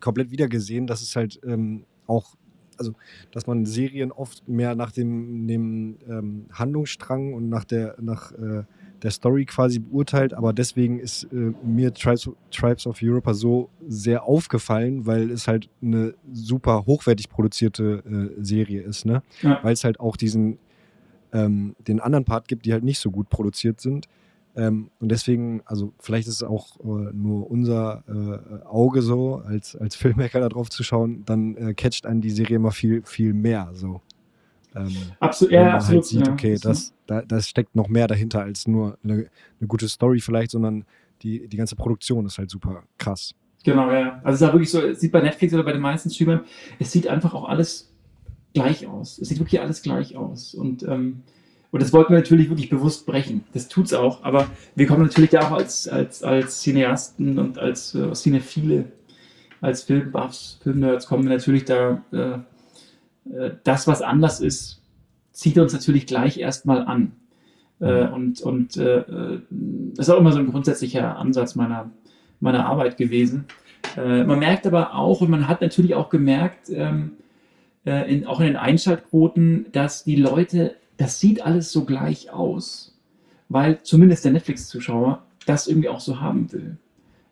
komplett 0.00 0.30
wieder 0.30 0.46
gesehen, 0.48 0.86
dass 0.86 1.02
es 1.02 1.16
halt 1.16 1.40
ähm, 1.44 1.84
auch, 2.06 2.36
also 2.76 2.94
dass 3.32 3.48
man 3.48 3.66
Serien 3.66 4.12
oft 4.12 4.46
mehr 4.48 4.76
nach 4.76 4.92
dem, 4.92 5.48
dem 5.48 5.98
ähm, 6.08 6.46
Handlungsstrang 6.52 7.34
und 7.34 7.48
nach 7.48 7.64
der, 7.64 7.96
nach 8.00 8.30
äh, 8.30 8.62
der 9.02 9.10
Story 9.10 9.44
quasi 9.44 9.78
beurteilt, 9.78 10.34
aber 10.34 10.52
deswegen 10.52 10.98
ist 10.98 11.24
äh, 11.24 11.52
mir 11.64 11.94
Tribes, 11.94 12.28
Tribes 12.50 12.86
of 12.86 13.00
Europa 13.02 13.34
so 13.34 13.70
sehr 13.86 14.24
aufgefallen, 14.24 15.06
weil 15.06 15.30
es 15.30 15.46
halt 15.46 15.68
eine 15.82 16.14
super 16.32 16.84
hochwertig 16.86 17.28
produzierte 17.28 18.02
äh, 18.38 18.42
Serie 18.42 18.82
ist, 18.82 19.06
ne? 19.06 19.22
Ja. 19.42 19.60
Weil 19.62 19.72
es 19.72 19.84
halt 19.84 20.00
auch 20.00 20.16
diesen 20.16 20.58
ähm, 21.32 21.76
den 21.78 22.00
anderen 22.00 22.24
Part 22.24 22.48
gibt, 22.48 22.64
die 22.64 22.72
halt 22.72 22.84
nicht 22.84 22.98
so 22.98 23.10
gut 23.10 23.28
produziert 23.28 23.80
sind. 23.80 24.08
Ähm, 24.56 24.90
und 24.98 25.10
deswegen, 25.10 25.62
also 25.66 25.92
vielleicht 26.00 26.26
ist 26.26 26.34
es 26.34 26.42
auch 26.42 26.80
äh, 26.80 27.12
nur 27.12 27.50
unser 27.50 28.02
äh, 28.08 28.66
Auge 28.66 29.02
so, 29.02 29.42
als, 29.46 29.76
als 29.76 29.94
Filmmaker 29.94 30.40
da 30.40 30.48
drauf 30.48 30.68
zu 30.70 30.82
schauen, 30.82 31.24
dann 31.26 31.56
äh, 31.56 31.74
catcht 31.74 32.06
einen 32.06 32.20
die 32.20 32.30
Serie 32.30 32.56
immer 32.56 32.72
viel, 32.72 33.02
viel 33.04 33.34
mehr 33.34 33.70
so. 33.74 34.00
Ähm, 34.74 34.96
absolut, 35.20 35.52
ja, 35.52 35.74
absolut. 35.74 36.02
Halt 36.02 36.06
sieht, 36.06 36.28
okay, 36.28 36.52
ja. 36.52 36.58
das, 36.62 36.92
da, 37.06 37.22
das 37.22 37.48
steckt 37.48 37.74
noch 37.74 37.88
mehr 37.88 38.06
dahinter 38.06 38.42
als 38.42 38.66
nur 38.66 38.98
eine, 39.02 39.28
eine 39.60 39.66
gute 39.66 39.88
Story 39.88 40.20
vielleicht, 40.20 40.50
sondern 40.50 40.84
die, 41.22 41.48
die 41.48 41.56
ganze 41.56 41.76
Produktion 41.76 42.26
ist 42.26 42.38
halt 42.38 42.50
super 42.50 42.82
krass. 42.98 43.34
Genau, 43.64 43.90
ja. 43.90 44.20
Also 44.22 44.34
es 44.34 44.40
ist 44.40 44.48
auch 44.48 44.52
wirklich 44.52 44.70
so, 44.70 44.80
es 44.80 45.00
sieht 45.00 45.12
bei 45.12 45.20
Netflix 45.20 45.52
oder 45.52 45.64
bei 45.64 45.72
den 45.72 45.80
meisten 45.80 46.10
Streamern, 46.10 46.42
es 46.78 46.92
sieht 46.92 47.08
einfach 47.08 47.34
auch 47.34 47.48
alles 47.48 47.92
gleich 48.54 48.86
aus. 48.86 49.18
Es 49.18 49.28
sieht 49.28 49.38
wirklich 49.38 49.60
alles 49.60 49.82
gleich 49.82 50.16
aus. 50.16 50.54
Und, 50.54 50.82
ähm, 50.84 51.22
und 51.70 51.82
das 51.82 51.92
wollten 51.92 52.12
wir 52.12 52.18
natürlich 52.18 52.48
wirklich 52.48 52.70
bewusst 52.70 53.04
brechen. 53.04 53.44
Das 53.52 53.68
tut 53.68 53.86
es 53.86 53.94
auch, 53.94 54.22
aber 54.24 54.48
wir 54.74 54.86
kommen 54.86 55.02
natürlich 55.02 55.30
da 55.30 55.40
auch 55.40 55.52
als, 55.52 55.88
als, 55.88 56.22
als 56.22 56.62
Cineasten 56.62 57.38
und 57.38 57.58
als 57.58 57.94
äh, 57.94 58.12
Cinephile, 58.14 58.92
als 59.60 59.82
Filmbuffs, 59.82 60.60
Filmnerds 60.62 61.06
kommen 61.06 61.24
wir 61.24 61.36
natürlich 61.36 61.64
da 61.64 62.02
äh, 62.12 62.38
das, 63.64 63.86
was 63.86 64.02
anders 64.02 64.40
ist, 64.40 64.82
zieht 65.32 65.58
uns 65.58 65.72
natürlich 65.72 66.06
gleich 66.06 66.38
erstmal 66.38 66.84
an. 66.84 67.12
Äh, 67.80 68.06
mhm. 68.06 68.12
und 68.12 68.40
und 68.40 68.76
äh, 68.76 69.04
das 69.94 70.08
ist 70.08 70.10
auch 70.10 70.18
immer 70.18 70.32
so 70.32 70.40
ein 70.40 70.50
grundsätzlicher 70.50 71.16
Ansatz 71.16 71.54
meiner, 71.54 71.90
meiner 72.40 72.66
Arbeit 72.66 72.96
gewesen. 72.96 73.44
man 73.96 74.38
merkt 74.38 74.66
aber 74.66 74.94
auch, 74.94 75.20
und 75.22 75.30
man 75.30 75.48
hat 75.48 75.60
natürlich 75.60 75.94
auch 75.94 76.10
gemerkt, 76.10 76.70
ähm, 76.70 77.12
in, 77.84 78.26
auch 78.26 78.40
in 78.40 78.46
den 78.46 78.56
Einschaltquoten, 78.56 79.66
dass 79.72 80.04
die 80.04 80.16
Leute, 80.16 80.74
das 80.98 81.20
sieht 81.20 81.44
alles 81.44 81.72
so 81.72 81.84
gleich 81.84 82.30
aus, 82.30 82.96
weil 83.48 83.82
zumindest 83.82 84.24
der 84.24 84.32
Netflix-Zuschauer 84.32 85.22
das 85.46 85.68
irgendwie 85.68 85.88
auch 85.88 86.00
so 86.00 86.20
haben 86.20 86.52
will. 86.52 86.76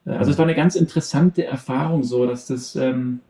also 0.06 0.30
es 0.30 0.38
war 0.38 0.46
eine 0.46 0.54
ganz 0.54 0.76
interessante 0.76 1.44
Erfahrung 1.44 2.04
so, 2.04 2.26
dass 2.26 2.46
das 2.46 2.74
ähm, 2.74 3.20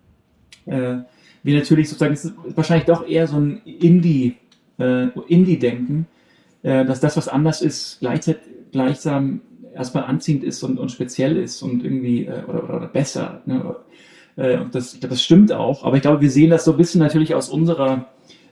äh, 0.66 0.98
wir 1.46 1.56
natürlich 1.56 1.88
sozusagen, 1.88 2.12
es 2.12 2.24
ist 2.24 2.34
wahrscheinlich 2.54 2.86
doch 2.86 3.06
eher 3.06 3.26
so 3.26 3.36
ein 3.36 3.62
Indie, 3.64 4.34
äh, 4.78 5.06
Indie-Denken, 5.28 6.06
äh, 6.62 6.84
dass 6.84 7.00
das, 7.00 7.16
was 7.16 7.28
anders 7.28 7.62
ist, 7.62 8.00
gleichzeitig, 8.00 8.42
gleichsam 8.72 9.40
erstmal 9.74 10.04
anziehend 10.04 10.42
ist 10.42 10.62
und, 10.62 10.78
und 10.78 10.90
speziell 10.90 11.36
ist 11.36 11.62
und 11.62 11.84
irgendwie 11.84 12.26
äh, 12.26 12.42
oder, 12.48 12.64
oder, 12.64 12.76
oder, 12.76 12.88
besser. 12.88 13.42
Ne? 13.46 13.76
Äh, 14.36 14.58
und 14.58 14.74
das, 14.74 14.98
das 14.98 15.22
stimmt 15.22 15.52
auch, 15.52 15.84
aber 15.84 15.96
ich 15.96 16.02
glaube, 16.02 16.20
wir 16.20 16.30
sehen 16.30 16.50
das 16.50 16.64
so 16.64 16.72
ein 16.72 16.76
bisschen 16.76 17.00
natürlich 17.00 17.34
aus 17.34 17.48
unserer 17.48 18.08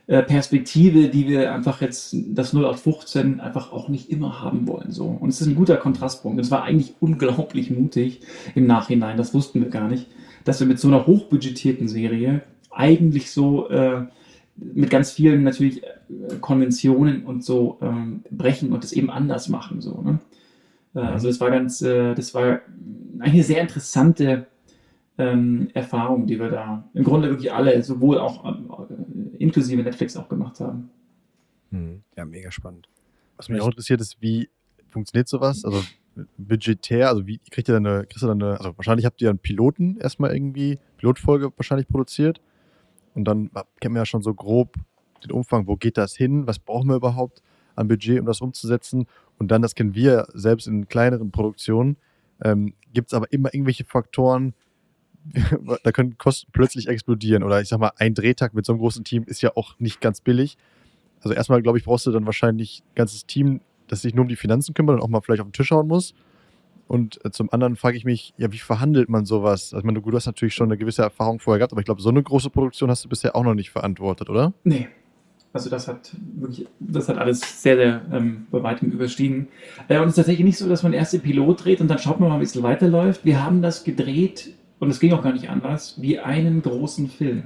äh, 0.07 0.21
Perspektive, 0.23 1.09
die 1.09 1.27
wir 1.27 1.53
einfach 1.53 1.81
jetzt 1.81 2.15
das 2.29 2.53
0 2.53 2.65
auf 2.65 2.81
15 2.81 3.39
einfach 3.39 3.71
auch 3.71 3.89
nicht 3.89 4.09
immer 4.09 4.41
haben 4.41 4.67
wollen. 4.67 4.91
So. 4.91 5.05
Und 5.05 5.29
es 5.29 5.41
ist 5.41 5.47
ein 5.47 5.55
guter 5.55 5.77
Kontrastpunkt. 5.77 6.39
Es 6.39 6.51
war 6.51 6.63
eigentlich 6.63 6.93
unglaublich 6.99 7.71
mutig 7.71 8.21
im 8.53 8.67
Nachhinein, 8.67 9.17
das 9.17 9.33
wussten 9.33 9.61
wir 9.61 9.69
gar 9.69 9.87
nicht, 9.87 10.07
dass 10.43 10.59
wir 10.59 10.67
mit 10.67 10.79
so 10.79 10.87
einer 10.87 11.07
hochbudgetierten 11.07 11.87
Serie 11.87 12.43
eigentlich 12.75 13.31
so 13.31 13.69
äh, 13.69 14.05
mit 14.55 14.89
ganz 14.89 15.11
vielen 15.11 15.43
natürlich 15.43 15.83
äh, 15.83 15.87
Konventionen 16.39 17.25
und 17.25 17.43
so 17.43 17.77
ähm, 17.81 18.23
brechen 18.31 18.71
und 18.71 18.83
es 18.83 18.93
eben 18.93 19.09
anders 19.09 19.49
machen. 19.49 19.81
So, 19.81 20.01
ne? 20.01 20.19
Äh, 20.93 20.99
also 20.99 21.27
das 21.27 21.39
war 21.39 21.51
ganz, 21.51 21.81
äh, 21.81 22.13
das 22.15 22.33
war 22.33 22.61
eine 23.19 23.43
sehr 23.43 23.61
interessante 23.61 24.47
ähm, 25.17 25.69
Erfahrung, 25.73 26.27
die 26.27 26.39
wir 26.39 26.49
da 26.49 26.89
im 26.93 27.03
Grunde 27.03 27.29
wirklich 27.29 27.51
alle, 27.51 27.81
sowohl 27.83 28.19
auch 28.19 28.45
äh, 28.45 28.53
inklusive 29.39 29.81
Netflix 29.81 30.17
auch 30.17 30.29
gemacht 30.29 30.59
haben. 30.59 30.89
Hm. 31.71 32.03
Ja, 32.17 32.25
mega 32.25 32.51
spannend. 32.51 32.87
Was 33.37 33.49
mich 33.49 33.61
auch 33.61 33.67
interessiert 33.67 34.01
ist, 34.01 34.21
wie 34.21 34.49
funktioniert 34.87 35.27
sowas? 35.27 35.65
Also 35.65 35.83
budgetär, 36.37 37.09
also 37.09 37.27
wie 37.27 37.39
kriegt 37.51 37.67
ihr 37.67 37.73
dann 37.73 37.85
eine, 37.85 38.05
kriegst 38.05 38.23
du 38.23 38.27
dann 38.27 38.41
eine, 38.41 38.57
also 38.57 38.77
wahrscheinlich 38.77 39.05
habt 39.05 39.21
ihr 39.21 39.29
einen 39.29 39.39
Piloten 39.39 39.97
erstmal 39.97 40.33
irgendwie, 40.33 40.79
Pilotfolge 40.97 41.51
wahrscheinlich 41.57 41.89
produziert 41.89 42.39
und 43.15 43.25
dann 43.25 43.49
kennt 43.79 43.93
man 43.93 44.01
ja 44.01 44.05
schon 44.05 44.21
so 44.21 44.33
grob 44.33 44.75
den 45.23 45.31
Umfang, 45.31 45.67
wo 45.67 45.75
geht 45.75 45.97
das 45.97 46.15
hin, 46.15 46.45
was 46.45 46.59
brauchen 46.59 46.89
wir 46.89 46.95
überhaupt 46.95 47.41
an 47.75 47.87
Budget, 47.87 48.19
um 48.19 48.25
das 48.25 48.41
umzusetzen. 48.41 49.07
Und 49.39 49.49
dann, 49.49 49.61
das 49.61 49.75
kennen 49.75 49.95
wir 49.95 50.27
selbst 50.33 50.67
in 50.67 50.87
kleineren 50.87 51.31
Produktionen, 51.31 51.97
ähm, 52.43 52.73
gibt 52.93 53.09
es 53.09 53.13
aber 53.13 53.31
immer 53.31 53.53
irgendwelche 53.53 53.85
Faktoren, 53.85 54.53
da 55.83 55.91
können 55.91 56.17
Kosten 56.17 56.51
plötzlich 56.51 56.87
explodieren. 56.87 57.43
Oder 57.43 57.61
ich 57.61 57.67
sag 57.67 57.79
mal, 57.79 57.91
ein 57.97 58.13
Drehtag 58.13 58.53
mit 58.53 58.65
so 58.65 58.73
einem 58.73 58.79
großen 58.79 59.03
Team 59.03 59.23
ist 59.23 59.41
ja 59.41 59.51
auch 59.55 59.79
nicht 59.79 60.01
ganz 60.01 60.21
billig. 60.21 60.57
Also 61.21 61.33
erstmal, 61.33 61.61
glaube 61.61 61.77
ich, 61.77 61.85
brauchst 61.85 62.05
du 62.05 62.11
dann 62.11 62.25
wahrscheinlich 62.25 62.83
ein 62.85 62.95
ganzes 62.95 63.25
Team, 63.25 63.61
das 63.87 64.03
sich 64.03 64.13
nur 64.13 64.23
um 64.23 64.29
die 64.29 64.35
Finanzen 64.35 64.73
kümmert 64.73 64.97
und 64.97 65.01
auch 65.01 65.07
mal 65.07 65.21
vielleicht 65.21 65.41
auf 65.41 65.47
den 65.47 65.53
Tisch 65.53 65.71
hauen 65.71 65.87
muss. 65.87 66.13
Und 66.87 67.23
äh, 67.25 67.31
zum 67.31 67.51
anderen 67.51 67.75
frage 67.75 67.97
ich 67.97 68.05
mich, 68.05 68.33
ja, 68.37 68.51
wie 68.51 68.59
verhandelt 68.59 69.09
man 69.09 69.25
sowas? 69.25 69.73
Also, 69.73 69.77
ich 69.79 69.83
meine, 69.83 70.01
du 70.01 70.11
hast 70.11 70.25
natürlich 70.25 70.53
schon 70.53 70.67
eine 70.67 70.77
gewisse 70.77 71.01
Erfahrung 71.01 71.39
vorher 71.39 71.59
gehabt, 71.59 71.73
aber 71.73 71.81
ich 71.81 71.85
glaube, 71.85 72.01
so 72.01 72.09
eine 72.09 72.21
große 72.21 72.49
Produktion 72.49 72.89
hast 72.89 73.03
du 73.05 73.09
bisher 73.09 73.35
auch 73.35 73.43
noch 73.43 73.55
nicht 73.55 73.71
verantwortet, 73.71 74.29
oder? 74.29 74.53
Nee. 74.63 74.87
Also 75.51 75.69
das 75.69 75.87
hat 75.87 76.13
wirklich, 76.35 76.67
das 76.81 77.07
hat 77.07 77.17
alles 77.17 77.61
sehr, 77.61 77.77
sehr 77.77 78.01
ähm, 78.11 78.45
bei 78.51 78.61
weitem 78.61 78.91
überstiegen. 78.91 79.47
Äh, 79.87 79.99
und 79.99 80.07
es 80.07 80.09
ist 80.09 80.15
tatsächlich 80.17 80.43
nicht 80.43 80.57
so, 80.57 80.67
dass 80.67 80.83
man 80.83 80.91
erst 80.91 81.13
den 81.13 81.21
Pilot 81.21 81.63
dreht 81.63 81.79
und 81.79 81.87
dann 81.87 81.97
schaut 81.97 82.19
man 82.19 82.27
mal, 82.27 82.41
wie 82.41 82.43
es 82.43 82.61
weiterläuft. 82.61 83.23
Wir 83.23 83.41
haben 83.41 83.61
das 83.61 83.85
gedreht, 83.85 84.53
und 84.79 84.89
es 84.89 84.99
ging 84.99 85.13
auch 85.13 85.23
gar 85.23 85.33
nicht 85.33 85.49
anders, 85.49 85.95
wie 86.01 86.19
einen 86.19 86.61
großen 86.61 87.07
Film. 87.07 87.43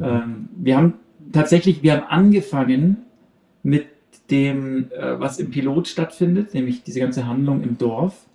Ähm, 0.00 0.48
wir 0.56 0.76
haben 0.76 0.94
tatsächlich, 1.32 1.82
wir 1.82 1.94
haben 1.94 2.06
angefangen 2.08 2.98
mit 3.62 3.86
dem, 4.30 4.90
äh, 4.92 5.18
was 5.18 5.38
im 5.38 5.50
Pilot 5.50 5.88
stattfindet, 5.88 6.54
nämlich 6.54 6.82
diese 6.82 7.00
ganze 7.00 7.26
Handlung 7.26 7.62
im 7.62 7.78
Dorf 7.78 8.26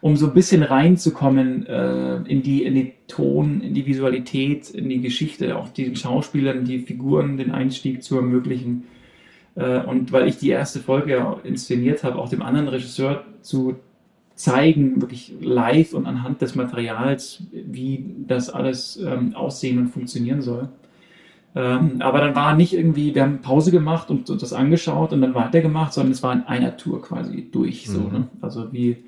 um 0.00 0.16
so 0.16 0.26
ein 0.26 0.34
bisschen 0.34 0.62
reinzukommen 0.62 1.66
äh, 1.66 2.16
in 2.22 2.42
die 2.42 2.64
in 2.64 2.74
die 2.74 2.92
Ton, 3.08 3.60
in 3.60 3.74
die 3.74 3.86
Visualität, 3.86 4.70
in 4.70 4.88
die 4.88 5.00
Geschichte, 5.00 5.56
auch 5.56 5.68
den 5.68 5.96
Schauspielern, 5.96 6.64
die 6.64 6.80
Figuren, 6.80 7.36
den 7.36 7.50
Einstieg 7.50 8.02
zu 8.02 8.16
ermöglichen. 8.16 8.84
Äh, 9.56 9.80
und 9.80 10.12
weil 10.12 10.28
ich 10.28 10.38
die 10.38 10.50
erste 10.50 10.80
Folge 10.80 11.12
ja 11.12 11.40
inszeniert 11.42 12.04
habe, 12.04 12.16
auch 12.16 12.28
dem 12.28 12.42
anderen 12.42 12.68
Regisseur 12.68 13.24
zu 13.40 13.76
zeigen, 14.34 15.00
wirklich 15.00 15.34
live 15.40 15.94
und 15.94 16.06
anhand 16.06 16.40
des 16.42 16.54
Materials, 16.54 17.42
wie 17.52 18.14
das 18.26 18.50
alles 18.50 18.96
ähm, 19.04 19.34
aussehen 19.34 19.78
und 19.78 19.88
funktionieren 19.88 20.42
soll. 20.42 20.68
Ähm, 21.56 21.96
aber 22.00 22.20
dann 22.20 22.36
war 22.36 22.54
nicht 22.54 22.72
irgendwie, 22.72 23.16
wir 23.16 23.22
haben 23.22 23.40
Pause 23.40 23.72
gemacht 23.72 24.10
und, 24.10 24.30
und, 24.30 24.40
das 24.40 24.52
angeschaut 24.52 25.12
und 25.12 25.22
dann 25.22 25.34
weitergemacht, 25.34 25.92
sondern 25.92 26.12
es 26.12 26.22
war 26.22 26.32
in 26.32 26.42
einer 26.42 26.76
Tour 26.76 27.02
quasi 27.02 27.48
durch. 27.50 27.88
So, 27.88 28.00
mhm. 28.00 28.12
ne? 28.12 28.28
Also 28.40 28.72
wie 28.72 28.98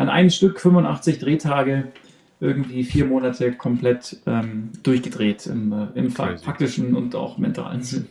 an 0.00 0.08
einem 0.08 0.30
Stück 0.30 0.58
85 0.60 1.18
Drehtage 1.18 1.92
irgendwie 2.40 2.84
vier 2.84 3.04
Monate 3.04 3.52
komplett 3.52 4.16
ähm, 4.24 4.70
durchgedreht 4.82 5.46
im, 5.46 5.72
äh, 5.72 5.88
im 5.94 6.10
faktischen 6.10 6.96
und 6.96 7.14
auch 7.14 7.36
mentalen 7.36 7.82
Sinn. 7.82 8.06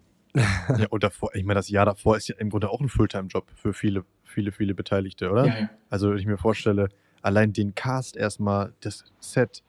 ja, 0.34 0.86
und 0.88 1.04
davor, 1.04 1.34
ich 1.34 1.44
meine, 1.44 1.58
das 1.58 1.68
Jahr 1.68 1.84
davor 1.84 2.16
ist 2.16 2.28
ja 2.28 2.36
im 2.38 2.48
Grunde 2.48 2.70
auch 2.70 2.80
ein 2.80 2.88
Fulltime-Job 2.88 3.46
für 3.54 3.74
viele, 3.74 4.04
viele, 4.24 4.52
viele 4.52 4.74
Beteiligte, 4.74 5.30
oder? 5.30 5.46
Ja, 5.46 5.58
ja. 5.60 5.70
Also, 5.90 6.10
wenn 6.10 6.18
ich 6.18 6.24
mir 6.24 6.38
vorstelle, 6.38 6.88
allein 7.20 7.52
den 7.52 7.74
Cast 7.74 8.16
erstmal, 8.16 8.72
das 8.80 9.04
Set, 9.20 9.62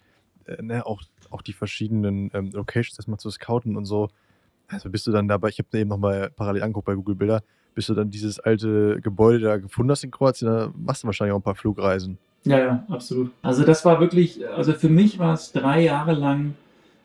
äh, 0.45 0.61
ne, 0.63 0.85
auch, 0.85 1.03
auch 1.29 1.41
die 1.41 1.53
verschiedenen 1.53 2.31
ähm, 2.33 2.51
Locations 2.53 2.97
erstmal 2.97 3.19
zu 3.19 3.29
scouten 3.29 3.75
und 3.75 3.83
so. 3.83 4.07
Also 4.69 4.89
bist 4.89 5.05
du 5.07 5.11
dann 5.11 5.27
dabei, 5.27 5.49
ich 5.49 5.59
habe 5.59 5.77
eben 5.77 5.89
nochmal 5.89 6.31
parallel 6.31 6.63
angeguckt 6.63 6.85
bei 6.85 6.95
Google 6.95 7.15
Bilder, 7.15 7.43
bis 7.75 7.87
du 7.87 7.93
dann 7.93 8.09
dieses 8.09 8.39
alte 8.39 8.99
Gebäude 9.01 9.39
da 9.41 9.57
gefunden 9.57 9.91
hast 9.91 10.03
in 10.03 10.11
Kroatien, 10.11 10.47
da 10.47 10.71
machst 10.75 11.03
du 11.03 11.07
wahrscheinlich 11.07 11.33
auch 11.33 11.39
ein 11.39 11.43
paar 11.43 11.55
Flugreisen. 11.55 12.17
Ja, 12.45 12.59
ja, 12.59 12.85
absolut. 12.89 13.31
Also 13.41 13.63
das 13.63 13.85
war 13.85 13.99
wirklich, 13.99 14.47
also 14.49 14.73
für 14.73 14.89
mich 14.89 15.19
war 15.19 15.33
es 15.33 15.51
drei 15.51 15.81
Jahre 15.81 16.13
lang 16.13 16.55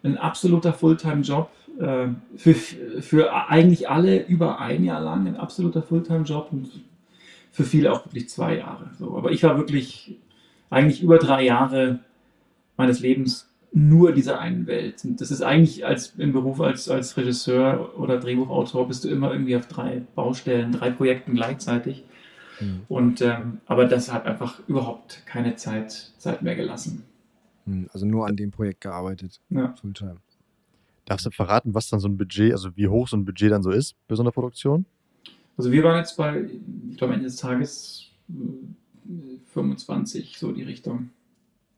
ein 0.03 0.16
absoluter 0.16 0.73
Fulltime-Job. 0.73 1.51
Äh, 1.79 2.09
für, 2.37 2.55
für 2.55 3.33
eigentlich 3.49 3.89
alle 3.89 4.25
über 4.27 4.61
ein 4.61 4.85
Jahr 4.85 5.01
lang 5.01 5.27
ein 5.27 5.37
absoluter 5.37 5.83
Fulltime-Job 5.83 6.49
und 6.53 6.71
für 7.51 7.64
viele 7.64 7.93
auch 7.93 8.07
wirklich 8.07 8.29
zwei 8.29 8.59
Jahre. 8.59 8.91
So. 8.99 9.16
Aber 9.16 9.33
ich 9.33 9.43
war 9.43 9.57
wirklich 9.57 10.18
eigentlich 10.68 11.03
über 11.03 11.18
drei 11.18 11.45
Jahre 11.45 12.01
meines 12.77 13.01
Lebens 13.01 13.49
nur 13.73 14.12
dieser 14.12 14.41
einen 14.41 14.66
Welt. 14.66 15.05
Und 15.05 15.21
das 15.21 15.31
ist 15.31 15.43
eigentlich 15.43 15.87
als 15.87 16.14
im 16.18 16.33
Beruf 16.33 16.61
als, 16.61 16.89
als 16.89 17.16
Regisseur 17.16 17.99
oder 17.99 18.18
Drehbuchautor 18.18 18.89
bist 18.89 19.05
du 19.05 19.09
immer 19.09 19.33
irgendwie 19.33 19.57
auf 19.57 19.66
drei 19.66 20.03
Baustellen, 20.14 20.73
drei 20.73 20.91
Projekten 20.91 21.35
gleichzeitig. 21.35 22.05
Mhm. 22.61 22.83
Und 22.89 23.23
ähm, 23.23 23.61
aber 23.66 23.87
das 23.87 24.12
hat 24.12 24.27
einfach 24.27 24.61
überhaupt 24.66 25.23
keine 25.27 25.57
Zeit, 25.57 26.12
Zeit 26.18 26.43
mehr 26.43 26.57
gelassen. 26.57 27.05
Hm, 27.66 27.89
also 27.93 28.07
nur 28.07 28.27
an 28.27 28.37
dem 28.37 28.51
Projekt 28.51 28.81
gearbeitet. 28.81 29.41
Ja. 29.51 29.75
Fulltime. 29.81 30.16
Darfst 31.05 31.27
du 31.27 31.31
verraten, 31.31 31.75
was 31.75 31.89
dann 31.89 32.01
so 32.01 32.09
ein 32.09 32.16
Budget, 32.16 32.53
also 32.53 32.77
wie 32.77 32.89
hoch 32.89 33.09
so 33.09 33.16
ein 33.16 33.25
Budget 33.25 33.53
dann 33.53 33.62
so 33.62 33.71
ist 33.71 33.95
bei 34.09 34.14
so 34.14 34.23
einer 34.23 34.33
Produktion? 34.33 34.85
Also 35.57 35.73
wir 35.73 35.83
waren 35.83 35.99
jetzt 35.99 36.16
bei, 36.16 36.49
ich 36.91 36.97
glaube, 36.97 37.14
Ende 37.14 37.27
des 37.27 37.37
Tages 37.37 38.11
25, 39.53 40.39
so 40.39 40.53
die 40.53 40.62
Richtung. 40.62 41.11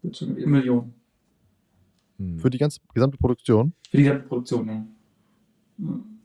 Millionen. 0.03 0.95
Hm. 2.23 2.39
Für 2.39 2.51
die 2.51 2.59
ganze 2.59 2.81
gesamte 2.95 3.19
Produktion? 3.19 3.73
Für 3.91 3.97
die 3.97 4.03
gesamte 4.05 4.29
Produktion, 4.29 4.69
ja. 4.69 4.87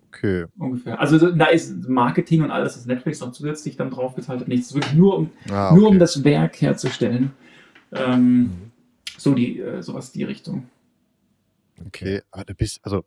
Okay. 0.10 0.46
Ungefähr. 0.58 1.00
Also 1.00 1.32
da 1.32 1.46
ist 1.46 1.88
Marketing 1.88 2.44
und 2.44 2.52
alles, 2.52 2.76
das 2.76 2.86
Netflix 2.86 3.20
noch 3.20 3.32
zusätzlich 3.32 3.76
dann 3.76 3.90
draufgezahlt 3.90 4.42
hat, 4.42 4.48
nichts. 4.48 4.74
Wirklich 4.74 4.94
nur 4.94 5.18
um, 5.18 5.30
ah, 5.50 5.70
okay. 5.70 5.80
nur 5.80 5.90
um 5.90 6.00
das 6.00 6.24
Werk 6.24 6.62
herzustellen. 6.62 7.32
Ähm, 7.92 8.40
mhm. 8.40 8.50
So 9.18 9.34
die, 9.34 9.60
äh, 9.60 9.82
sowas 9.82 10.12
die 10.12 10.24
Richtung. 10.24 10.68
Okay, 11.86 12.22
aber 12.32 12.46
da 12.46 12.54
bist, 12.54 12.80
also 12.84 13.04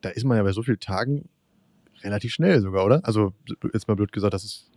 da 0.00 0.08
ist 0.08 0.24
man 0.24 0.36
ja 0.36 0.42
bei 0.42 0.52
so 0.52 0.62
vielen 0.62 0.80
Tagen 0.80 1.28
relativ 2.02 2.32
schnell 2.32 2.60
sogar, 2.60 2.84
oder? 2.84 3.04
Also 3.04 3.32
jetzt 3.72 3.86
mal 3.88 3.94
blöd 3.94 4.12
gesagt, 4.12 4.34
das 4.34 4.44
ist, 4.44 4.70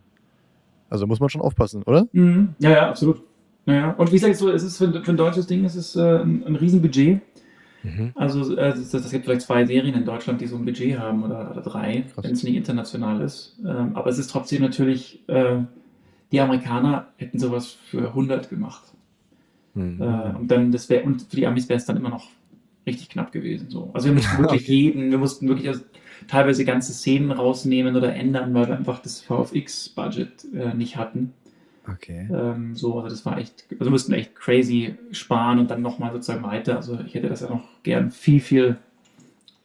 also 0.90 1.06
muss 1.06 1.20
man 1.20 1.28
schon 1.28 1.40
aufpassen, 1.40 1.82
oder? 1.82 2.06
Mhm. 2.12 2.54
Ja, 2.58 2.70
ja, 2.70 2.88
absolut. 2.88 3.22
Naja, 3.66 3.92
und 3.92 4.10
wie 4.10 4.16
gesagt, 4.16 4.36
so, 4.36 4.50
es 4.50 4.62
ist 4.62 4.76
für, 4.76 5.02
für 5.02 5.10
ein 5.10 5.16
deutsches 5.16 5.46
Ding, 5.46 5.64
es 5.64 5.74
ist 5.74 5.96
äh, 5.96 6.18
ein, 6.18 6.44
ein 6.44 6.56
Riesenbudget. 6.56 7.20
Mhm. 7.84 8.12
Also 8.14 8.56
äh, 8.56 8.70
es, 8.70 8.92
es 8.92 9.10
gibt 9.10 9.26
vielleicht 9.26 9.42
zwei 9.42 9.64
Serien 9.66 9.94
in 9.94 10.04
Deutschland, 10.04 10.40
die 10.40 10.46
so 10.46 10.56
ein 10.56 10.64
Budget 10.64 10.98
haben 10.98 11.22
oder, 11.22 11.50
oder 11.50 11.60
drei, 11.60 12.04
wenn 12.16 12.32
es 12.32 12.42
nicht 12.42 12.56
international 12.56 13.20
ist. 13.20 13.56
Ähm, 13.60 13.94
aber 13.94 14.08
es 14.08 14.18
ist 14.18 14.30
trotzdem 14.30 14.62
natürlich, 14.62 15.20
äh, 15.28 15.58
die 16.32 16.40
Amerikaner 16.40 17.08
hätten 17.16 17.38
sowas 17.38 17.66
für 17.68 18.08
100 18.08 18.48
gemacht. 18.48 18.82
Mhm. 19.74 20.00
Äh, 20.00 20.36
und 20.38 20.50
dann, 20.50 20.72
das 20.72 20.88
wäre, 20.88 21.04
und 21.04 21.22
für 21.22 21.36
die 21.36 21.46
Amis 21.46 21.68
wäre 21.68 21.76
es 21.76 21.84
dann 21.84 21.96
immer 21.96 22.08
noch 22.10 22.28
richtig 22.86 23.10
knapp 23.10 23.32
gewesen. 23.32 23.68
So. 23.68 23.90
Also 23.92 24.08
wir 24.08 24.14
mussten 24.14 24.38
wirklich 24.38 24.66
jeden, 24.68 25.10
wir 25.10 25.18
mussten 25.18 25.48
wirklich 25.48 25.68
also, 25.68 25.82
teilweise 26.26 26.64
ganze 26.64 26.92
Szenen 26.92 27.32
rausnehmen 27.32 27.96
oder 27.96 28.14
ändern, 28.14 28.54
weil 28.54 28.68
wir 28.68 28.76
einfach 28.76 29.00
das 29.00 29.20
VFX-Budget 29.20 30.46
äh, 30.54 30.74
nicht 30.74 30.96
hatten. 30.96 31.34
Okay. 31.86 32.28
Ähm, 32.32 32.74
so, 32.74 32.96
also 32.96 33.08
das 33.08 33.26
war 33.26 33.38
echt, 33.38 33.66
also 33.72 33.84
wir 33.84 33.90
mussten 33.90 34.12
echt 34.12 34.34
crazy 34.34 34.94
sparen 35.12 35.58
und 35.58 35.70
dann 35.70 35.82
nochmal 35.82 36.12
sozusagen 36.12 36.42
weiter. 36.42 36.76
Also 36.76 36.98
ich 37.06 37.14
hätte 37.14 37.28
das 37.28 37.40
ja 37.40 37.50
noch 37.50 37.62
gern 37.82 38.10
viel, 38.10 38.40
viel 38.40 38.76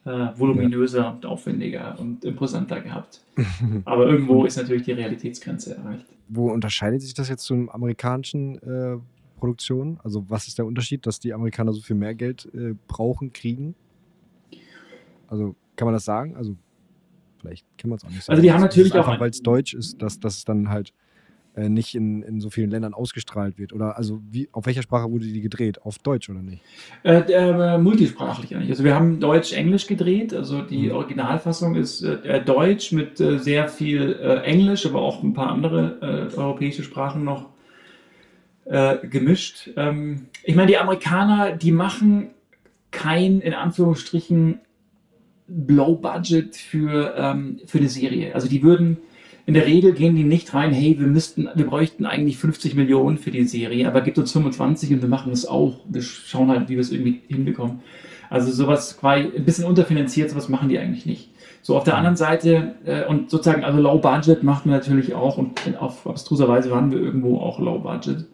äh, 0.04 0.28
voluminöser 0.36 1.00
ja. 1.00 1.10
und 1.10 1.24
aufwendiger 1.26 1.98
und 1.98 2.24
imposanter 2.24 2.80
gehabt. 2.80 3.22
Aber 3.84 4.06
irgendwo 4.06 4.44
ist 4.44 4.56
natürlich 4.56 4.82
die 4.82 4.92
Realitätsgrenze 4.92 5.76
erreicht. 5.76 6.06
Wo 6.28 6.50
unterscheidet 6.50 7.02
sich 7.02 7.14
das 7.14 7.28
jetzt 7.28 7.44
zum 7.44 7.70
amerikanischen 7.70 8.58
äh, 8.62 8.98
Produktion? 9.38 9.98
Also 10.04 10.28
was 10.28 10.46
ist 10.46 10.58
der 10.58 10.66
Unterschied, 10.66 11.06
dass 11.06 11.20
die 11.20 11.32
Amerikaner 11.32 11.72
so 11.72 11.80
viel 11.80 11.96
mehr 11.96 12.14
Geld 12.14 12.48
äh, 12.54 12.74
brauchen, 12.86 13.32
kriegen? 13.32 13.74
Also 15.26 15.54
kann 15.76 15.86
man 15.86 15.94
das 15.94 16.04
sagen? 16.04 16.36
Also 16.36 16.54
vielleicht 17.38 17.66
kann 17.78 17.88
man 17.88 17.96
es 17.96 18.04
auch 18.04 18.10
nicht 18.10 18.24
sagen. 18.24 18.32
Also 18.32 18.42
die 18.42 18.52
haben 18.52 18.60
natürlich 18.60 18.94
auch... 18.94 19.18
Weil 19.18 19.30
es 19.30 19.42
deutsch 19.42 19.72
ist, 19.72 20.02
dass 20.02 20.20
das 20.20 20.44
dann 20.44 20.68
halt 20.68 20.92
nicht 21.56 21.94
in, 21.94 22.22
in 22.22 22.40
so 22.40 22.50
vielen 22.50 22.70
Ländern 22.70 22.94
ausgestrahlt 22.94 23.58
wird? 23.58 23.72
Oder 23.72 23.96
also 23.96 24.20
wie, 24.30 24.48
auf 24.52 24.66
welcher 24.66 24.82
Sprache 24.82 25.10
wurde 25.10 25.26
die 25.26 25.40
gedreht? 25.40 25.82
Auf 25.82 25.98
Deutsch 25.98 26.30
oder 26.30 26.42
nicht? 26.42 26.62
Äh, 27.02 27.20
äh, 27.32 27.78
multisprachlich 27.78 28.54
eigentlich. 28.54 28.70
Also 28.70 28.84
wir 28.84 28.94
haben 28.94 29.20
Deutsch-Englisch 29.20 29.86
gedreht. 29.86 30.32
Also 30.32 30.62
die 30.62 30.88
mhm. 30.88 30.92
Originalfassung 30.92 31.74
ist 31.74 32.02
äh, 32.02 32.42
Deutsch 32.44 32.92
mit 32.92 33.20
äh, 33.20 33.38
sehr 33.38 33.68
viel 33.68 34.12
äh, 34.12 34.42
Englisch, 34.42 34.86
aber 34.86 35.02
auch 35.02 35.22
ein 35.22 35.34
paar 35.34 35.50
andere 35.50 36.30
europäische 36.36 36.82
Sprachen 36.82 37.24
noch 37.24 37.50
gemischt. 39.10 39.70
Ähm, 39.76 40.26
ich 40.44 40.54
meine, 40.54 40.68
die 40.68 40.78
Amerikaner, 40.78 41.56
die 41.56 41.72
machen 41.72 42.30
kein, 42.92 43.40
in 43.40 43.54
Anführungsstrichen, 43.54 44.60
Low 45.48 45.96
Budget 45.96 46.56
für, 46.56 47.14
ähm, 47.16 47.60
für 47.66 47.78
eine 47.78 47.88
Serie. 47.88 48.34
Also 48.34 48.48
die 48.48 48.62
würden 48.62 48.98
in 49.50 49.54
der 49.54 49.66
Regel 49.66 49.94
gehen 49.94 50.14
die 50.14 50.22
nicht 50.22 50.54
rein, 50.54 50.72
hey, 50.72 50.94
wir 50.96 51.08
müssten, 51.08 51.48
wir 51.52 51.66
bräuchten 51.66 52.06
eigentlich 52.06 52.38
50 52.38 52.76
Millionen 52.76 53.18
für 53.18 53.32
die 53.32 53.42
Serie, 53.42 53.88
aber 53.88 54.00
gibt 54.00 54.16
uns 54.16 54.30
25 54.30 54.92
und 54.92 55.02
wir 55.02 55.08
machen 55.08 55.32
es 55.32 55.44
auch. 55.44 55.80
Wir 55.88 56.02
schauen 56.02 56.50
halt, 56.50 56.68
wie 56.68 56.74
wir 56.74 56.80
es 56.80 56.92
irgendwie 56.92 57.22
hinbekommen. 57.26 57.80
Also 58.28 58.52
sowas 58.52 58.96
quasi 58.96 59.24
ein 59.36 59.44
bisschen 59.44 59.64
unterfinanziert, 59.64 60.30
sowas 60.30 60.48
machen 60.48 60.68
die 60.68 60.78
eigentlich 60.78 61.04
nicht. 61.04 61.30
So 61.62 61.76
auf 61.76 61.82
der 61.82 61.96
anderen 61.96 62.14
Seite 62.14 62.76
äh, 62.84 63.04
und 63.06 63.28
sozusagen, 63.28 63.64
also 63.64 63.80
Low 63.80 63.98
Budget 63.98 64.44
macht 64.44 64.66
man 64.66 64.76
natürlich 64.76 65.14
auch 65.14 65.36
und 65.36 65.60
auf 65.80 66.06
abstruser 66.06 66.46
Weise 66.46 66.70
waren 66.70 66.92
wir 66.92 67.00
irgendwo 67.00 67.40
auch 67.40 67.58
Low 67.58 67.80
Budget. 67.80 68.26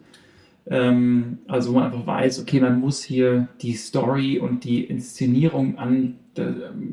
Ähm, 0.69 1.39
also 1.47 1.71
wo 1.71 1.75
man 1.75 1.85
einfach 1.85 2.05
weiß, 2.05 2.41
okay, 2.41 2.59
man 2.59 2.79
muss 2.79 3.03
hier 3.03 3.47
die 3.61 3.73
Story 3.73 4.39
und 4.39 4.63
die 4.63 4.83
Inszenierung 4.83 5.77
an 5.77 6.15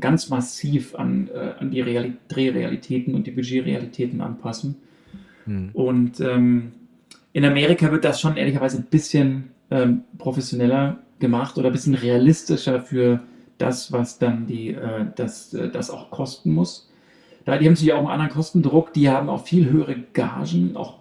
ganz 0.01 0.31
massiv 0.31 0.95
an, 0.95 1.29
äh, 1.35 1.53
an 1.59 1.71
die 1.71 1.81
Real 1.81 2.13
Drehrealitäten 2.29 3.15
und 3.15 3.27
die 3.27 3.31
Budgetrealitäten 3.31 4.21
anpassen. 4.21 4.77
Hm. 5.45 5.71
Und 5.73 6.21
ähm, 6.21 6.73
in 7.33 7.45
Amerika 7.45 7.91
wird 7.91 8.05
das 8.05 8.21
schon 8.21 8.37
ehrlicherweise 8.37 8.79
ein 8.79 8.85
bisschen 8.85 9.51
ähm, 9.71 10.03
professioneller 10.19 10.99
gemacht 11.19 11.59
oder 11.59 11.69
ein 11.69 11.73
bisschen 11.73 11.95
realistischer 11.95 12.81
für 12.81 13.21
das, 13.59 13.93
was 13.93 14.19
dann 14.19 14.47
die, 14.47 14.71
äh, 14.71 15.07
das, 15.17 15.55
äh, 15.55 15.69
das 15.71 15.91
auch 15.91 16.11
kosten 16.11 16.53
muss. 16.53 16.91
Da, 17.45 17.59
die 17.59 17.67
haben 17.67 17.75
natürlich 17.75 17.93
auch 17.93 17.99
einen 17.99 18.09
anderen 18.09 18.33
Kostendruck, 18.33 18.93
die 18.95 19.11
haben 19.11 19.29
auch 19.29 19.45
viel 19.45 19.71
höhere 19.71 19.97
Gagen, 20.15 20.77
auch 20.77 20.99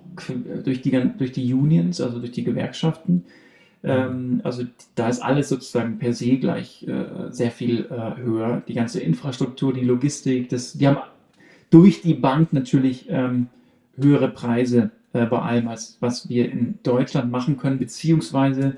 durch 0.63 0.81
die, 0.81 0.91
durch 1.17 1.31
die 1.31 1.53
Unions, 1.53 2.01
also 2.01 2.19
durch 2.19 2.31
die 2.31 2.43
Gewerkschaften. 2.43 3.25
Ähm, 3.83 4.41
also 4.43 4.63
da 4.95 5.09
ist 5.09 5.21
alles 5.21 5.49
sozusagen 5.49 5.97
per 5.97 6.13
se 6.13 6.37
gleich 6.37 6.87
äh, 6.87 7.31
sehr 7.31 7.51
viel 7.51 7.85
äh, 7.89 8.21
höher. 8.21 8.63
Die 8.67 8.73
ganze 8.73 9.01
Infrastruktur, 9.01 9.73
die 9.73 9.81
Logistik, 9.81 10.49
das, 10.49 10.73
die 10.73 10.87
haben 10.87 10.97
durch 11.69 12.01
die 12.01 12.13
Bank 12.13 12.53
natürlich 12.53 13.07
ähm, 13.09 13.47
höhere 13.97 14.29
Preise 14.29 14.91
äh, 15.13 15.25
bei 15.25 15.39
allem, 15.39 15.67
als 15.67 15.97
was 15.99 16.29
wir 16.29 16.51
in 16.51 16.79
Deutschland 16.83 17.31
machen 17.31 17.57
können, 17.57 17.79
beziehungsweise 17.79 18.77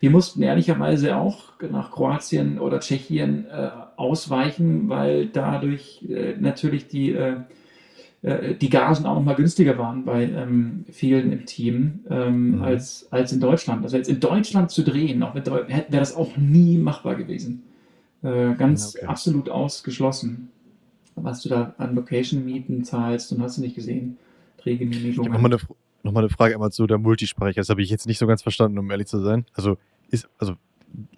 wir 0.00 0.10
mussten 0.10 0.42
ehrlicherweise 0.42 1.16
auch 1.16 1.52
nach 1.70 1.92
Kroatien 1.92 2.58
oder 2.58 2.80
Tschechien 2.80 3.46
äh, 3.46 3.70
ausweichen, 3.96 4.88
weil 4.88 5.26
dadurch 5.26 6.04
äh, 6.08 6.34
natürlich 6.38 6.88
die 6.88 7.16
äh, 8.22 8.54
die 8.54 8.70
Gagen 8.70 9.04
auch 9.04 9.16
nochmal 9.16 9.34
günstiger 9.34 9.76
waren 9.78 10.04
bei 10.04 10.24
ähm, 10.24 10.84
vielen 10.90 11.32
im 11.32 11.44
Team 11.44 12.00
ähm, 12.08 12.56
mhm. 12.56 12.62
als, 12.62 13.08
als 13.10 13.32
in 13.32 13.40
Deutschland. 13.40 13.82
Also 13.82 13.96
jetzt 13.96 14.08
in 14.08 14.20
Deutschland 14.20 14.70
zu 14.70 14.84
drehen, 14.84 15.22
auch 15.22 15.34
wäre 15.34 15.86
das 15.90 16.14
auch 16.14 16.36
nie 16.36 16.78
machbar 16.78 17.16
gewesen. 17.16 17.64
Äh, 18.22 18.54
ganz 18.54 18.94
okay. 18.96 19.06
absolut 19.06 19.48
ausgeschlossen. 19.48 20.50
Was 21.16 21.42
du 21.42 21.48
da 21.48 21.74
an 21.76 21.94
Location-Mieten 21.94 22.84
zahlst 22.84 23.32
und 23.32 23.42
hast 23.42 23.58
du 23.58 23.60
nicht 23.60 23.74
gesehen. 23.74 24.16
Drehgenehmigungen. 24.58 25.32
Nochmal 25.32 25.52
eine, 25.52 25.62
noch 26.04 26.14
eine 26.14 26.30
Frage 26.30 26.54
einmal 26.54 26.72
zu 26.72 26.86
der 26.86 26.98
Multisprache. 26.98 27.54
Das 27.54 27.68
habe 27.68 27.82
ich 27.82 27.90
jetzt 27.90 28.06
nicht 28.06 28.18
so 28.18 28.26
ganz 28.26 28.42
verstanden, 28.42 28.78
um 28.78 28.90
ehrlich 28.90 29.08
zu 29.08 29.18
sein. 29.18 29.44
Also 29.52 29.76
ist, 30.10 30.28
also 30.38 30.54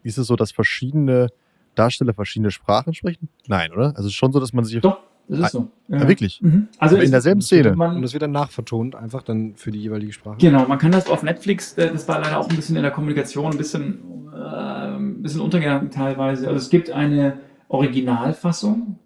ist 0.02 0.18
es 0.18 0.26
so, 0.26 0.36
dass 0.36 0.52
verschiedene 0.52 1.28
Darsteller 1.74 2.14
verschiedene 2.14 2.50
Sprachen 2.50 2.94
sprechen? 2.94 3.28
Nein, 3.46 3.72
oder? 3.72 3.88
Also 3.88 4.00
es 4.00 4.06
ist 4.06 4.14
schon 4.14 4.32
so, 4.32 4.40
dass 4.40 4.52
man 4.52 4.64
sich. 4.64 4.80
Doch, 4.80 5.00
das 5.28 5.40
ist 5.40 5.52
so. 5.52 5.68
Ja, 5.88 5.98
ja 5.98 6.08
wirklich? 6.08 6.40
Mhm. 6.42 6.68
Also 6.78 6.96
in 6.96 7.10
derselben 7.10 7.40
Szene. 7.40 7.74
Man, 7.74 7.96
und 7.96 8.02
das 8.02 8.12
wird 8.12 8.22
dann 8.22 8.32
nachvertont, 8.32 8.94
einfach 8.94 9.22
dann 9.22 9.54
für 9.56 9.70
die 9.70 9.80
jeweilige 9.80 10.12
Sprache. 10.12 10.36
Genau, 10.38 10.66
man 10.66 10.78
kann 10.78 10.92
das 10.92 11.08
auf 11.08 11.22
Netflix, 11.22 11.74
äh, 11.74 11.90
das 11.90 12.06
war 12.08 12.20
leider 12.20 12.38
auch 12.38 12.48
ein 12.48 12.56
bisschen 12.56 12.76
in 12.76 12.82
der 12.82 12.90
Kommunikation 12.90 13.52
ein 13.52 13.58
bisschen, 13.58 13.98
äh, 14.34 14.36
ein 14.36 15.22
bisschen 15.22 15.40
untergegangen 15.40 15.90
teilweise. 15.90 16.48
Also 16.48 16.58
es 16.58 16.70
gibt 16.70 16.90
eine 16.90 17.38
Originalfassung 17.68 18.98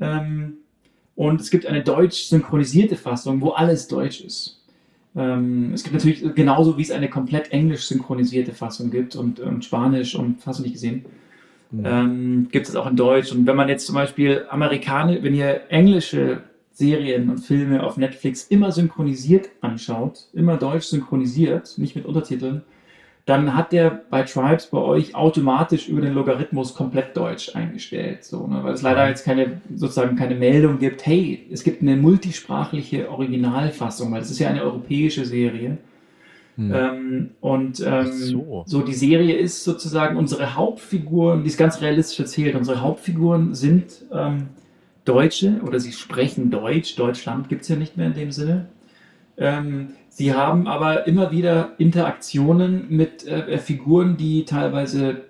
ähm, 0.00 0.54
und 1.14 1.40
es 1.40 1.50
gibt 1.50 1.66
eine 1.66 1.82
deutsch 1.82 2.24
synchronisierte 2.24 2.96
Fassung, 2.96 3.40
wo 3.40 3.50
alles 3.50 3.88
deutsch 3.88 4.20
ist. 4.20 4.62
Ähm, 5.16 5.72
es 5.72 5.82
gibt 5.82 5.94
natürlich 5.94 6.34
genauso 6.34 6.76
wie 6.76 6.82
es 6.82 6.90
eine 6.90 7.08
komplett 7.08 7.50
englisch 7.50 7.86
synchronisierte 7.86 8.52
Fassung 8.52 8.90
gibt 8.90 9.16
und, 9.16 9.40
und 9.40 9.64
Spanisch 9.64 10.14
und 10.14 10.44
hast 10.44 10.58
du 10.58 10.62
nicht 10.62 10.74
gesehen. 10.74 11.06
Mhm. 11.70 11.84
Ähm, 11.84 12.48
gibt 12.50 12.68
es 12.68 12.76
auch 12.76 12.86
in 12.86 12.96
Deutsch. 12.96 13.32
Und 13.32 13.46
wenn 13.46 13.56
man 13.56 13.68
jetzt 13.68 13.86
zum 13.86 13.94
Beispiel 13.94 14.46
Amerikaner, 14.48 15.22
wenn 15.22 15.34
ihr 15.34 15.62
englische 15.68 16.42
Serien 16.72 17.30
und 17.30 17.38
Filme 17.38 17.82
auf 17.82 17.96
Netflix 17.96 18.44
immer 18.44 18.70
synchronisiert 18.70 19.48
anschaut, 19.60 20.28
immer 20.34 20.56
deutsch 20.56 20.84
synchronisiert, 20.84 21.78
nicht 21.78 21.96
mit 21.96 22.04
Untertiteln, 22.04 22.62
dann 23.26 23.56
hat 23.56 23.72
der 23.72 23.90
bei 24.08 24.22
Tribes 24.22 24.66
bei 24.66 24.78
euch 24.78 25.16
automatisch 25.16 25.88
über 25.88 26.00
den 26.00 26.14
Logarithmus 26.14 26.74
komplett 26.74 27.16
deutsch 27.16 27.56
eingestellt. 27.56 28.24
So, 28.24 28.46
ne? 28.46 28.62
Weil 28.62 28.74
es 28.74 28.82
leider 28.82 29.08
jetzt 29.08 29.24
keine, 29.24 29.60
sozusagen 29.74 30.14
keine 30.14 30.36
Meldung 30.36 30.78
gibt, 30.78 31.04
hey, 31.06 31.44
es 31.50 31.64
gibt 31.64 31.82
eine 31.82 31.96
multisprachliche 31.96 33.10
Originalfassung, 33.10 34.12
weil 34.12 34.22
es 34.22 34.30
ist 34.30 34.38
ja 34.38 34.48
eine 34.48 34.62
europäische 34.62 35.24
Serie. 35.24 35.78
Hm. 36.56 36.72
Ähm, 36.74 37.30
und 37.40 37.84
ähm, 37.86 38.12
so. 38.12 38.64
so. 38.66 38.82
die 38.82 38.94
Serie 38.94 39.36
ist 39.36 39.62
sozusagen 39.62 40.16
unsere 40.16 40.54
Hauptfiguren, 40.54 41.42
die 41.42 41.48
ist 41.48 41.58
ganz 41.58 41.80
realistisch 41.80 42.18
erzählt. 42.18 42.54
Unsere 42.54 42.80
Hauptfiguren 42.80 43.54
sind 43.54 44.04
ähm, 44.12 44.48
Deutsche 45.04 45.60
oder 45.64 45.78
sie 45.80 45.92
sprechen 45.92 46.50
Deutsch. 46.50 46.96
Deutschland 46.96 47.48
gibt 47.48 47.62
es 47.62 47.68
ja 47.68 47.76
nicht 47.76 47.96
mehr 47.96 48.06
in 48.06 48.14
dem 48.14 48.32
Sinne. 48.32 48.66
Ähm, 49.36 49.90
sie 50.08 50.32
haben 50.32 50.66
aber 50.66 51.06
immer 51.06 51.30
wieder 51.30 51.72
Interaktionen 51.78 52.86
mit 52.88 53.26
äh, 53.26 53.58
Figuren, 53.58 54.16
die 54.16 54.46
teilweise 54.46 55.22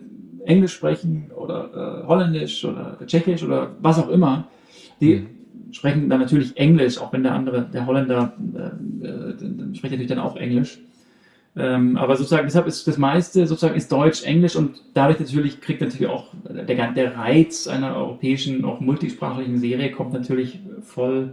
Englisch 0.44 0.74
sprechen 0.74 1.30
oder 1.34 2.04
äh, 2.04 2.06
Holländisch 2.06 2.64
oder 2.64 2.98
Tschechisch 3.04 3.42
oder 3.42 3.72
was 3.80 3.98
auch 3.98 4.08
immer. 4.08 4.46
Die 5.00 5.16
mhm. 5.16 5.72
sprechen 5.72 6.08
dann 6.08 6.20
natürlich 6.20 6.56
Englisch, 6.56 6.98
auch 6.98 7.12
wenn 7.12 7.24
der 7.24 7.34
andere, 7.34 7.66
der 7.72 7.84
Holländer, 7.84 8.32
äh, 8.54 9.06
äh, 9.06 9.74
spricht 9.74 9.92
natürlich 9.92 10.06
dann 10.06 10.20
auch 10.20 10.36
Englisch. 10.36 10.78
Ähm, 11.58 11.96
aber 11.96 12.16
sozusagen, 12.16 12.46
deshalb 12.46 12.66
ist 12.66 12.86
das 12.86 12.98
meiste 12.98 13.46
sozusagen 13.46 13.76
ist 13.76 13.90
Deutsch, 13.90 14.24
Englisch 14.24 14.56
und 14.56 14.82
dadurch 14.92 15.18
natürlich 15.18 15.60
kriegt 15.62 15.80
natürlich 15.80 16.06
auch 16.06 16.26
der, 16.44 16.92
der 16.92 17.16
Reiz 17.16 17.66
einer 17.66 17.96
europäischen, 17.96 18.64
auch 18.64 18.80
multisprachlichen 18.80 19.58
Serie 19.58 19.90
kommt 19.90 20.12
natürlich 20.12 20.60
voll 20.82 21.32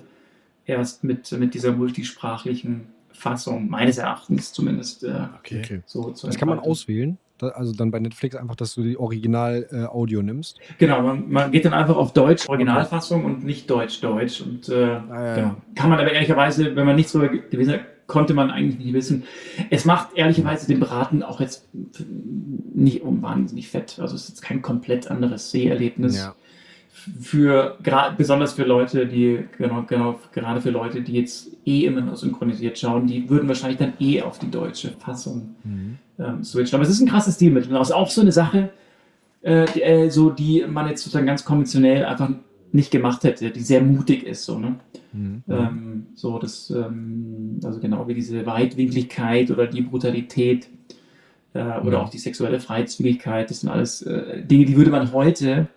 erst 0.66 1.04
mit, 1.04 1.30
mit 1.34 1.54
dieser 1.54 1.74
multisprachlichen 1.74 2.88
Fassung, 3.12 3.70
meines 3.70 3.98
Erachtens 3.98 4.54
zumindest. 4.54 5.04
Äh, 5.04 5.28
okay. 5.40 5.62
okay. 5.64 5.82
So 5.86 6.14
das 6.22 6.38
kann 6.38 6.48
man 6.48 6.60
auswählen? 6.60 7.18
also 7.42 7.74
dann 7.74 7.92
bei 7.92 8.00
Netflix 8.00 8.36
einfach, 8.36 8.56
dass 8.56 8.76
du 8.76 8.84
die 8.84 8.98
Original-Audio 8.98 10.20
äh, 10.20 10.24
nimmst. 10.24 10.60
Genau, 10.78 11.02
man, 11.02 11.30
man, 11.30 11.52
geht 11.52 11.66
dann 11.66 11.74
einfach 11.74 11.98
auf 11.98 12.14
Deutsch, 12.14 12.48
Originalfassung 12.48 13.26
und 13.26 13.44
nicht 13.44 13.70
Deutsch-Deutsch. 13.70 14.42
Und 14.42 14.70
äh, 14.70 14.74
ah, 14.74 15.02
ja, 15.12 15.36
genau. 15.36 15.56
kann 15.76 15.90
man 15.90 16.00
aber 16.00 16.12
ehrlicherweise, 16.12 16.76
wenn 16.76 16.86
man 16.86 16.96
nichts 16.96 17.12
darüber 17.12 17.30
gewesen 17.30 17.74
hat, 17.74 17.82
konnte 18.08 18.34
man 18.34 18.52
eigentlich 18.52 18.80
nicht 18.80 18.94
wissen. 18.94 19.24
Es 19.70 19.86
macht 19.86 20.16
ehrlicherweise 20.16 20.68
den 20.68 20.80
Braten 20.80 21.24
auch 21.24 21.40
jetzt 21.40 21.68
nicht 22.74 23.02
um 23.02 23.22
wahnsinnig 23.22 23.70
fett. 23.70 24.00
Also 24.00 24.16
es 24.16 24.24
ist 24.24 24.30
jetzt 24.30 24.42
kein 24.42 24.62
komplett 24.62 25.10
anderes 25.10 25.52
Seherlebnis. 25.52 26.18
Ja. 26.18 26.36
Für 27.20 27.78
besonders 28.18 28.54
für 28.54 28.64
Leute, 28.64 29.08
die 29.08 29.46
genau, 29.58 29.84
genau, 29.88 30.20
gerade 30.32 30.62
für 30.62 30.70
Leute, 30.70 31.02
die 31.02 31.14
jetzt 31.14 31.50
eh 31.66 31.86
immer 31.86 32.02
noch 32.02 32.16
synchronisiert 32.16 32.78
schauen, 32.78 33.08
die 33.08 33.30
würden 33.30 33.48
wahrscheinlich 33.48 33.80
dann 33.80 33.94
eh 34.00 34.22
auf 34.22 34.40
die 34.40 34.50
deutsche 34.50 34.92
Fassung 34.92 35.56
mhm. 35.64 35.98
ähm, 36.20 36.44
switchen. 36.44 36.76
Aber 36.76 36.84
es 36.84 36.90
ist 36.90 37.02
ein 37.02 37.10
krasses 37.10 37.36
Stilmittel. 37.36 37.72
Das 37.72 37.90
ist 37.90 37.96
auch 37.96 38.10
so 38.10 38.22
eine 38.22 38.32
Sache, 38.32 38.70
äh, 39.42 39.66
die, 39.74 39.82
äh, 39.82 40.10
so 40.10 40.30
die 40.30 40.66
man 40.68 40.88
jetzt 40.88 41.04
sozusagen 41.04 41.26
ganz 41.26 41.44
konventionell 41.44 42.06
einfach 42.06 42.30
nicht 42.74 42.92
gemacht 42.92 43.24
hätte, 43.24 43.52
die 43.52 43.62
sehr 43.62 43.82
mutig 43.82 44.24
ist. 44.24 44.46
So, 44.46 44.60
ne? 44.60 44.76
Mhm. 45.14 45.44
Ähm, 45.48 46.08
so 46.16 46.40
das, 46.40 46.70
ähm, 46.72 47.60
also 47.64 47.80
genau 47.80 48.08
wie 48.08 48.16
diese 48.16 48.46
Weitwinkligkeit 48.46 49.52
oder 49.52 49.68
die 49.68 49.84
Brutalität 49.84 50.68
äh, 51.54 51.64
mhm. 51.64 51.88
oder 51.88 52.02
auch 52.02 52.10
die 52.10 52.18
sexuelle 52.18 52.60
Freizügigkeit, 52.60 53.50
das 53.50 53.62
sind 53.62 53.70
alles 53.70 54.02
äh, 54.02 54.44
Dinge, 54.44 54.66
die 54.66 54.76
würde 54.76 54.90
man 54.90 55.12
heute, 55.14 55.68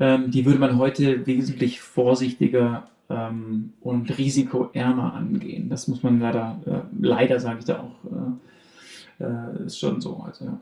ähm, 0.00 0.30
die 0.30 0.44
würde 0.44 0.58
man 0.58 0.76
heute 0.78 1.26
wesentlich 1.26 1.80
vorsichtiger 1.80 2.88
ähm, 3.08 3.72
und 3.80 4.18
risikoärmer 4.18 5.14
angehen. 5.14 5.68
Das 5.68 5.86
muss 5.86 6.02
man 6.02 6.18
leider, 6.18 6.60
äh, 6.66 6.80
leider 7.00 7.38
sage 7.38 7.60
ich 7.60 7.64
da 7.66 7.78
auch, 7.78 8.40
äh, 9.20 9.24
äh, 9.24 9.66
ist 9.66 9.78
schon 9.78 10.00
so. 10.00 10.16
Also, 10.26 10.44
ja. 10.44 10.60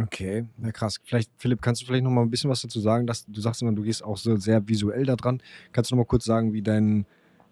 Okay, 0.00 0.46
ja 0.62 0.72
krass. 0.72 0.98
Vielleicht, 1.04 1.30
Philipp, 1.36 1.60
kannst 1.60 1.82
du 1.82 1.86
vielleicht 1.86 2.04
noch 2.04 2.10
mal 2.10 2.22
ein 2.22 2.30
bisschen 2.30 2.48
was 2.48 2.62
dazu 2.62 2.80
sagen? 2.80 3.06
Dass, 3.06 3.26
du 3.26 3.40
sagst 3.40 3.62
immer, 3.62 3.72
du 3.72 3.82
gehst 3.82 4.02
auch 4.02 4.16
so 4.16 4.36
sehr 4.36 4.66
visuell 4.66 5.04
da 5.04 5.16
dran. 5.16 5.42
Kannst 5.72 5.90
du 5.90 5.96
noch 5.96 6.04
mal 6.04 6.06
kurz 6.06 6.24
sagen, 6.24 6.52
wie 6.52 6.62
dein, 6.62 7.04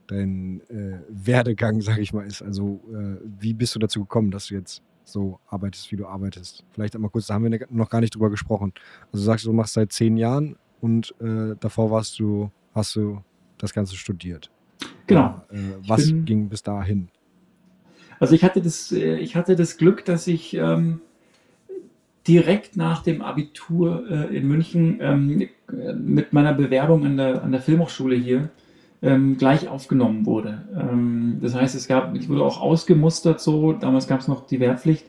dein 0.06 0.62
äh, 0.68 1.00
Werdegang, 1.08 1.80
sag 1.82 1.98
ich 1.98 2.12
mal, 2.12 2.26
ist? 2.26 2.42
Also, 2.42 2.80
äh, 2.92 3.20
wie 3.40 3.52
bist 3.52 3.74
du 3.74 3.78
dazu 3.78 4.00
gekommen, 4.00 4.30
dass 4.30 4.46
du 4.46 4.54
jetzt 4.54 4.82
so 5.04 5.38
arbeitest, 5.48 5.92
wie 5.92 5.96
du 5.96 6.06
arbeitest? 6.06 6.64
Vielleicht 6.72 6.94
einmal 6.94 7.10
kurz, 7.10 7.26
da 7.26 7.34
haben 7.34 7.42
wir 7.42 7.50
ne, 7.50 7.60
noch 7.68 7.90
gar 7.90 8.00
nicht 8.00 8.14
drüber 8.14 8.30
gesprochen. 8.30 8.72
Also, 9.12 9.18
du 9.18 9.24
sagst, 9.24 9.44
du 9.44 9.52
machst 9.52 9.74
seit 9.74 9.92
zehn 9.92 10.16
Jahren 10.16 10.56
und 10.80 11.14
äh, 11.20 11.56
davor 11.60 11.90
warst 11.90 12.18
du, 12.18 12.50
hast 12.74 12.96
du 12.96 13.22
das 13.58 13.74
Ganze 13.74 13.96
studiert. 13.96 14.50
Genau. 15.06 15.42
Äh, 15.50 15.58
was 15.86 16.06
bin, 16.06 16.24
ging 16.24 16.48
bis 16.48 16.62
dahin? 16.62 17.10
Also, 18.18 18.34
ich 18.34 18.44
hatte 18.44 18.62
das, 18.62 18.92
äh, 18.92 19.16
ich 19.16 19.36
hatte 19.36 19.56
das 19.56 19.76
Glück, 19.76 20.06
dass 20.06 20.26
ich. 20.26 20.54
Ähm, 20.54 21.02
direkt 22.30 22.76
nach 22.76 23.02
dem 23.02 23.22
Abitur 23.22 24.04
äh, 24.08 24.36
in 24.36 24.46
München 24.46 24.98
ähm, 25.00 25.48
mit 25.98 26.32
meiner 26.32 26.54
Bewerbung 26.54 27.04
an 27.04 27.16
der, 27.16 27.42
an 27.42 27.50
der 27.50 27.60
Filmhochschule 27.60 28.14
hier 28.14 28.50
ähm, 29.02 29.36
gleich 29.36 29.66
aufgenommen 29.66 30.26
wurde. 30.26 30.62
Ähm, 30.78 31.38
das 31.42 31.56
heißt, 31.56 31.74
es 31.74 31.88
gab, 31.88 32.14
ich 32.14 32.28
wurde 32.28 32.44
auch 32.44 32.60
ausgemustert 32.60 33.40
so, 33.40 33.72
damals 33.72 34.06
gab 34.06 34.20
es 34.20 34.28
noch 34.28 34.46
die 34.46 34.60
Wehrpflicht. 34.60 35.06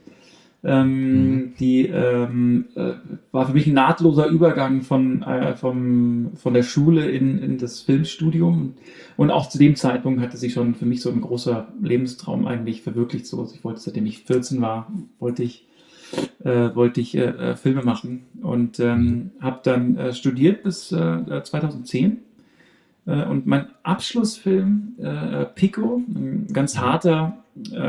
Ähm, 0.63 1.33
mhm. 1.33 1.53
Die 1.59 1.87
ähm, 1.87 2.65
äh, 2.75 2.93
war 3.31 3.45
für 3.45 3.53
mich 3.53 3.67
ein 3.67 3.73
nahtloser 3.73 4.27
Übergang 4.27 4.81
von, 4.81 5.21
äh, 5.21 5.55
vom, 5.55 6.31
von 6.35 6.53
der 6.55 6.63
Schule 6.63 7.07
in, 7.09 7.37
in 7.37 7.59
das 7.59 7.81
Filmstudium. 7.81 8.73
Und 9.15 9.29
auch 9.29 9.47
zu 9.47 9.59
dem 9.59 9.75
Zeitpunkt 9.75 10.21
hatte 10.21 10.37
sich 10.37 10.53
schon 10.53 10.73
für 10.73 10.85
mich 10.87 11.01
so 11.01 11.11
ein 11.11 11.21
großer 11.21 11.67
Lebenstraum 11.83 12.47
eigentlich 12.47 12.81
verwirklicht. 12.81 13.27
So, 13.27 13.47
ich 13.53 13.63
wollte, 13.63 13.79
seitdem 13.79 14.07
ich 14.07 14.23
14 14.23 14.59
war, 14.61 14.91
wollte 15.19 15.43
ich 15.43 15.67
äh, 16.43 16.75
wollte 16.75 17.01
ich 17.01 17.15
äh, 17.15 17.21
äh, 17.21 17.55
Filme 17.55 17.83
machen 17.83 18.23
und 18.41 18.79
ähm, 18.79 19.31
habe 19.39 19.59
dann 19.63 19.97
äh, 19.97 20.13
studiert 20.13 20.63
bis 20.63 20.87
2010. 20.89 22.17
Äh, 23.05 23.25
und 23.25 23.47
mein 23.47 23.67
Abschlussfilm, 23.83 24.95
Pico, 25.55 26.01
ein 26.07 26.47
ganz 26.53 26.77
harter 26.77 27.37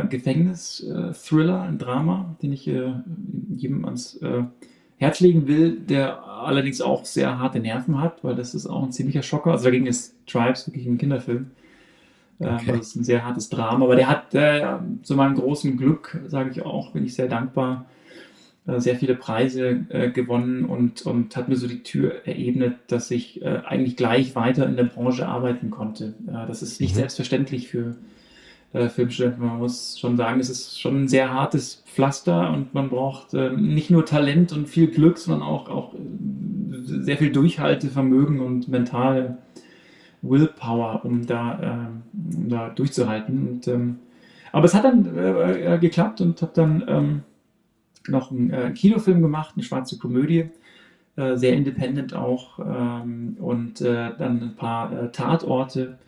Gefängnis-Thriller, 0.08 1.62
ein 1.62 1.78
Drama, 1.78 2.34
den 2.42 2.52
ich 2.52 2.66
jedem 2.66 3.84
ans 3.84 4.18
Herz 4.96 5.20
legen 5.20 5.46
will, 5.46 5.78
der 5.78 6.24
allerdings 6.24 6.80
auch 6.80 7.04
sehr 7.04 7.38
harte 7.38 7.60
Nerven 7.60 8.00
hat, 8.00 8.24
weil 8.24 8.34
das 8.34 8.54
ist 8.54 8.66
auch 8.66 8.82
ein 8.82 8.90
ziemlicher 8.90 9.22
Schocker. 9.22 9.52
Also 9.52 9.64
dagegen 9.64 9.86
ist 9.86 10.16
Tribes 10.26 10.66
wirklich 10.66 10.86
ein 10.86 10.98
Kinderfilm. 10.98 11.50
Okay. 12.40 12.64
Das 12.66 12.88
ist 12.88 12.96
ein 12.96 13.04
sehr 13.04 13.24
hartes 13.24 13.50
Drama, 13.50 13.84
aber 13.84 13.94
der 13.94 14.08
hat 14.08 14.34
äh, 14.34 14.78
zu 15.02 15.14
meinem 15.14 15.36
großen 15.36 15.76
Glück, 15.76 16.20
sage 16.26 16.50
ich 16.50 16.62
auch, 16.62 16.90
bin 16.90 17.04
ich 17.04 17.14
sehr 17.14 17.28
dankbar, 17.28 17.84
äh, 17.86 18.01
sehr 18.64 18.94
viele 18.94 19.16
Preise 19.16 19.86
äh, 19.88 20.10
gewonnen 20.10 20.64
und, 20.64 21.02
und 21.02 21.34
hat 21.36 21.48
mir 21.48 21.56
so 21.56 21.66
die 21.66 21.82
Tür 21.82 22.26
erebnet, 22.26 22.76
dass 22.86 23.10
ich 23.10 23.42
äh, 23.42 23.60
eigentlich 23.64 23.96
gleich 23.96 24.36
weiter 24.36 24.66
in 24.66 24.76
der 24.76 24.84
Branche 24.84 25.26
arbeiten 25.26 25.70
konnte. 25.70 26.14
Äh, 26.28 26.46
das 26.46 26.62
ist 26.62 26.80
nicht 26.80 26.92
mhm. 26.92 27.00
selbstverständlich 27.00 27.66
für 27.66 27.96
äh, 28.72 28.88
Filmstudenten. 28.88 29.44
Man 29.44 29.58
muss 29.58 29.98
schon 29.98 30.16
sagen, 30.16 30.38
es 30.38 30.48
ist 30.48 30.80
schon 30.80 31.02
ein 31.02 31.08
sehr 31.08 31.34
hartes 31.34 31.82
Pflaster 31.86 32.52
und 32.52 32.72
man 32.72 32.88
braucht 32.88 33.34
äh, 33.34 33.50
nicht 33.50 33.90
nur 33.90 34.06
Talent 34.06 34.52
und 34.52 34.68
viel 34.68 34.86
Glück, 34.86 35.18
sondern 35.18 35.42
auch, 35.42 35.68
auch 35.68 35.94
sehr 36.84 37.16
viel 37.16 37.32
Durchhaltevermögen 37.32 38.38
und 38.38 38.68
mentale 38.68 39.38
Willpower, 40.22 41.04
um 41.04 41.26
da, 41.26 41.90
um 42.12 42.48
da 42.48 42.68
durchzuhalten. 42.68 43.48
Und, 43.48 43.66
ähm, 43.66 43.98
aber 44.52 44.66
es 44.66 44.74
hat 44.74 44.84
dann 44.84 45.80
geklappt 45.80 46.20
und 46.20 46.40
habe 46.42 46.52
dann 46.54 46.84
ähm, 46.86 47.22
noch 48.08 48.30
einen 48.30 48.50
äh, 48.50 48.70
Kinofilm 48.72 49.22
gemacht, 49.22 49.54
eine 49.56 49.64
schwarze 49.64 49.98
Komödie, 49.98 50.50
äh, 51.16 51.36
sehr 51.36 51.54
independent 51.54 52.14
auch, 52.14 52.58
ähm, 52.58 53.36
und 53.38 53.80
äh, 53.80 54.10
dann 54.16 54.42
ein 54.42 54.56
paar 54.56 54.92
äh, 54.92 55.12
Tatorte, 55.12 55.98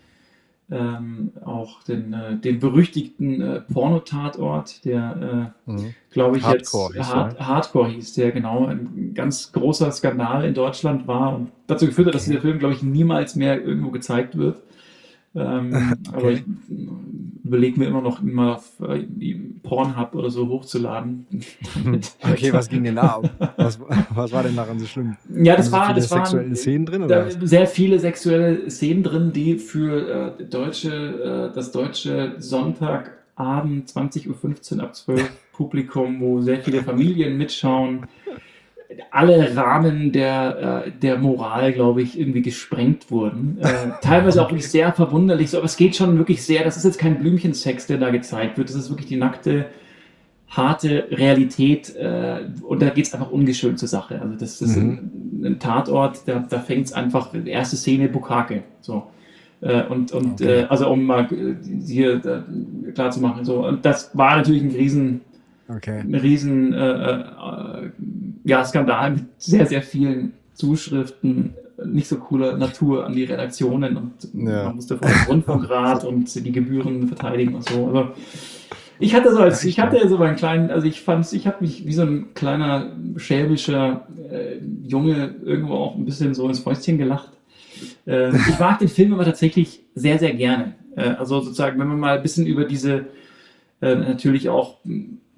ähm, 0.71 1.33
auch 1.45 1.83
den, 1.83 2.15
äh, 2.15 2.37
den 2.37 2.59
berüchtigten 2.59 3.41
äh, 3.41 3.61
Porno-Tatort, 3.61 4.85
der, 4.87 5.53
mhm. 5.67 5.95
glaube 6.11 6.39
ich, 6.39 6.45
Hardcore 6.45 6.95
jetzt 6.95 7.07
hieß 7.07 7.15
Hard, 7.15 7.41
Hardcore 7.41 7.89
hieß, 7.91 8.15
der 8.15 8.33
genau 8.33 8.67
ein 8.67 9.13
ganz 9.15 9.53
großer 9.53 9.93
Skandal 9.93 10.45
in 10.45 10.55
Deutschland 10.55 11.07
war 11.07 11.35
und 11.35 11.53
dazu 11.67 11.87
geführt 11.87 12.09
hat, 12.09 12.15
dass 12.15 12.25
dieser 12.25 12.41
Film, 12.41 12.59
glaube 12.59 12.75
ich, 12.75 12.83
niemals 12.83 13.37
mehr 13.37 13.63
irgendwo 13.63 13.91
gezeigt 13.91 14.39
wird. 14.39 14.63
Ähm, 15.35 15.97
okay. 16.09 16.17
Aber 16.17 16.31
ich 16.31 16.43
überlege 17.45 17.79
mir 17.79 17.87
immer 17.87 18.01
noch 18.01 18.23
mal 18.23 18.55
auf 18.55 18.81
äh, 18.81 19.05
Pornhub 19.63 20.15
oder 20.15 20.31
so 20.31 20.49
hochzuladen. 20.49 21.27
okay, 22.23 22.53
was 22.53 22.69
ging 22.69 22.85
denn 22.85 22.97
da 22.97 23.03
ab? 23.03 23.55
Was, 23.57 23.79
was 24.11 24.33
war 24.33 24.43
denn 24.43 24.57
daran 24.57 24.79
so 24.79 24.87
schlimm? 24.87 25.17
Ja, 25.35 25.57
das 25.57 25.71
war 25.71 25.93
das 25.93 26.09
sexuelle 26.09 26.47
waren, 26.47 26.57
Szenen 26.57 26.87
drin 26.87 27.03
oder? 27.03 27.31
Sehr 27.31 27.67
viele 27.67 27.99
sexuelle 27.99 28.71
Szenen 28.71 29.03
drin, 29.03 29.33
die 29.33 29.59
für 29.59 30.39
äh, 30.39 30.45
deutsche 30.45 31.51
äh, 31.51 31.55
das 31.55 31.73
deutsche 31.73 32.37
Sonntagabend 32.39 33.91
20:15 33.91 34.77
Uhr 34.77 34.83
ab 34.83 34.95
12 34.95 35.31
Publikum, 35.53 36.21
wo 36.21 36.41
sehr 36.41 36.61
viele 36.61 36.83
Familien 36.83 37.37
mitschauen 37.37 38.07
alle 39.11 39.57
Rahmen 39.57 40.13
der, 40.13 40.85
äh, 40.87 40.91
der 40.91 41.19
Moral, 41.19 41.73
glaube 41.73 42.03
ich, 42.03 42.19
irgendwie 42.19 42.43
gesprengt 42.43 43.11
wurden. 43.11 43.59
Äh, 43.61 43.93
teilweise 44.03 44.43
auch 44.43 44.51
wirklich 44.51 44.71
sehr 44.71 44.93
verwunderlich, 44.93 45.51
so, 45.51 45.59
aber 45.59 45.67
es 45.67 45.77
geht 45.77 45.97
schon 45.97 46.19
wirklich 46.19 46.43
sehr, 46.43 46.65
das 46.65 46.77
ist 46.77 46.85
jetzt 46.85 46.99
kein 46.99 47.19
Blümchensex, 47.19 47.87
der 47.87 47.99
da 47.99 48.11
gezeigt 48.11 48.59
wird, 48.59 48.69
das 48.69 48.77
ist 48.77 48.91
wirklich 48.91 49.09
die 49.09 49.17
nackte, 49.17 49.67
harte 50.49 51.09
Realität 51.11 51.95
äh, 51.97 52.41
und 52.63 52.81
da 52.81 52.91
geht 52.91 53.07
es 53.07 53.15
einfach 53.15 53.31
ungeschönt 53.31 53.79
zur 53.79 53.89
Sache. 53.89 54.21
Also 54.21 54.35
das, 54.37 54.59
das 54.59 54.69
mhm. 54.69 54.75
ist 54.75 54.77
ein, 54.77 55.43
ein, 55.45 55.59
Tatort, 55.59 56.29
da, 56.29 56.45
da 56.49 56.61
fängt 56.61 56.87
es 56.87 56.93
einfach, 56.93 57.35
erste 57.45 57.77
Szene, 57.77 58.09
Bukake, 58.09 58.63
so. 58.81 59.05
Und 59.89 60.13
und 60.13 60.43
okay. 60.43 60.67
also 60.69 60.91
um 60.91 61.05
mal 61.05 61.27
hier 61.87 62.21
klar 62.95 63.11
zu 63.11 63.21
machen, 63.21 63.47
so. 63.47 63.67
Und 63.67 63.87
das 63.87 64.11
war 64.13 64.37
natürlich 64.37 64.63
ein 64.63 64.73
riesen 64.73 65.21
okay. 65.69 66.01
ein 66.01 66.15
riesen 66.15 66.75
äh, 66.75 67.25
ja, 68.45 68.65
Skandal 68.65 69.13
mit 69.13 69.25
sehr, 69.39 69.67
sehr 69.67 69.83
vielen 69.83 70.35
Zuschriften 70.53 71.55
nicht 71.85 72.07
so 72.07 72.17
cooler 72.17 72.57
Natur 72.57 73.05
an 73.05 73.15
die 73.15 73.25
Redaktionen 73.25 73.97
und 73.97 74.13
ja. 74.33 74.65
man 74.65 74.77
musste 74.77 74.97
vor 74.97 75.09
dem 75.09 75.27
Rundfunkrat 75.29 76.05
und 76.05 76.33
die 76.35 76.53
Gebühren 76.53 77.09
verteidigen 77.09 77.55
und 77.55 77.69
so. 77.69 77.87
Also 77.87 78.11
ich 79.01 79.15
hatte 79.15 79.33
so 79.33 79.41
als, 79.41 79.65
ich 79.65 79.81
hatte 79.81 80.09
so 80.09 80.19
einen 80.19 80.37
kleinen, 80.37 80.71
also 80.71 80.87
ich 80.87 81.01
fand 81.01 81.31
ich 81.33 81.47
habe 81.47 81.57
mich 81.61 81.85
wie 81.85 81.93
so 81.93 82.03
ein 82.03 82.33
kleiner 82.35 82.93
schelmischer 83.17 84.07
äh, 84.31 84.59
Junge 84.87 85.35
irgendwo 85.45 85.75
auch 85.75 85.97
ein 85.97 86.05
bisschen 86.05 86.35
so 86.35 86.49
ins 86.49 86.61
Fäustchen 86.61 86.99
gelacht. 86.99 87.31
Äh, 88.07 88.31
ich 88.49 88.59
mag 88.59 88.79
den 88.79 88.89
Film 88.89 89.13
aber 89.13 89.25
tatsächlich 89.25 89.83
sehr, 89.95 90.19
sehr 90.19 90.35
gerne. 90.35 90.75
Äh, 90.97 91.11
also 91.11 91.41
sozusagen, 91.41 91.79
wenn 91.81 91.89
man 91.89 91.99
mal 91.99 92.17
ein 92.17 92.23
bisschen 92.23 92.47
über 92.47 92.65
diese 92.65 93.07
äh, 93.81 93.97
natürlich 93.97 94.49
auch 94.49 94.79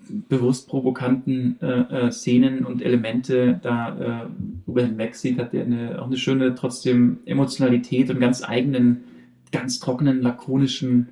bewusst 0.09 0.69
provokanten 0.69 1.59
äh, 1.61 2.07
äh, 2.07 2.13
Szenen 2.13 2.65
und 2.65 2.83
Elemente 2.83 3.59
da 3.63 4.25
äh, 4.25 4.71
über 4.71 4.83
hinweg 4.83 5.15
sieht, 5.15 5.39
hat 5.39 5.55
er 5.55 5.65
eine, 5.65 6.01
auch 6.01 6.07
eine 6.07 6.17
schöne 6.17 6.55
trotzdem 6.55 7.19
Emotionalität 7.27 8.11
und 8.11 8.21
ganz 8.21 8.43
eigenen, 8.43 9.05
ganz 9.53 9.79
trockenen, 9.79 10.23
lakonischen 10.23 11.09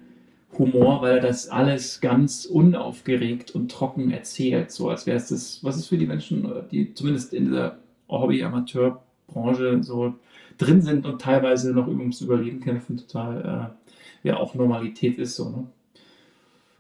Humor, 0.59 1.03
weil 1.03 1.17
er 1.17 1.23
das 1.23 1.49
alles 1.49 2.01
ganz 2.01 2.45
unaufgeregt 2.45 3.51
und 3.51 3.71
trocken 3.71 4.11
erzählt, 4.13 4.71
so 4.71 4.89
als 4.89 5.07
wäre 5.07 5.17
es 5.17 5.29
das, 5.29 5.65
was 5.65 5.77
ist 5.77 5.89
für 5.89 5.99
die 5.99 6.07
Menschen, 6.07 6.49
die 6.71 6.95
zumindest 6.95 7.35
in 7.35 7.47
dieser 7.47 7.79
Hobby-Amateur-Branche 8.09 9.83
so 9.83 10.15
drin 10.59 10.83
sind 10.83 11.07
und 11.07 11.21
teilweise 11.21 11.73
noch 11.73 11.89
ums 11.89 12.21
Überleben 12.21 12.61
kämpfen, 12.61 12.99
total 12.99 13.73
äh, 14.25 14.29
ja 14.29 14.37
auch 14.37 14.55
Normalität 14.55 15.19
ist 15.19 15.37
so. 15.37 15.51
Ne? 15.51 15.67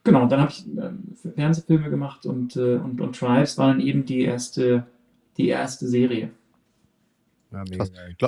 Genau, 0.05 0.26
dann 0.26 0.40
habe 0.40 0.52
ich 0.52 0.66
äh, 0.76 1.32
Fernsehfilme 1.34 1.88
gemacht 1.88 2.26
und, 2.26 2.57
äh, 2.57 2.76
und, 2.76 3.00
und 3.00 3.16
Tribes 3.16 3.57
war 3.57 3.68
dann 3.68 3.80
eben 3.80 4.05
die 4.05 4.20
erste, 4.20 4.86
die 5.38 5.48
erste 5.48 5.88
Serie. 5.88 6.30
Ja, 7.50 7.64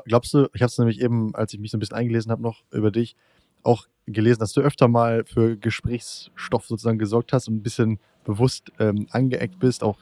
Glaubst 0.07 0.33
du, 0.35 0.49
ich 0.55 0.63
habe 0.63 0.71
es 0.71 0.79
nämlich 0.79 1.01
eben, 1.01 1.35
als 1.35 1.53
ich 1.53 1.61
mich 1.61 1.71
so 1.71 1.77
ein 1.77 1.81
bisschen 1.81 1.97
eingelesen 1.97 2.33
habe, 2.33 2.43
noch 2.43 2.63
über 2.71 2.91
dich, 2.91 3.17
auch 3.63 3.87
gelesen, 4.07 4.39
dass 4.39 4.53
du 4.53 4.61
öfter 4.61 4.89
mal 4.89 5.25
für 5.25 5.57
Gesprächsstoff 5.57 6.67
sozusagen 6.67 6.99
gesorgt 6.99 7.33
hast 7.33 7.49
und 7.49 7.57
ein 7.57 7.63
bisschen 7.63 7.99
bewusst 8.25 8.73
ähm, 8.79 9.07
angeeckt 9.11 9.59
bist, 9.59 9.83
auch 9.83 9.99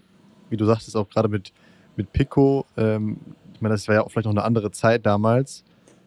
wie 0.51 0.57
du 0.57 0.66
sagtest, 0.66 0.97
auch 0.97 1.09
gerade 1.09 1.29
mit, 1.29 1.53
mit 1.97 2.12
Pico. 2.12 2.66
Ähm, 2.77 3.18
ich 3.55 3.61
meine, 3.61 3.75
das 3.75 3.89
war 3.89 3.95
ja 3.95 4.03
auch 4.03 4.11
vielleicht 4.11 4.27
noch 4.27 4.33
eine 4.33 4.45
andere 4.45 4.70
Zeit 4.70 5.07
damals, 5.07 5.64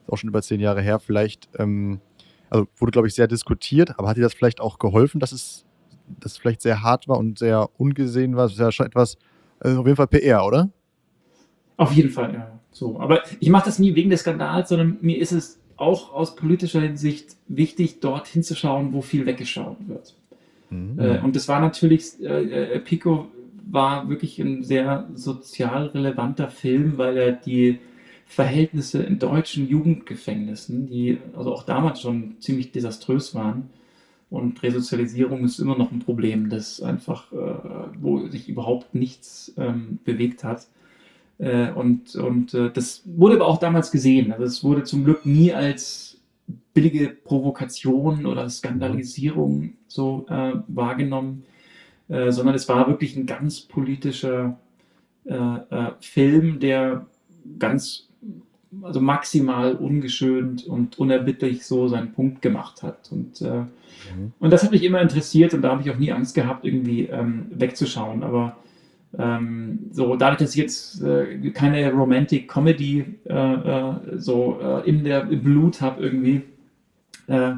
auch 0.08 0.18
schon 0.18 0.30
über 0.30 0.42
zehn 0.42 0.60
Jahre 0.60 0.82
her. 0.82 1.00
Vielleicht 1.00 1.50
ähm, 1.58 2.00
also 2.50 2.68
wurde, 2.78 2.92
glaube 2.92 3.08
ich, 3.08 3.14
sehr 3.14 3.28
diskutiert, 3.28 3.98
aber 3.98 4.10
hat 4.10 4.18
dir 4.18 4.22
das 4.22 4.34
vielleicht 4.34 4.62
auch 4.62 4.80
geholfen, 4.80 5.20
dass 5.20 5.32
es, 5.32 5.66
dass 6.20 6.34
es 6.34 6.38
vielleicht 6.38 6.62
sehr 6.62 6.82
hart 6.82 7.08
war 7.08 7.18
und 7.18 7.40
sehr 7.40 7.70
ungesehen 7.78 8.36
war? 8.36 8.46
Das 8.46 8.54
ist 8.54 8.60
ja 8.60 8.72
schon 8.72 8.86
etwas, 8.86 9.18
also 9.60 9.82
auf 9.82 9.86
jeden 9.86 9.98
Fall 9.98 10.08
PR, 10.08 10.46
oder? 10.46 10.70
Auf 11.78 11.92
jeden 11.92 12.10
Fall, 12.10 12.34
ja. 12.34 12.60
So. 12.72 13.00
Aber 13.00 13.24
ich 13.40 13.50
mache 13.50 13.66
das 13.66 13.80
nie 13.80 13.96
wegen 13.96 14.10
des 14.10 14.22
Skandals, 14.22 14.70
sondern 14.70 14.98
mir 15.02 15.18
ist 15.18 15.32
es 15.32 15.60
auch 15.78 16.14
aus 16.14 16.36
politischer 16.36 16.82
Hinsicht 16.82 17.38
wichtig, 17.48 18.00
dort 18.00 18.28
hinzuschauen, 18.28 18.94
wo 18.94 19.02
viel 19.02 19.26
weggeschaut 19.26 19.78
wird. 19.88 20.16
Mhm. 20.70 21.00
Äh, 21.00 21.20
und 21.20 21.36
das 21.36 21.48
war 21.48 21.60
natürlich, 21.60 22.22
äh, 22.22 22.74
äh, 22.76 22.80
Pico 22.80 23.28
war 23.70 24.10
wirklich 24.10 24.40
ein 24.40 24.64
sehr 24.64 25.08
sozial 25.14 25.88
relevanter 25.88 26.50
Film, 26.50 26.98
weil 26.98 27.18
er 27.18 27.32
die 27.32 27.80
Verhältnisse 28.28 29.02
in 29.04 29.20
deutschen 29.20 29.68
Jugendgefängnissen, 29.68 30.88
die 30.88 31.18
also 31.36 31.54
auch 31.54 31.64
damals 31.64 32.02
schon 32.02 32.36
ziemlich 32.40 32.72
desaströs 32.72 33.34
waren. 33.34 33.70
Und 34.30 34.62
Resozialisierung 34.62 35.46
ist 35.46 35.60
immer 35.60 35.78
noch 35.78 35.92
ein 35.92 36.00
Problem, 36.00 36.50
das 36.50 36.82
einfach, 36.82 37.32
äh, 37.32 37.36
wo 38.00 38.28
sich 38.28 38.50
überhaupt 38.50 38.94
nichts 38.94 39.54
ähm, 39.58 40.00
bewegt 40.04 40.44
hat. 40.44 40.68
Äh, 41.38 41.72
und 41.72 42.16
und 42.16 42.54
äh, 42.54 42.70
das 42.70 43.04
wurde 43.06 43.36
aber 43.36 43.48
auch 43.48 43.60
damals 43.60 43.92
gesehen. 43.92 44.34
Also 44.34 44.44
es 44.44 44.64
wurde 44.64 44.84
zum 44.84 45.06
Glück 45.06 45.26
nie 45.26 45.54
als 45.54 46.20
billige 46.74 47.08
Provokation 47.08 48.26
oder 48.26 48.50
Skandalisierung 48.50 49.74
so 49.88 50.26
äh, 50.30 50.54
wahrgenommen, 50.68 51.46
äh, 52.10 52.32
sondern 52.32 52.56
es 52.56 52.68
war 52.68 52.88
wirklich 52.88 53.16
ein 53.16 53.26
ganz 53.26 53.62
politischer 53.62 54.60
äh, 55.24 55.92
Film, 56.02 56.60
der 56.60 57.06
ganz 57.60 58.07
also 58.84 59.02
maximal 59.02 59.76
ungeschönt 59.76 60.66
und 60.66 61.00
unerbittlich 61.00 61.66
so 61.66 61.88
seinen 61.88 62.14
Punkt 62.14 62.42
gemacht 62.42 62.84
hat. 62.84 63.10
Und, 63.12 63.42
äh, 63.42 63.60
mhm. 63.62 64.34
und 64.40 64.52
das 64.52 64.64
hat 64.64 64.72
mich 64.72 64.84
immer 64.84 65.02
interessiert 65.02 65.54
und 65.54 65.62
da 65.62 65.72
habe 65.72 65.82
ich 65.82 65.92
auch 65.92 65.98
nie 65.98 66.12
Angst 66.12 66.36
gehabt, 66.36 66.66
irgendwie 66.66 67.04
ähm, 67.04 67.48
wegzuschauen. 67.52 68.24
Aber 68.24 68.58
ähm, 69.18 69.80
so 69.92 70.16
dadurch, 70.16 70.40
dass 70.40 70.52
ich 70.52 70.62
jetzt 70.62 71.02
äh, 71.02 71.52
keine 71.52 71.92
Romantic 71.92 72.48
Comedy 72.48 73.06
äh, 73.26 73.34
äh 73.34 73.94
so 74.18 74.60
äh, 74.62 74.88
in 74.90 75.04
der 75.04 75.30
im 75.30 75.42
Blut 75.42 75.82
habe 75.82 76.04
irgendwie, 76.04 76.44
äh, 77.28 77.54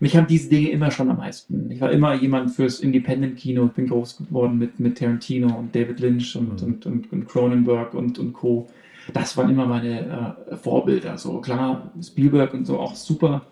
mich 0.00 0.16
haben 0.16 0.26
diese 0.26 0.50
Dinge 0.50 0.70
immer 0.70 0.90
schon 0.90 1.10
am 1.10 1.18
meisten. 1.18 1.70
Ich 1.70 1.80
war 1.80 1.90
immer 1.90 2.14
jemand 2.14 2.50
fürs 2.50 2.80
Independent-Kino. 2.80 3.66
Ich 3.66 3.72
bin 3.72 3.86
groß 3.86 4.18
geworden 4.18 4.58
mit, 4.58 4.78
mit 4.80 4.98
Tarantino 4.98 5.56
und 5.56 5.74
David 5.74 6.00
Lynch 6.00 6.36
und, 6.36 6.60
mhm. 6.60 6.66
und, 6.66 6.86
und, 6.86 7.12
und 7.12 7.26
Cronenberg 7.26 7.94
und, 7.94 8.18
und 8.18 8.32
Co 8.32 8.68
das 9.12 9.36
waren 9.36 9.50
immer 9.50 9.66
meine 9.66 10.36
äh, 10.50 10.56
Vorbilder. 10.56 11.18
So 11.18 11.40
klar, 11.40 11.90
Spielberg 12.02 12.54
und 12.54 12.66
so 12.66 12.78
auch 12.78 12.94
super 12.94 13.42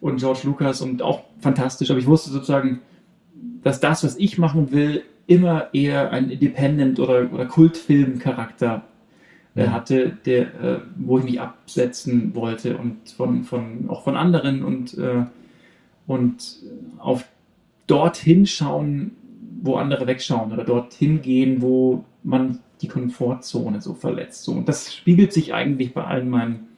und 0.00 0.18
George 0.18 0.40
Lucas 0.44 0.80
und 0.80 1.02
auch 1.02 1.22
fantastisch. 1.38 1.90
Aber 1.90 1.98
ich 1.98 2.06
wusste 2.06 2.30
sozusagen, 2.30 2.80
dass 3.62 3.80
das, 3.80 4.04
was 4.04 4.16
ich 4.16 4.38
machen 4.38 4.72
will, 4.72 5.02
immer 5.26 5.72
eher 5.72 6.10
ein 6.10 6.30
Independent- 6.30 6.98
oder, 6.98 7.32
oder 7.32 7.46
Kultfilm-Charakter 7.46 8.82
äh, 9.54 9.68
hatte, 9.68 10.16
der, 10.24 10.40
äh, 10.40 10.80
wo 10.96 11.18
ich 11.18 11.24
mich 11.24 11.40
absetzen 11.40 12.34
wollte 12.34 12.76
und 12.76 13.10
von, 13.10 13.44
von, 13.44 13.88
auch 13.88 14.02
von 14.02 14.16
anderen 14.16 14.64
und, 14.64 14.96
äh, 14.98 15.24
und 16.06 16.56
auf 16.98 17.24
dorthin 17.86 18.46
schauen, 18.46 19.12
wo 19.62 19.76
andere 19.76 20.06
wegschauen 20.06 20.52
oder 20.52 20.64
dorthin 20.64 21.20
gehen, 21.22 21.60
wo 21.60 22.04
man 22.22 22.60
die 22.80 22.88
Komfortzone 22.88 23.80
so 23.80 23.94
verletzt. 23.94 24.44
So, 24.44 24.52
und 24.52 24.68
das 24.68 24.94
spiegelt 24.94 25.32
sich 25.32 25.54
eigentlich 25.54 25.94
bei 25.94 26.04
allen 26.04 26.30
meinen 26.30 26.68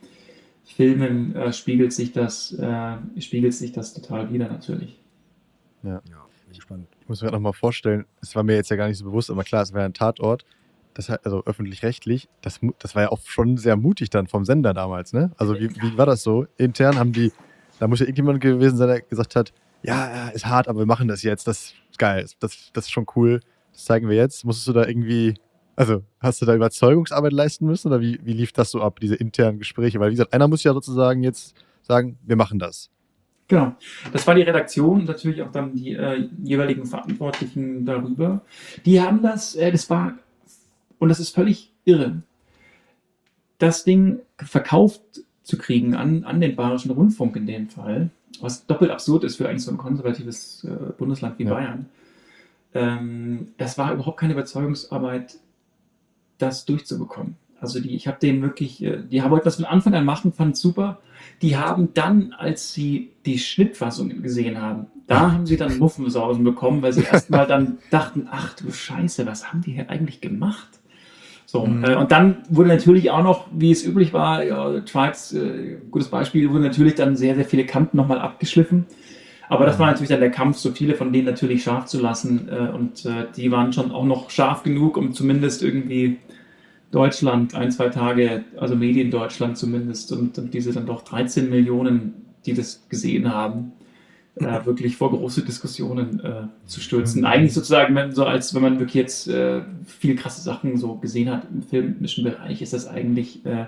Filmen, 0.65 1.35
äh, 1.35 1.53
spiegelt, 1.53 1.93
sich 1.93 2.13
das, 2.13 2.53
äh, 2.53 2.97
spiegelt 3.21 3.55
sich 3.55 3.73
das 3.73 3.95
total 3.95 4.33
wieder 4.33 4.49
natürlich. 4.49 5.01
Ja, 5.83 6.01
ja 6.09 6.23
bin 6.53 6.59
gespannt. 6.59 6.89
Ich 7.01 7.09
muss 7.09 7.21
mir 7.21 7.27
gerade 7.27 7.37
nochmal 7.37 7.53
vorstellen, 7.53 8.05
es 8.21 8.35
war 8.37 8.43
mir 8.43 8.57
jetzt 8.57 8.71
ja 8.71 8.77
gar 8.77 8.89
nicht 8.89 8.99
so 8.99 9.05
bewusst, 9.05 9.31
aber 9.31 9.45
klar, 9.45 9.63
es 9.63 9.73
wäre 9.73 9.85
ein 9.85 9.95
Tatort. 9.95 10.45
Das, 10.95 11.09
also 11.09 11.43
öffentlich-rechtlich, 11.47 12.29
das, 12.43 12.61
das 12.79 12.95
war 12.95 13.03
ja 13.03 13.09
auch 13.09 13.21
schon 13.25 13.57
sehr 13.57 13.77
mutig 13.77 14.11
dann 14.11 14.27
vom 14.27 14.45
Sender 14.45 14.75
damals, 14.75 15.15
ne? 15.15 15.31
Also 15.39 15.59
wie, 15.59 15.71
wie 15.71 15.97
war 15.97 16.05
das 16.05 16.23
so? 16.23 16.47
Intern 16.59 16.99
haben 16.99 17.15
die, 17.15 17.33
da 17.79 17.89
muss 17.89 18.01
ja 18.01 18.05
irgendjemand 18.05 18.43
gewesen 18.43 18.77
sein, 18.77 18.89
der 18.89 19.01
gesagt 19.01 19.35
hat, 19.35 19.55
ja, 19.83 20.29
ist 20.29 20.45
hart, 20.45 20.69
aber 20.69 20.81
wir 20.81 20.87
machen 20.87 21.09
das 21.09 21.23
jetzt, 21.23 21.47
das 21.47 21.73
ist 21.91 21.99
geil, 21.99 22.27
das, 22.41 22.71
das 22.75 22.85
ist 22.85 22.91
schon 22.91 23.07
cool, 23.17 23.41
das 23.73 23.87
zeigen 23.87 24.11
wir 24.11 24.17
jetzt. 24.17 24.45
Musstest 24.45 24.69
du 24.69 24.75
da 24.75 24.87
irgendwie 24.87 25.35
also, 25.77 26.03
hast 26.21 26.43
du 26.43 26.47
da 26.47 26.55
Überzeugungsarbeit 26.55 27.33
leisten 27.33 27.67
müssen 27.67 27.89
oder 27.89 28.01
wie, 28.01 28.21
wie 28.23 28.35
lief 28.35 28.53
das 28.53 28.71
so 28.71 28.81
ab, 28.83 29.01
diese 29.01 29.15
internen 29.15 29.59
Gespräche? 29.59 29.99
Weil, 30.01 30.11
wie 30.11 30.15
gesagt, 30.15 30.33
einer 30.33 30.49
muss 30.49 30.65
ja 30.65 30.73
sozusagen 30.73 31.23
jetzt 31.23 31.55
sagen, 31.83 32.19
wir 32.25 32.37
machen 32.37 32.59
das. 32.59 32.91
Genau. 33.49 33.75
Das 34.13 34.27
war 34.27 34.35
die 34.35 34.43
Redaktion, 34.43 35.05
natürlich 35.05 35.43
auch 35.43 35.53
dann 35.53 35.75
die 35.75 35.93
äh, 35.93 36.29
jeweiligen 36.43 36.87
Verantwortlichen 36.87 37.85
darüber. 37.85 38.43
Die 38.85 39.01
haben 39.01 39.23
das, 39.23 39.55
äh, 39.57 39.71
das 39.71 39.91
war, 39.91 40.15
und 40.99 41.09
das 41.09 41.21
ist 41.21 41.35
völlig 41.35 41.73
irre, 41.85 42.23
das 43.59 43.85
Ding 43.85 44.21
verkauft 44.39 45.03
zu 45.43 45.59
kriegen 45.59 45.95
an, 45.95 46.25
an 46.25 46.41
den 46.41 46.57
Bayerischen 46.57 46.91
Rundfunk 46.93 47.37
in 47.37 47.47
dem 47.47 47.69
Fall, 47.69 48.11
was 48.41 48.67
doppelt 48.67 48.91
absurd 48.91 49.25
ist 49.25 49.37
für 49.37 49.49
eigentlich 49.49 49.65
so 49.65 49.71
ein 49.71 49.77
konservatives 49.77 50.65
äh, 50.65 50.93
Bundesland 50.97 51.39
wie 51.39 51.45
ja. 51.45 51.55
Bayern. 51.55 51.87
Ähm, 52.75 53.49
das 53.59 53.77
war 53.77 53.93
überhaupt 53.93 54.19
keine 54.19 54.33
Überzeugungsarbeit 54.33 55.37
das 56.43 56.65
durchzubekommen. 56.65 57.37
Also 57.61 57.81
die, 57.81 57.95
ich 57.95 58.09
habe 58.09 58.19
denen 58.21 58.43
wirklich, 58.43 58.83
äh, 58.83 58.99
die 59.09 59.23
wollten 59.23 59.45
das 59.45 59.57
von 59.57 59.65
Anfang 59.65 59.95
an 59.95 60.05
machen, 60.05 60.33
fanden 60.33 60.55
super. 60.55 61.01
Die 61.41 61.57
haben 61.57 61.95
dann, 61.95 62.33
als 62.37 62.73
sie 62.73 63.13
die 63.25 63.39
Schnittfassungen 63.39 64.23
gesehen 64.23 64.61
haben, 64.61 64.87
da 65.07 65.33
haben 65.33 65.47
sie 65.47 65.57
dann 65.57 65.79
Muffensausen 65.79 66.43
bekommen, 66.43 66.83
weil 66.83 66.93
sie 66.93 67.05
erstmal 67.05 67.47
dann 67.47 67.79
dachten, 67.91 68.27
ach 68.31 68.55
du 68.55 68.73
Scheiße, 68.73 69.27
was 69.27 69.49
haben 69.49 69.63
die 69.63 69.73
hier 69.73 69.89
eigentlich 69.91 70.21
gemacht? 70.21 70.69
So, 71.47 71.67
mhm. 71.67 71.85
äh, 71.85 71.95
und 71.97 72.11
dann 72.11 72.39
wurde 72.49 72.71
natürlich 72.71 73.11
auch 73.11 73.23
noch, 73.23 73.47
wie 73.53 73.71
es 73.71 73.85
üblich 73.85 74.13
war, 74.13 74.43
ja, 74.43 74.81
Tribes, 74.81 75.33
äh, 75.33 75.77
gutes 75.91 76.09
Beispiel, 76.09 76.51
wurden 76.51 76.63
natürlich 76.63 76.95
dann 76.95 77.15
sehr, 77.15 77.35
sehr 77.35 77.45
viele 77.45 77.67
Kanten 77.67 77.97
nochmal 77.97 78.19
abgeschliffen. 78.19 78.87
Aber 79.53 79.67
das 79.67 79.79
war 79.79 79.89
natürlich 79.89 80.09
dann 80.09 80.21
der 80.21 80.31
Kampf, 80.31 80.57
so 80.57 80.71
viele 80.71 80.95
von 80.95 81.13
denen 81.13 81.27
natürlich 81.27 81.63
scharf 81.63 81.85
zu 81.85 82.01
lassen. 82.01 82.49
Äh, 82.49 82.71
und 82.71 83.05
äh, 83.05 83.27
die 83.37 83.53
waren 83.53 83.71
schon 83.71 83.93
auch 83.93 84.07
noch 84.07 84.31
scharf 84.31 84.63
genug, 84.63 84.97
um 84.97 85.13
zumindest 85.13 85.63
irgendwie 85.63 86.17
Deutschland 86.91 87.55
ein, 87.55 87.71
zwei 87.71 87.91
Tage, 87.91 88.45
also 88.57 88.77
Mediendeutschland 88.77 89.59
zumindest, 89.59 90.11
und, 90.11 90.39
und 90.39 90.55
diese 90.55 90.73
dann 90.73 90.87
doch 90.87 91.03
13 91.03 91.51
Millionen, 91.51 92.15
die 92.47 92.55
das 92.55 92.87
gesehen 92.89 93.31
haben, 93.31 93.73
äh, 94.37 94.47
wirklich 94.65 94.97
vor 94.97 95.11
große 95.11 95.43
Diskussionen 95.43 96.21
äh, 96.21 96.45
zu 96.65 96.81
stürzen. 96.81 97.27
Eigentlich 97.27 97.53
sozusagen, 97.53 97.95
wenn, 97.95 98.13
so 98.13 98.25
als 98.25 98.55
wenn 98.55 98.63
man 98.63 98.79
wirklich 98.79 98.95
jetzt 98.95 99.29
äh, 99.29 99.61
viel 99.85 100.17
krasse 100.17 100.41
Sachen 100.41 100.79
so 100.79 100.95
gesehen 100.95 101.31
hat 101.31 101.47
im 101.53 101.61
filmischen 101.61 102.25
Bereich, 102.25 102.63
ist 102.63 102.73
das 102.73 102.89
eigentlich, 102.89 103.45
äh, 103.45 103.67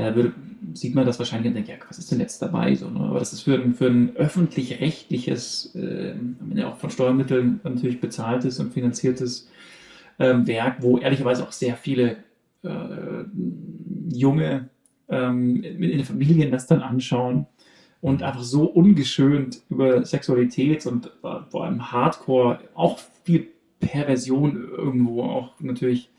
äh, 0.00 0.14
würde, 0.14 0.32
sieht 0.74 0.94
man 0.94 1.06
das 1.06 1.18
wahrscheinlich 1.18 1.48
und 1.48 1.54
denkt, 1.54 1.68
ja, 1.68 1.76
was 1.88 1.98
ist 1.98 2.10
denn 2.10 2.20
jetzt 2.20 2.40
dabei? 2.40 2.74
So, 2.74 2.88
ne? 2.88 3.00
Aber 3.00 3.18
das 3.18 3.32
ist 3.32 3.42
für 3.42 3.54
ein, 3.54 3.74
für 3.74 3.86
ein 3.86 4.16
öffentlich-rechtliches, 4.16 5.74
äh, 5.74 6.14
auch 6.64 6.76
von 6.76 6.90
Steuermitteln 6.90 7.60
natürlich 7.64 8.00
bezahltes 8.00 8.58
und 8.60 8.72
finanziertes 8.72 9.48
ähm, 10.18 10.46
Werk, 10.46 10.76
wo 10.80 10.98
ehrlicherweise 10.98 11.42
auch 11.42 11.52
sehr 11.52 11.76
viele 11.76 12.16
äh, 12.62 13.24
junge 14.12 14.68
ähm, 15.08 15.62
in 15.62 15.80
den 15.80 16.04
Familien 16.04 16.50
das 16.50 16.66
dann 16.66 16.82
anschauen 16.82 17.46
und 18.00 18.22
einfach 18.22 18.42
so 18.42 18.64
ungeschönt 18.64 19.62
über 19.68 20.04
Sexualität 20.04 20.86
und 20.86 21.06
äh, 21.06 21.40
vor 21.48 21.64
allem 21.64 21.92
Hardcore, 21.92 22.60
auch 22.74 22.98
viel 23.24 23.48
Perversion 23.80 24.68
irgendwo 24.76 25.22
auch 25.22 25.58
natürlich 25.60 26.10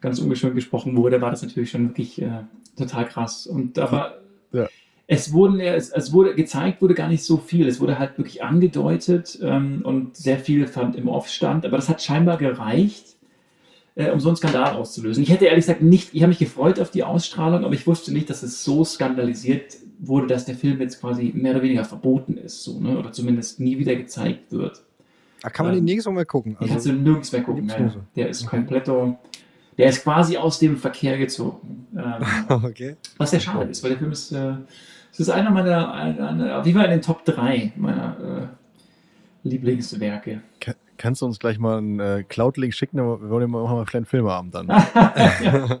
ganz 0.00 0.18
ungeschönt 0.18 0.54
gesprochen 0.54 0.96
wurde, 0.96 1.20
war 1.20 1.30
das 1.30 1.42
natürlich 1.42 1.70
schon 1.70 1.88
wirklich 1.88 2.20
äh, 2.20 2.44
total 2.76 3.06
krass. 3.06 3.46
Und 3.46 3.78
aber 3.78 4.20
ja. 4.52 4.68
es, 5.06 5.32
wurden, 5.32 5.60
es, 5.60 5.90
es 5.90 6.12
wurde 6.12 6.34
gezeigt, 6.34 6.82
wurde 6.82 6.94
gar 6.94 7.08
nicht 7.08 7.24
so 7.24 7.36
viel. 7.36 7.66
Es 7.68 7.80
wurde 7.80 7.98
halt 7.98 8.18
wirklich 8.18 8.42
angedeutet 8.42 9.38
ähm, 9.42 9.82
und 9.84 10.16
sehr 10.16 10.38
viel 10.38 10.66
fand 10.66 10.96
im 10.96 11.08
Off 11.08 11.28
stand, 11.28 11.64
aber 11.64 11.76
das 11.76 11.88
hat 11.88 12.02
scheinbar 12.02 12.36
gereicht, 12.36 13.16
äh, 13.94 14.10
um 14.10 14.20
so 14.20 14.28
einen 14.28 14.36
Skandal 14.36 14.74
auszulösen. 14.74 15.22
Ich 15.22 15.30
hätte 15.30 15.46
ehrlich 15.46 15.64
gesagt 15.66 15.82
nicht, 15.82 16.10
ich 16.12 16.22
habe 16.22 16.30
mich 16.30 16.38
gefreut 16.38 16.80
auf 16.80 16.90
die 16.90 17.04
Ausstrahlung, 17.04 17.64
aber 17.64 17.74
ich 17.74 17.86
wusste 17.86 18.12
nicht, 18.12 18.28
dass 18.30 18.42
es 18.42 18.64
so 18.64 18.84
skandalisiert 18.84 19.76
wurde, 19.98 20.26
dass 20.26 20.44
der 20.44 20.56
Film 20.56 20.80
jetzt 20.80 21.00
quasi 21.00 21.32
mehr 21.34 21.52
oder 21.52 21.62
weniger 21.62 21.84
verboten 21.84 22.36
ist, 22.36 22.64
so, 22.64 22.80
ne? 22.80 22.98
oder 22.98 23.12
zumindest 23.12 23.60
nie 23.60 23.78
wieder 23.78 23.94
gezeigt 23.94 24.52
wird. 24.52 24.82
Da 25.42 25.50
kann 25.50 25.66
man 25.66 25.74
ähm, 25.74 25.80
den 25.80 25.84
nirgends 25.84 26.08
mehr 26.08 26.24
gucken. 26.24 26.56
Also, 26.58 26.72
kannst 26.72 26.86
du 26.86 26.92
nirgends 26.92 27.32
mehr 27.32 27.42
gucken. 27.42 27.68
Ja. 27.68 27.94
Der 28.16 28.28
ist 28.30 28.46
okay. 28.46 28.56
komplett, 28.56 28.88
der 29.78 29.88
ist 29.88 30.02
quasi 30.02 30.36
aus 30.36 30.58
dem 30.58 30.76
Verkehr 30.76 31.18
gezogen. 31.18 31.86
Ähm, 31.96 32.24
okay. 32.64 32.96
Was 33.18 33.30
sehr 33.30 33.40
schade 33.40 33.70
ist, 33.70 33.82
weil 33.82 33.90
der 33.90 33.98
Film 33.98 34.12
ist, 34.12 34.32
äh, 34.32 34.54
es 35.12 35.20
ist 35.20 35.30
einer 35.30 35.50
meiner, 35.50 35.92
einer, 35.92 36.58
auf 36.58 36.66
jeden 36.66 36.78
Fall 36.78 36.86
in 36.86 36.92
den 36.92 37.02
Top 37.02 37.24
3 37.24 37.72
meiner 37.76 38.50
äh, 39.44 39.48
Lieblingswerke. 39.48 40.42
Kann, 40.60 40.74
kannst 40.96 41.22
du 41.22 41.26
uns 41.26 41.38
gleich 41.38 41.58
mal 41.58 41.78
einen 41.78 42.00
äh, 42.00 42.24
Cloud-Link 42.28 42.74
schicken? 42.74 42.98
Wir 42.98 43.30
wollen 43.30 43.50
mal, 43.50 43.62
machen 43.62 43.74
wir 43.74 43.78
einen 43.78 43.86
kleinen 43.86 44.06
Filmabend 44.06 44.54
dann. 44.54 44.68
ja. 44.68 45.80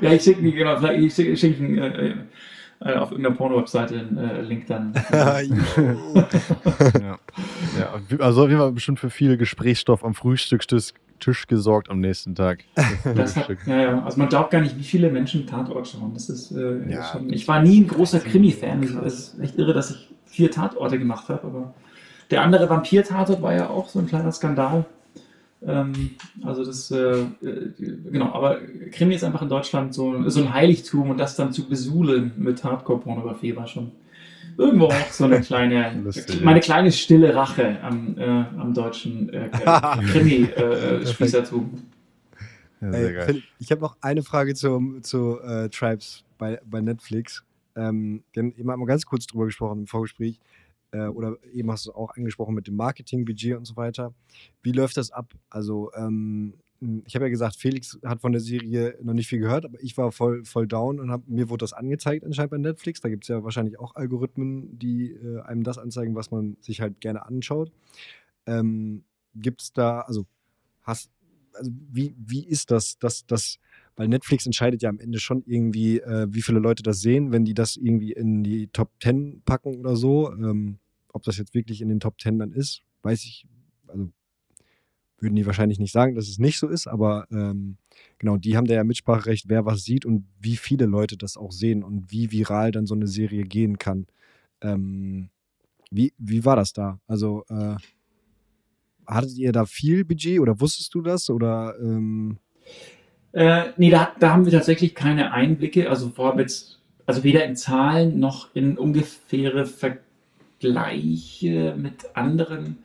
ja, 0.00 0.12
ich 0.12 0.22
schicke 0.22 0.42
genau, 0.42 0.82
ich 0.90 1.14
schicke 1.14 1.36
schick, 1.36 1.60
äh, 1.60 2.14
äh, 2.80 2.94
auf 2.94 3.12
irgendeiner 3.12 3.36
Porno-Webseite 3.36 3.98
einen 3.98 4.18
äh, 4.18 4.42
Link 4.42 4.66
dann. 4.66 4.92
ja. 5.12 5.40
ja, 7.78 8.18
also 8.18 8.42
auf 8.42 8.48
jeden 8.48 8.60
Fall 8.60 8.72
bestimmt 8.72 9.00
für 9.00 9.10
viel 9.10 9.36
Gesprächsstoff 9.36 10.04
am 10.04 10.14
Frühstückstisch 10.14 10.92
Tisch 11.24 11.46
gesorgt 11.46 11.90
am 11.90 12.00
nächsten 12.00 12.34
Tag. 12.34 12.64
Das 13.14 13.36
hat, 13.36 13.48
ja, 13.66 13.80
ja, 13.80 14.04
also 14.04 14.18
man 14.18 14.28
glaubt 14.28 14.50
gar 14.50 14.60
nicht, 14.60 14.78
wie 14.78 14.82
viele 14.82 15.10
Menschen 15.10 15.46
Tatort 15.46 15.88
schauen. 15.88 16.12
Das 16.14 16.28
ist, 16.28 16.52
äh, 16.52 16.90
ja, 16.90 17.04
schon, 17.04 17.32
ich 17.32 17.48
war 17.48 17.62
nie 17.62 17.80
ein 17.80 17.88
großer 17.88 18.20
Krimi-Fan. 18.20 18.82
Es 19.04 19.14
ist 19.14 19.40
echt 19.40 19.58
irre, 19.58 19.72
dass 19.72 19.90
ich 19.90 20.08
vier 20.26 20.50
Tatorte 20.50 20.98
gemacht 20.98 21.28
habe, 21.28 21.44
aber 21.44 21.74
der 22.30 22.42
andere 22.42 22.68
Vampir-Tatort 22.68 23.40
war 23.40 23.54
ja 23.54 23.68
auch 23.68 23.88
so 23.88 23.98
ein 24.00 24.06
kleiner 24.06 24.32
Skandal. 24.32 24.84
Ähm, 25.66 26.10
also 26.42 26.64
das, 26.64 26.90
äh, 26.90 27.20
äh, 27.20 27.26
genau, 28.10 28.32
aber 28.32 28.58
Krimi 28.92 29.14
ist 29.14 29.24
einfach 29.24 29.42
in 29.42 29.48
Deutschland 29.48 29.94
so, 29.94 30.28
so 30.28 30.40
ein 30.40 30.52
Heiligtum 30.52 31.10
und 31.10 31.18
das 31.18 31.36
dann 31.36 31.52
zu 31.52 31.68
besuhlen 31.68 32.32
mit 32.36 32.62
Hardcore-Pornografie 32.64 33.56
war 33.56 33.66
schon 33.66 33.92
irgendwo 34.56 34.86
auch 34.86 35.10
so 35.10 35.24
eine 35.24 35.40
kleine, 35.40 36.00
Lustig, 36.04 36.42
meine 36.42 36.60
kleine 36.60 36.92
stille 36.92 37.34
Rache 37.34 37.80
am, 37.82 38.16
äh, 38.18 38.24
am 38.24 38.74
deutschen 38.74 39.32
äh, 39.32 39.48
Krimi-Spießertum. 40.12 41.82
Äh, 42.82 42.86
äh 42.86 43.42
ich 43.58 43.70
habe 43.70 43.80
noch 43.80 43.96
eine 44.00 44.22
Frage 44.22 44.54
zu, 44.54 45.00
zu 45.02 45.40
äh, 45.40 45.68
Tribes 45.68 46.24
bei, 46.38 46.60
bei 46.64 46.80
Netflix. 46.80 47.44
Ähm, 47.76 48.22
wir 48.32 48.42
haben 48.42 48.54
eben 48.56 48.66
mal 48.66 48.84
ganz 48.86 49.04
kurz 49.06 49.26
drüber 49.26 49.46
gesprochen 49.46 49.80
im 49.80 49.86
Vorgespräch 49.86 50.38
äh, 50.92 51.06
oder 51.06 51.36
eben 51.52 51.70
hast 51.70 51.86
du 51.86 51.90
es 51.90 51.96
auch 51.96 52.14
angesprochen 52.16 52.54
mit 52.54 52.66
dem 52.66 52.76
Marketingbudget 52.76 53.56
und 53.56 53.64
so 53.64 53.76
weiter. 53.76 54.14
Wie 54.62 54.72
läuft 54.72 54.96
das 54.96 55.10
ab? 55.10 55.32
Also, 55.50 55.90
ähm, 55.94 56.54
ich 57.04 57.14
habe 57.14 57.26
ja 57.26 57.30
gesagt, 57.30 57.56
Felix 57.56 57.98
hat 58.04 58.20
von 58.20 58.32
der 58.32 58.40
Serie 58.40 58.96
noch 59.02 59.14
nicht 59.14 59.28
viel 59.28 59.38
gehört, 59.38 59.64
aber 59.64 59.82
ich 59.82 59.96
war 59.96 60.12
voll, 60.12 60.44
voll 60.44 60.66
down 60.66 61.00
und 61.00 61.10
hab, 61.10 61.26
mir 61.28 61.48
wurde 61.48 61.62
das 61.62 61.72
angezeigt 61.72 62.24
anscheinend 62.24 62.50
bei 62.50 62.58
Netflix. 62.58 63.00
Da 63.00 63.08
gibt 63.08 63.24
es 63.24 63.28
ja 63.28 63.42
wahrscheinlich 63.44 63.78
auch 63.78 63.94
Algorithmen, 63.94 64.78
die 64.78 65.12
äh, 65.12 65.40
einem 65.42 65.62
das 65.62 65.78
anzeigen, 65.78 66.14
was 66.14 66.30
man 66.30 66.56
sich 66.60 66.80
halt 66.80 67.00
gerne 67.00 67.26
anschaut. 67.26 67.72
Ähm, 68.46 69.04
gibt 69.34 69.62
es 69.62 69.72
da, 69.72 70.00
also 70.00 70.26
hast, 70.82 71.10
also 71.54 71.70
wie, 71.90 72.14
wie 72.18 72.44
ist 72.44 72.70
das, 72.70 72.98
dass 72.98 73.26
das, 73.26 73.58
weil 73.96 74.08
Netflix 74.08 74.46
entscheidet 74.46 74.82
ja 74.82 74.88
am 74.88 74.98
Ende 74.98 75.18
schon 75.18 75.42
irgendwie, 75.46 76.00
äh, 76.00 76.26
wie 76.30 76.42
viele 76.42 76.58
Leute 76.58 76.82
das 76.82 77.00
sehen, 77.00 77.32
wenn 77.32 77.44
die 77.44 77.54
das 77.54 77.76
irgendwie 77.76 78.12
in 78.12 78.42
die 78.42 78.68
Top 78.68 78.90
10 79.02 79.42
packen 79.44 79.78
oder 79.78 79.96
so. 79.96 80.32
Ähm, 80.32 80.78
ob 81.12 81.22
das 81.22 81.38
jetzt 81.38 81.54
wirklich 81.54 81.80
in 81.80 81.88
den 81.88 82.00
Top 82.00 82.18
Ten 82.18 82.38
dann 82.38 82.52
ist, 82.52 82.82
weiß 83.02 83.24
ich, 83.24 83.46
also 83.86 84.10
würden 85.18 85.36
die 85.36 85.46
wahrscheinlich 85.46 85.78
nicht 85.78 85.92
sagen, 85.92 86.14
dass 86.14 86.28
es 86.28 86.38
nicht 86.38 86.58
so 86.58 86.68
ist, 86.68 86.86
aber 86.86 87.26
ähm, 87.30 87.76
genau, 88.18 88.36
die 88.36 88.56
haben 88.56 88.66
da 88.66 88.74
ja 88.74 88.84
Mitspracherecht, 88.84 89.48
wer 89.48 89.64
was 89.64 89.84
sieht 89.84 90.04
und 90.04 90.26
wie 90.40 90.56
viele 90.56 90.86
Leute 90.86 91.16
das 91.16 91.36
auch 91.36 91.52
sehen 91.52 91.82
und 91.82 92.10
wie 92.10 92.30
viral 92.32 92.72
dann 92.72 92.86
so 92.86 92.94
eine 92.94 93.06
Serie 93.06 93.44
gehen 93.44 93.78
kann. 93.78 94.06
Ähm, 94.60 95.30
wie, 95.90 96.12
wie 96.18 96.44
war 96.44 96.56
das 96.56 96.72
da? 96.72 97.00
Also, 97.06 97.44
äh, 97.48 97.76
hattet 99.06 99.36
ihr 99.36 99.52
da 99.52 99.66
viel 99.66 100.04
Budget 100.04 100.40
oder 100.40 100.60
wusstest 100.60 100.94
du 100.94 101.02
das? 101.02 101.30
Oder 101.30 101.74
ähm 101.80 102.38
äh, 103.32 103.64
nee, 103.76 103.90
da, 103.90 104.14
da 104.18 104.30
haben 104.30 104.44
wir 104.44 104.52
tatsächlich 104.52 104.94
keine 104.94 105.32
Einblicke, 105.32 105.90
also 105.90 106.08
vor 106.10 106.38
jetzt, 106.38 106.80
also 107.04 107.24
weder 107.24 107.44
in 107.44 107.56
Zahlen 107.56 108.18
noch 108.18 108.54
in 108.54 108.78
ungefähre 108.78 109.66
Ver 109.66 109.98
Vergleiche 110.64 111.74
mit 111.76 112.16
anderen 112.16 112.78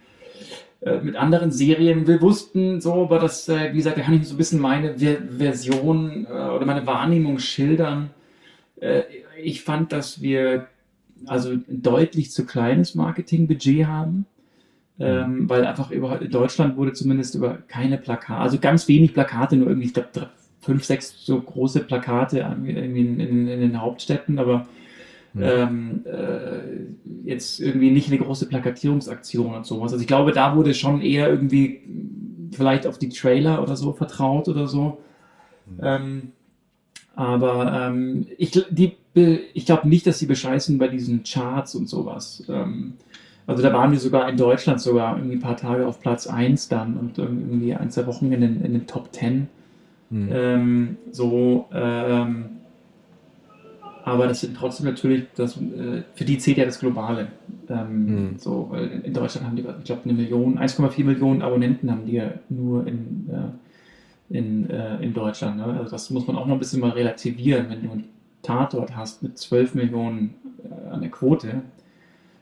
mit 1.02 1.16
anderen 1.16 1.52
Serien. 1.52 2.08
Wir 2.08 2.22
wussten 2.22 2.80
so, 2.82 3.04
aber 3.04 3.20
das, 3.20 3.50
äh, 3.50 3.74
wie 3.74 3.78
gesagt, 3.78 3.98
da 3.98 4.02
kann 4.02 4.14
ich 4.14 4.28
so 4.28 4.36
ein 4.36 4.38
bisschen 4.38 4.60
meine 4.60 4.98
Version 4.98 6.26
äh, 6.26 6.32
oder 6.32 6.66
meine 6.66 6.86
Wahrnehmung 6.86 7.40
schildern. 7.40 8.12
ich 9.44 9.64
fand, 9.64 9.92
dass 9.92 10.22
wir 10.22 10.68
also 11.26 11.50
ein 11.52 11.66
deutlich 11.68 12.32
zu 12.32 12.46
kleines 12.46 12.96
Marketingbudget 12.96 13.88
haben. 13.88 14.26
Ähm, 15.02 15.44
mhm. 15.44 15.50
weil 15.50 15.66
einfach 15.66 15.92
über 15.92 16.22
in 16.22 16.30
Deutschland 16.30 16.76
wurde 16.76 16.92
zumindest 16.92 17.34
über 17.34 17.60
keine 17.70 17.98
Plakate, 17.98 18.42
also 18.42 18.58
ganz 18.60 18.86
wenig 18.90 19.14
Plakate, 19.14 19.56
nur 19.56 19.70
irgendwie, 19.70 19.88
ich 19.88 19.94
glaube, 19.94 20.30
fünf, 20.60 20.84
sechs 20.84 21.26
so 21.26 21.40
große 21.40 21.86
Plakate 21.86 22.40
irgendwie 22.40 22.72
in, 22.72 23.20
in, 23.20 23.48
in 23.48 23.60
den 23.62 23.82
Hauptstädten, 23.82 24.40
aber 24.40 24.68
ähm, 25.38 26.06
äh, 26.06 27.28
jetzt 27.30 27.60
irgendwie 27.60 27.92
nicht 27.92 28.08
eine 28.10 28.18
große 28.20 28.48
Plakatierungsaktion 28.48 29.54
und 29.54 29.66
sowas. 29.66 29.92
Also 29.92 30.02
ich 30.02 30.08
glaube, 30.08 30.32
da 30.32 30.56
wurde 30.56 30.74
schon 30.74 31.02
eher 31.02 31.30
irgendwie 31.30 31.82
vielleicht 32.52 32.88
auf 32.88 32.98
die 32.98 33.10
Trailer 33.10 33.62
oder 33.62 33.76
so 33.76 33.94
vertraut 33.94 34.48
oder 34.48 34.68
so. 34.68 35.00
Mhm. 35.66 35.80
Ähm, 35.82 36.22
aber 37.16 37.90
ähm, 37.90 38.28
ich, 38.38 38.66
ich 38.74 39.66
glaube 39.66 39.90
nicht, 39.90 40.08
dass 40.08 40.20
sie 40.20 40.26
bescheißen 40.26 40.78
bei 40.78 40.88
diesen 40.88 41.24
Charts 41.24 41.76
und 41.76 41.90
sowas. 41.90 42.44
Ähm, 42.48 42.94
also 43.46 43.64
da 43.64 43.74
waren 43.74 43.92
wir 43.92 44.00
sogar 44.00 44.30
in 44.30 44.38
Deutschland 44.38 44.80
sogar 44.80 45.18
irgendwie 45.18 45.36
ein 45.36 45.42
paar 45.42 45.58
Tage 45.58 45.86
auf 45.86 46.00
Platz 46.00 46.28
1 46.28 46.70
dann 46.70 46.98
und 46.98 47.18
irgendwie 47.18 47.74
ein, 47.74 47.90
zwei 47.90 48.06
Wochen 48.06 48.32
in 48.32 48.42
den, 48.42 48.64
in 48.64 48.74
den 48.74 48.88
Top 48.88 49.14
10. 49.14 49.48
Mhm. 50.12 50.30
Ähm, 50.32 50.98
so, 51.12 51.66
ähm, 51.74 52.46
aber 54.04 54.28
das 54.28 54.41
sind 54.41 54.56
trotzdem 54.56 54.86
natürlich, 54.86 55.26
das, 55.36 55.58
äh, 55.58 56.04
für 56.16 56.26
die 56.26 56.38
zählt 56.38 56.58
ja 56.58 56.66
das 56.66 56.80
Globale. 56.80 57.28
Ähm, 57.68 58.06
mhm. 58.06 58.38
So, 58.38 58.68
weil 58.72 59.02
in 59.04 59.14
Deutschland 59.14 59.47
haben 59.47 59.56
die, 59.56 59.64
ich 59.64 59.84
glaube, 59.86 60.04
eine 60.04 60.14
Million, 60.14 60.58
1,4 60.58 61.04
Millionen 61.04 61.41
Abonnenten 61.41 61.91
haben 61.91 62.06
die 62.06 62.14
ja 62.14 62.32
nur 62.50 62.88
in, 62.88 63.30
äh, 63.30 64.38
in, 64.38 64.70
äh, 64.70 64.97
in 65.04 65.14
Deutschland. 65.14 65.58
Ne? 65.58 65.66
Also 65.66 65.91
das 65.91 66.10
muss 66.10 66.28
man 66.28 66.36
auch 66.36 66.45
noch 66.45 66.56
ein 66.56 66.60
bisschen 66.60 66.80
mal 66.80 66.91
relativieren, 66.91 67.70
wenn 67.70 67.84
du 67.84 67.91
einen 67.91 68.06
Tatort 68.41 68.95
hast 68.95 69.22
mit 69.22 69.38
12 69.38 69.76
Millionen 69.76 70.36
äh, 70.64 70.89
an 70.89 71.02
der 71.02 71.12
Quote. 71.12 71.62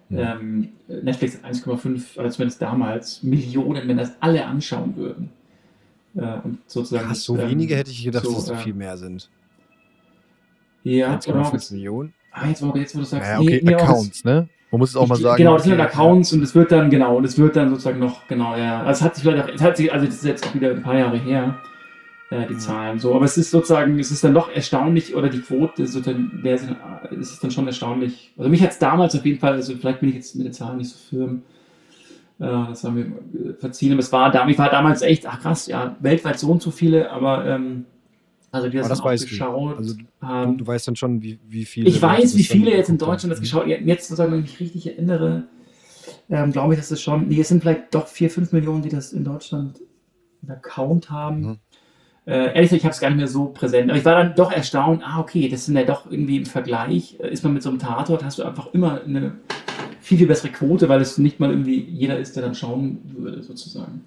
Ja. 0.09 0.35
Ähm, 0.35 0.69
Netflix 0.87 1.41
hat 1.41 1.51
1,5, 1.51 2.17
oder 2.17 2.29
zumindest 2.29 2.61
damals, 2.61 3.23
Millionen, 3.23 3.87
wenn 3.87 3.97
das 3.97 4.13
alle 4.21 4.45
anschauen 4.45 4.95
würden. 4.95 5.29
Äh, 6.15 6.39
und 6.43 6.59
sozusagen. 6.67 7.07
Krass, 7.07 7.23
so 7.23 7.37
ähm, 7.37 7.49
wenige 7.49 7.75
hätte 7.75 7.91
ich 7.91 8.03
gedacht, 8.03 8.25
so, 8.25 8.31
dass 8.31 8.39
es 8.39 8.45
so 8.45 8.55
viel 8.55 8.73
mehr 8.73 8.97
sind. 8.97 9.29
Ja, 10.87 11.15
1,5 11.15 11.73
Millionen. 11.73 12.13
Ah, 12.31 12.47
jetzt, 12.47 12.63
jetzt, 12.75 12.95
wo 12.95 12.99
du 12.99 13.05
sagst, 13.05 13.29
ja, 13.29 13.39
okay, 13.39 13.61
nee, 13.63 13.75
Accounts, 13.75 14.23
ne? 14.23 14.47
Man 14.71 14.79
muss 14.79 14.91
es 14.91 14.95
auch 14.95 15.03
ich, 15.03 15.09
mal 15.09 15.15
sagen. 15.15 15.37
Genau, 15.37 15.53
das 15.55 15.63
sind 15.63 15.77
dann 15.77 15.81
Accounts 15.81 16.33
und 16.33 16.43
es 16.43 16.53
wird 16.55 16.71
dann, 16.71 16.89
genau, 16.89 17.17
und 17.17 17.25
es 17.25 17.37
wird 17.37 17.55
dann 17.55 17.69
sozusagen 17.69 17.99
noch, 17.99 18.27
genau, 18.27 18.55
ja. 18.55 18.81
Also 18.83 18.99
es 18.99 19.01
hat 19.01 19.15
sich 19.15 19.23
vielleicht 19.23 19.43
auch, 19.43 19.53
es 19.53 19.61
hat 19.61 19.77
sich, 19.77 19.91
also 19.91 20.05
das 20.05 20.15
ist 20.15 20.25
jetzt 20.25 20.45
auch 20.45 20.53
wieder 20.53 20.71
ein 20.71 20.83
paar 20.83 20.97
Jahre 20.97 21.17
her, 21.17 21.57
äh, 22.29 22.45
die 22.47 22.53
mhm. 22.53 22.59
Zahlen 22.59 22.99
so. 22.99 23.15
Aber 23.15 23.25
es 23.25 23.37
ist 23.37 23.51
sozusagen, 23.51 23.99
es 23.99 24.11
ist 24.11 24.23
dann 24.23 24.33
doch 24.33 24.49
erstaunlich, 24.49 25.15
oder 25.15 25.29
die 25.29 25.41
Quote, 25.41 25.87
sozusagen, 25.87 26.39
wer 26.41 26.57
sind, 26.57 26.77
ist 27.11 27.33
es 27.33 27.39
dann 27.39 27.51
schon 27.51 27.67
erstaunlich. 27.67 28.33
Also 28.37 28.49
mich 28.49 28.61
hat 28.61 28.71
es 28.71 28.79
damals 28.79 29.15
auf 29.15 29.25
jeden 29.25 29.39
Fall, 29.39 29.53
also 29.53 29.75
vielleicht 29.75 30.01
bin 30.01 30.09
ich 30.09 30.15
jetzt 30.15 30.35
mit 30.35 30.45
den 30.45 30.53
Zahlen 30.53 30.77
nicht 30.77 30.89
so 30.89 30.97
firm, 31.09 31.43
äh, 32.39 32.45
das 32.45 32.83
haben 32.83 32.95
wir 32.95 33.55
verziehen, 33.55 33.93
aber 33.93 33.99
es 33.99 34.11
war, 34.11 34.47
ich 34.47 34.57
war 34.57 34.69
damals 34.69 35.01
echt, 35.01 35.25
ach 35.25 35.41
krass, 35.41 35.67
ja, 35.67 35.95
weltweit 35.99 36.39
so 36.39 36.51
und 36.51 36.61
so 36.61 36.71
viele, 36.71 37.09
aber 37.11 37.45
ähm, 37.45 37.85
also 38.51 38.69
die 38.69 38.77
das, 38.77 38.87
das 38.87 39.01
dann 39.01 39.17
geschaut 39.17 39.77
also, 39.77 39.95
haben. 40.21 40.57
Du 40.57 40.65
weißt 40.65 40.87
dann 40.87 40.95
schon, 40.95 41.21
wie, 41.21 41.39
wie 41.47 41.65
viele. 41.65 41.89
Ich 41.89 42.01
weiß, 42.01 42.37
wie 42.37 42.43
viele 42.43 42.71
jetzt 42.71 42.89
in 42.89 42.97
Deutschland 42.97 43.31
das 43.31 43.41
geschaut 43.41 43.63
haben. 43.63 43.87
Jetzt, 43.87 44.07
sozusagen, 44.07 44.31
wenn 44.31 44.43
ich 44.43 44.51
mich 44.51 44.59
richtig 44.59 44.87
erinnere, 44.87 45.43
ähm, 46.29 46.51
glaube 46.51 46.73
ich, 46.73 46.79
dass 46.79 46.91
es 46.91 47.01
schon, 47.01 47.27
nee, 47.27 47.39
es 47.39 47.49
sind 47.49 47.61
vielleicht 47.61 47.93
doch 47.93 48.07
4, 48.07 48.29
5 48.29 48.51
Millionen, 48.53 48.81
die 48.81 48.89
das 48.89 49.13
in 49.13 49.23
Deutschland 49.23 49.81
einen 50.41 50.51
Account 50.51 51.09
haben. 51.09 51.41
Mhm. 51.41 51.57
Äh, 52.25 52.53
ehrlich 52.53 52.69
gesagt, 52.69 52.73
ich 52.73 52.83
habe 52.83 52.93
es 52.93 52.99
gar 52.99 53.09
nicht 53.09 53.17
mehr 53.17 53.27
so 53.27 53.45
präsent. 53.47 53.89
Aber 53.89 53.97
ich 53.97 54.05
war 54.05 54.15
dann 54.15 54.35
doch 54.35 54.51
erstaunt, 54.51 55.01
ah, 55.05 55.19
okay, 55.19 55.47
das 55.49 55.65
sind 55.65 55.77
ja 55.77 55.83
doch 55.83 56.09
irgendwie 56.09 56.37
im 56.37 56.45
Vergleich, 56.45 57.17
äh, 57.19 57.29
ist 57.31 57.43
man 57.43 57.53
mit 57.53 57.63
so 57.63 57.69
einem 57.69 57.79
Tatort, 57.79 58.23
hast 58.23 58.39
du 58.39 58.43
einfach 58.43 58.73
immer 58.73 59.01
eine 59.01 59.35
viel, 60.01 60.17
viel 60.17 60.27
bessere 60.27 60.49
Quote, 60.49 60.89
weil 60.89 61.01
es 61.01 61.17
nicht 61.17 61.39
mal 61.39 61.49
irgendwie 61.49 61.79
jeder 61.79 62.17
ist, 62.17 62.35
der 62.35 62.43
dann 62.43 62.55
schauen 62.55 62.99
würde, 63.17 63.43
sozusagen. 63.43 64.05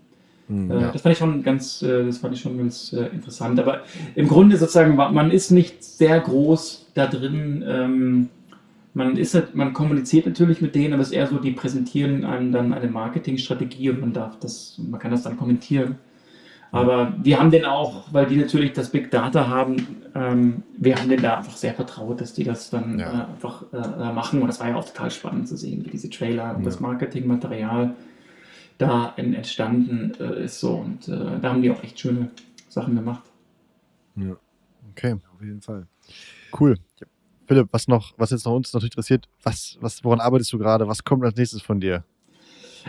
Mhm, 0.50 0.70
äh, 0.70 0.80
ja. 0.80 0.90
Das 0.92 1.02
fand 1.02 1.12
ich 1.12 1.18
schon 1.18 1.42
ganz, 1.42 1.82
äh, 1.82 2.04
das 2.04 2.18
fand 2.18 2.34
ich 2.34 2.40
schon 2.40 2.58
ganz 2.58 2.92
äh, 2.92 3.06
interessant. 3.06 3.58
Aber 3.60 3.82
im 4.14 4.28
Grunde 4.28 4.56
sozusagen, 4.56 4.96
man 4.96 5.30
ist 5.30 5.50
nicht 5.50 5.82
sehr 5.82 6.20
groß 6.20 6.88
da 6.94 7.06
drin. 7.06 7.64
Ähm, 7.66 8.28
man 8.92 9.16
ist 9.16 9.34
halt, 9.34 9.54
man 9.54 9.72
kommuniziert 9.72 10.26
natürlich 10.26 10.60
mit 10.60 10.74
denen, 10.74 10.94
aber 10.94 11.02
es 11.02 11.08
ist 11.08 11.14
eher 11.14 11.28
so, 11.28 11.38
die 11.38 11.52
präsentieren 11.52 12.24
einem 12.24 12.50
dann 12.50 12.72
eine 12.72 12.88
Marketingstrategie 12.88 13.90
und 13.90 14.00
man 14.00 14.12
darf 14.12 14.38
das, 14.40 14.80
man 14.90 14.98
kann 14.98 15.12
das 15.12 15.22
dann 15.22 15.36
kommentieren. 15.36 15.96
Aber 16.72 17.14
wir 17.20 17.40
haben 17.40 17.50
den 17.50 17.64
auch, 17.64 18.04
weil 18.12 18.26
die 18.26 18.36
natürlich 18.36 18.72
das 18.72 18.90
Big 18.90 19.10
Data 19.10 19.48
haben, 19.48 20.02
ähm, 20.14 20.62
wir 20.76 20.96
haben 20.96 21.08
denen 21.08 21.22
da 21.22 21.38
einfach 21.38 21.56
sehr 21.56 21.74
vertraut, 21.74 22.20
dass 22.20 22.32
die 22.32 22.44
das 22.44 22.70
dann 22.70 22.98
ja. 22.98 23.06
äh, 23.06 23.32
einfach 23.32 23.64
äh, 23.72 24.12
machen. 24.12 24.40
Und 24.40 24.48
das 24.48 24.60
war 24.60 24.68
ja 24.68 24.76
auch 24.76 24.84
total 24.84 25.10
spannend 25.10 25.48
zu 25.48 25.56
sehen, 25.56 25.84
wie 25.84 25.90
diese 25.90 26.10
Trailer 26.10 26.54
und 26.54 26.60
ja. 26.60 26.64
das 26.66 26.78
Marketingmaterial 26.78 27.94
da 28.80 29.12
entstanden 29.16 30.12
äh, 30.18 30.44
ist. 30.44 30.60
So. 30.60 30.74
Und 30.74 31.08
äh, 31.08 31.38
da 31.40 31.50
haben 31.50 31.62
die 31.62 31.70
auch 31.70 31.82
echt 31.82 31.98
schöne 32.00 32.30
Sachen 32.68 32.94
gemacht. 32.94 33.22
Ja. 34.16 34.36
Okay, 34.92 35.16
auf 35.34 35.42
jeden 35.42 35.60
Fall. 35.60 35.86
Cool. 36.58 36.76
Philipp, 37.46 37.68
was 37.72 37.88
noch, 37.88 38.14
was 38.16 38.30
jetzt 38.30 38.44
noch 38.44 38.54
uns 38.54 38.72
natürlich 38.72 38.92
interessiert, 38.92 39.28
was, 39.42 39.76
was, 39.80 40.02
woran 40.04 40.20
arbeitest 40.20 40.52
du 40.52 40.58
gerade? 40.58 40.86
Was 40.88 41.04
kommt 41.04 41.24
als 41.24 41.36
nächstes 41.36 41.62
von 41.62 41.80
dir? 41.80 42.04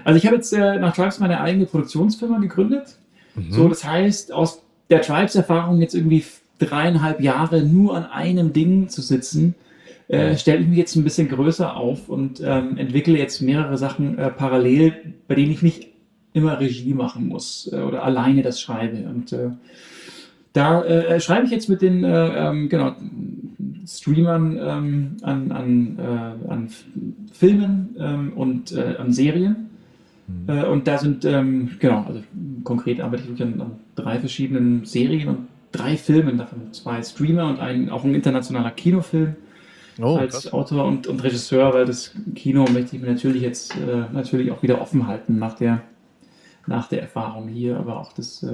Also 0.03 0.17
ich 0.17 0.25
habe 0.25 0.35
jetzt 0.37 0.53
äh, 0.53 0.79
nach 0.79 0.95
Tribes 0.95 1.19
meine 1.19 1.41
eigene 1.41 1.65
Produktionsfirma 1.65 2.39
gegründet. 2.39 2.97
Mhm. 3.35 3.51
So, 3.51 3.67
das 3.67 3.83
heißt, 3.83 4.31
aus 4.31 4.61
der 4.89 5.01
Tribes-Erfahrung 5.01 5.81
jetzt 5.81 5.95
irgendwie 5.95 6.23
dreieinhalb 6.59 7.21
Jahre 7.21 7.63
nur 7.63 7.97
an 7.97 8.05
einem 8.05 8.53
Ding 8.53 8.87
zu 8.87 9.01
sitzen, 9.01 9.55
äh, 10.11 10.37
stelle 10.37 10.59
ich 10.59 10.67
mich 10.67 10.77
jetzt 10.77 10.97
ein 10.97 11.05
bisschen 11.05 11.29
größer 11.29 11.77
auf 11.77 12.09
und 12.09 12.41
ähm, 12.43 12.75
entwickle 12.77 13.17
jetzt 13.17 13.41
mehrere 13.41 13.77
Sachen 13.77 14.17
äh, 14.17 14.29
parallel, 14.29 14.93
bei 15.29 15.35
denen 15.35 15.51
ich 15.51 15.61
nicht 15.61 15.87
immer 16.33 16.59
Regie 16.59 16.93
machen 16.93 17.29
muss 17.29 17.69
äh, 17.71 17.77
oder 17.77 18.03
alleine 18.03 18.41
das 18.41 18.59
schreibe. 18.59 19.07
Und 19.09 19.31
äh, 19.31 19.51
da 20.51 20.83
äh, 20.83 21.21
schreibe 21.21 21.45
ich 21.45 21.51
jetzt 21.51 21.69
mit 21.69 21.81
den 21.81 22.03
äh, 22.03 22.49
ähm, 22.49 22.67
genau, 22.67 22.93
Streamern 23.87 24.59
ähm, 24.61 25.17
an, 25.21 25.51
an, 25.53 25.99
an 26.47 26.69
Filmen 27.31 27.95
ähm, 27.97 28.33
und 28.33 28.77
an 28.77 29.13
Serien. 29.13 29.69
Mhm. 30.27 30.63
Und 30.65 30.87
da 30.87 30.97
sind, 30.97 31.23
ähm, 31.23 31.71
genau, 31.79 32.03
also 32.05 32.21
konkret 32.65 32.99
arbeite 32.99 33.23
ich 33.33 33.41
an, 33.41 33.61
an, 33.61 33.71
drei 33.95 34.19
verschiedenen 34.19 34.83
Serien 34.85 35.29
und 35.29 35.47
drei 35.71 35.95
Filmen, 35.95 36.37
davon 36.37 36.73
zwei 36.73 37.01
Streamer 37.01 37.47
und 37.47 37.59
ein, 37.59 37.89
auch 37.89 38.03
ein 38.03 38.13
internationaler 38.13 38.71
Kinofilm. 38.71 39.35
Oh, 40.03 40.17
als 40.17 40.33
krass. 40.33 40.53
Autor 40.53 40.85
und, 40.85 41.07
und 41.07 41.23
Regisseur, 41.23 41.73
weil 41.73 41.85
das 41.85 42.11
Kino 42.35 42.65
möchte 42.71 42.95
ich 42.95 43.01
mir 43.01 43.09
natürlich 43.09 43.41
jetzt 43.41 43.75
äh, 43.75 44.05
natürlich 44.11 44.51
auch 44.51 44.61
wieder 44.63 44.81
offen 44.81 45.07
halten 45.07 45.37
nach 45.39 45.55
der, 45.55 45.81
nach 46.67 46.87
der 46.87 47.01
Erfahrung 47.01 47.47
hier, 47.47 47.77
aber 47.77 47.99
auch 47.99 48.13
das 48.13 48.45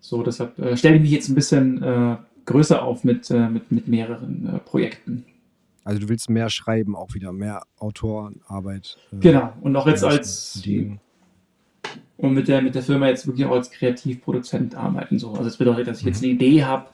so, 0.00 0.22
deshalb 0.22 0.58
äh, 0.58 0.76
stelle 0.76 0.96
ich 0.96 1.02
mich 1.02 1.10
jetzt 1.10 1.28
ein 1.28 1.34
bisschen 1.34 1.82
äh, 1.82 2.16
größer 2.46 2.82
auf 2.82 3.04
mit, 3.04 3.30
äh, 3.30 3.48
mit, 3.48 3.70
mit 3.70 3.86
mehreren 3.86 4.54
äh, 4.54 4.58
Projekten. 4.58 5.24
Also 5.84 6.00
du 6.00 6.08
willst 6.08 6.30
mehr 6.30 6.50
schreiben, 6.50 6.96
auch 6.96 7.14
wieder 7.14 7.32
mehr 7.32 7.62
Autorenarbeit. 7.78 8.98
Äh, 9.12 9.16
genau, 9.20 9.52
und 9.60 9.76
auch 9.76 9.86
jetzt 9.86 10.04
als 10.04 10.56
Ideen. 10.56 11.00
und 12.16 12.34
mit 12.34 12.48
der, 12.48 12.62
mit 12.62 12.74
der 12.74 12.82
Firma 12.82 13.08
jetzt 13.08 13.26
wirklich 13.26 13.46
auch 13.46 13.52
als 13.52 13.70
Kreativproduzent 13.70 14.74
arbeiten. 14.74 15.18
So. 15.18 15.30
Also 15.30 15.44
das 15.44 15.58
bedeutet, 15.58 15.86
dass 15.86 16.00
ich 16.00 16.06
jetzt 16.06 16.22
mhm. 16.22 16.30
eine 16.30 16.34
Idee 16.34 16.64
habe 16.64 16.86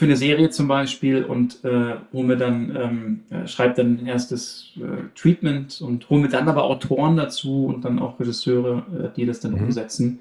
für 0.00 0.06
eine 0.06 0.16
Serie 0.16 0.48
zum 0.48 0.66
Beispiel 0.66 1.24
und 1.24 1.62
äh, 1.62 1.96
hole 2.14 2.26
mir 2.26 2.38
dann, 2.38 2.74
ähm, 2.74 3.20
äh, 3.28 3.46
schreibe 3.46 3.74
dann 3.74 3.98
ein 3.98 4.06
erstes 4.06 4.72
äh, 4.76 5.08
Treatment 5.14 5.82
und 5.82 6.08
hole 6.08 6.22
mir 6.22 6.30
dann 6.30 6.48
aber 6.48 6.64
Autoren 6.64 7.18
dazu 7.18 7.66
und 7.66 7.84
dann 7.84 7.98
auch 7.98 8.18
Regisseure, 8.18 8.82
äh, 8.98 9.14
die 9.14 9.26
das 9.26 9.40
dann 9.40 9.52
mhm. 9.52 9.64
umsetzen. 9.64 10.20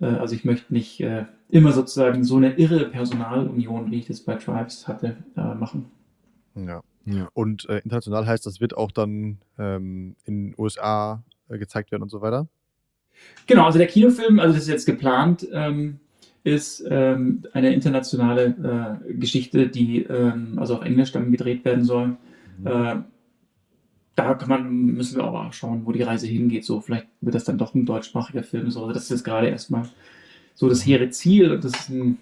Äh, 0.00 0.06
also 0.06 0.34
ich 0.34 0.44
möchte 0.44 0.74
nicht 0.74 1.00
äh, 1.00 1.26
immer 1.48 1.70
sozusagen 1.70 2.24
so 2.24 2.38
eine 2.38 2.54
irre 2.54 2.86
Personalunion, 2.86 3.92
wie 3.92 4.00
ich 4.00 4.06
das 4.08 4.18
bei 4.18 4.34
Tribes 4.34 4.88
hatte, 4.88 5.16
äh, 5.36 5.54
machen. 5.54 5.84
Ja. 6.56 6.82
ja. 7.04 7.28
Und 7.34 7.68
äh, 7.68 7.78
international 7.84 8.26
heißt, 8.26 8.44
das 8.44 8.60
wird 8.60 8.76
auch 8.76 8.90
dann 8.90 9.38
ähm, 9.60 10.16
in 10.24 10.48
den 10.48 10.54
USA 10.58 11.22
äh, 11.48 11.58
gezeigt 11.58 11.92
werden 11.92 12.02
und 12.02 12.10
so 12.10 12.20
weiter? 12.20 12.48
Genau, 13.46 13.66
also 13.66 13.78
der 13.78 13.86
Kinofilm, 13.86 14.40
also 14.40 14.54
das 14.54 14.64
ist 14.64 14.70
jetzt 14.70 14.86
geplant, 14.86 15.46
ähm, 15.52 16.00
ist 16.44 16.84
ähm, 16.88 17.42
eine 17.54 17.72
internationale 17.72 19.00
äh, 19.08 19.14
Geschichte, 19.14 19.66
die 19.68 20.02
ähm, 20.02 20.58
also 20.58 20.76
auf 20.76 20.84
Englisch 20.84 21.10
dann 21.10 21.32
gedreht 21.32 21.64
werden 21.64 21.84
soll. 21.84 22.16
Mhm. 22.58 22.66
Äh, 22.66 22.96
da 24.14 24.34
kann 24.34 24.48
man, 24.48 24.70
müssen 24.70 25.16
wir 25.16 25.24
aber 25.24 25.46
auch 25.46 25.52
schauen, 25.52 25.86
wo 25.86 25.92
die 25.92 26.02
Reise 26.02 26.26
hingeht. 26.26 26.64
So, 26.64 26.80
vielleicht 26.80 27.08
wird 27.20 27.34
das 27.34 27.44
dann 27.44 27.58
doch 27.58 27.74
ein 27.74 27.86
deutschsprachiger 27.86 28.44
Film. 28.44 28.70
So, 28.70 28.92
das 28.92 29.04
ist 29.04 29.10
jetzt 29.10 29.24
gerade 29.24 29.48
erstmal 29.48 29.88
so 30.54 30.68
das 30.68 30.86
hehre 30.86 31.08
Ziel 31.10 31.50
und 31.50 31.64
das 31.64 31.72
ist 31.72 31.88
ein 31.88 32.18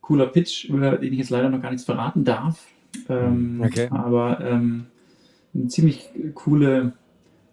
cooler 0.00 0.26
Pitch, 0.26 0.64
über 0.64 0.96
den 0.96 1.12
ich 1.12 1.20
jetzt 1.20 1.30
leider 1.30 1.48
noch 1.48 1.62
gar 1.62 1.70
nichts 1.70 1.84
verraten 1.84 2.24
darf. 2.24 2.66
Ähm, 3.08 3.62
okay. 3.64 3.88
Aber 3.90 4.40
ähm, 4.40 4.86
eine 5.54 5.68
ziemlich 5.68 6.08
coole 6.34 6.92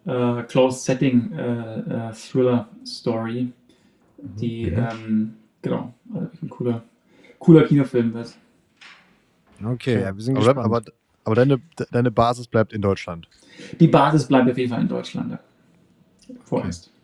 äh, 0.05 0.43
Closed 0.43 0.83
Setting 0.83 1.33
äh, 1.33 1.79
äh, 1.79 2.13
Thriller 2.13 2.69
Story, 2.85 3.51
die 4.17 4.71
mhm. 4.71 4.77
ähm, 4.77 5.33
genau, 5.61 5.93
also 6.13 6.27
ein 6.41 6.49
cooler, 6.49 6.83
cooler 7.39 7.63
Kinofilm 7.63 8.13
wird. 8.13 8.35
Okay, 9.63 10.01
ja, 10.01 10.15
wir 10.15 10.21
sind 10.21 10.37
aber, 10.37 10.45
gespannt. 10.45 10.65
Aber, 10.65 10.81
aber 11.25 11.35
deine, 11.35 11.61
deine 11.91 12.11
Basis 12.11 12.47
bleibt 12.47 12.73
in 12.73 12.81
Deutschland. 12.81 13.27
Die 13.79 13.87
Basis 13.87 14.27
bleibt 14.27 14.49
auf 14.49 14.57
jeden 14.57 14.71
Fall 14.71 14.81
in 14.81 14.87
Deutschland. 14.87 15.37
Vorerst. 16.43 16.87
Okay. 16.87 16.95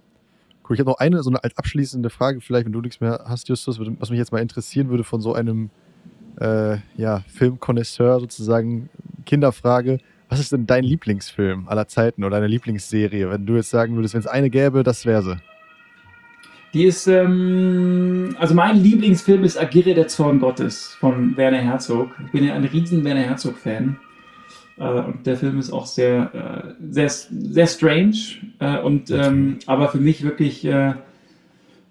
Cool, 0.67 0.73
ich 0.75 0.79
habe 0.79 0.89
noch 0.89 0.97
eine, 0.97 1.21
so 1.21 1.29
eine 1.29 1.43
als 1.43 1.55
abschließende 1.57 2.09
Frage, 2.09 2.41
vielleicht, 2.41 2.65
wenn 2.65 2.73
du 2.73 2.81
nichts 2.81 2.99
mehr 2.99 3.25
hast, 3.27 3.49
Justus, 3.49 3.79
was 3.79 4.09
mich 4.09 4.17
jetzt 4.17 4.31
mal 4.31 4.41
interessieren 4.41 4.89
würde 4.89 5.03
von 5.03 5.21
so 5.21 5.33
einem 5.35 5.69
äh, 6.39 6.77
ja, 6.97 7.19
Filmkonnoisseur 7.27 8.19
sozusagen, 8.19 8.89
Kinderfrage. 9.25 9.99
Was 10.27 10.39
ist 10.39 10.51
denn 10.51 10.65
dein 10.65 10.83
Lieblingsfilm 10.83 11.67
aller 11.67 11.87
Zeiten 11.87 12.23
oder 12.23 12.37
deine 12.37 12.47
Lieblingsserie? 12.47 13.29
Wenn 13.29 13.45
du 13.45 13.55
jetzt 13.55 13.69
sagen 13.69 13.95
würdest, 13.95 14.15
wenn 14.15 14.21
es 14.21 14.27
eine 14.27 14.49
gäbe, 14.49 14.81
das 14.81 15.05
wäre 15.05 15.21
sie. 15.21 15.37
Die 16.75 16.83
ist, 16.83 17.07
ähm, 17.07 18.35
also 18.37 18.53
mein 18.53 18.75
Lieblingsfilm 18.75 19.45
ist 19.45 19.57
Agire 19.57 19.93
der 19.93 20.09
Zorn 20.09 20.41
Gottes 20.41 20.87
von 20.99 21.37
Werner 21.37 21.61
Herzog. 21.61 22.09
Ich 22.25 22.33
bin 22.33 22.43
ja 22.43 22.53
ein 22.53 22.65
riesen 22.65 23.01
Werner 23.05 23.21
Herzog-Fan. 23.21 23.95
Äh, 24.77 24.83
und 24.83 25.25
der 25.25 25.37
Film 25.37 25.57
ist 25.57 25.71
auch 25.71 25.85
sehr, 25.85 26.75
äh, 26.75 26.83
sehr, 26.91 27.07
sehr 27.09 27.67
strange. 27.67 28.17
Äh, 28.59 28.81
und, 28.81 29.09
ähm, 29.09 29.59
aber 29.67 29.87
für 29.87 29.99
mich 29.99 30.23
wirklich 30.23 30.65
äh, 30.65 30.95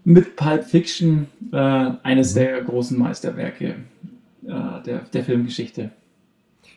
mit 0.05 0.37
Pulp 0.37 0.65
Fiction 0.65 1.29
äh, 1.51 1.57
eines 1.57 2.35
mhm. 2.35 2.41
der 2.41 2.61
großen 2.61 2.99
Meisterwerke 2.99 3.77
äh, 4.47 4.83
der, 4.85 4.99
der 5.11 5.25
Filmgeschichte. 5.25 5.93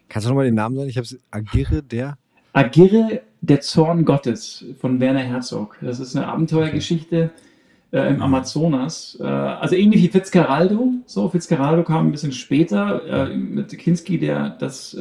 Kannst 0.07 0.25
du 0.25 0.29
nochmal 0.29 0.45
den 0.45 0.55
Namen 0.55 0.77
sagen? 0.77 0.87
Ich 0.87 0.95
habe 0.95 1.03
es 1.03 1.19
Agirre 1.29 1.83
der. 1.83 2.17
Agirre 2.53 3.19
der 3.41 3.59
Zorn 3.59 4.05
Gottes 4.05 4.63
von 4.79 5.01
Werner 5.01 5.23
Herzog. 5.23 5.77
Das 5.81 5.99
ist 5.99 6.15
eine 6.15 6.25
Abenteuergeschichte 6.27 7.31
äh, 7.91 8.09
im. 8.09 8.21
Amazonas. 8.21 9.17
Äh, 9.19 9.23
also 9.23 9.75
ähnlich 9.75 10.03
wie 10.03 10.09
Fitzcarraldo. 10.09 10.93
So, 11.05 11.29
Fitzcarraldo 11.29 11.83
kam 11.83 12.07
ein 12.07 12.11
bisschen 12.11 12.31
später 12.31 13.29
äh, 13.29 13.35
mit 13.35 13.77
Kinski, 13.77 14.17
der 14.19 14.49
das 14.49 14.97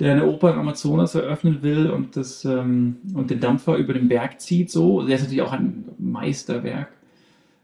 der 0.00 0.12
eine 0.12 0.26
Oper 0.26 0.52
im 0.52 0.58
Amazonas 0.58 1.14
eröffnen 1.14 1.62
will 1.62 1.90
und, 1.90 2.16
das, 2.16 2.44
ähm, 2.44 2.96
und 3.14 3.30
den 3.30 3.40
Dampfer 3.40 3.76
über 3.76 3.92
den 3.92 4.08
Berg 4.08 4.40
zieht. 4.40 4.70
So. 4.70 5.02
Der 5.02 5.16
ist 5.16 5.22
natürlich 5.22 5.42
auch 5.42 5.52
ein 5.52 5.84
Meisterwerk. 5.98 6.88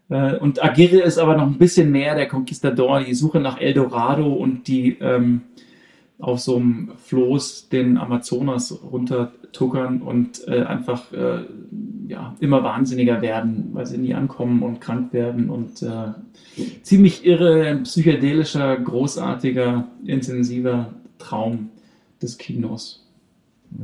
Äh, 0.09 0.37
und 0.37 0.63
Aguirre 0.63 1.01
ist 1.01 1.17
aber 1.17 1.35
noch 1.35 1.47
ein 1.47 1.57
bisschen 1.57 1.91
mehr 1.91 2.15
der 2.15 2.27
Conquistador, 2.27 3.01
die 3.01 3.13
Suche 3.13 3.39
nach 3.39 3.59
Eldorado 3.59 4.31
und 4.33 4.67
die 4.67 4.97
ähm, 4.99 5.41
auf 6.19 6.39
so 6.39 6.57
einem 6.57 6.91
Floß 6.97 7.69
den 7.69 7.97
Amazonas 7.97 8.79
runtertuckern 8.83 10.01
und 10.01 10.47
äh, 10.47 10.61
einfach 10.61 11.11
äh, 11.11 11.45
ja, 12.11 12.35
immer 12.41 12.61
wahnsinniger 12.61 13.21
werden, 13.21 13.69
weil 13.71 13.85
sie 13.85 13.97
nie 13.97 14.13
ankommen 14.13 14.63
und 14.63 14.81
krank 14.81 15.13
werden 15.13 15.49
und 15.49 15.81
äh, 15.81 16.11
ziemlich 16.83 17.25
irre, 17.25 17.79
psychedelischer, 17.83 18.77
großartiger, 18.77 19.87
intensiver 20.03 20.93
Traum 21.17 21.69
des 22.21 22.37
Kinos. 22.37 23.07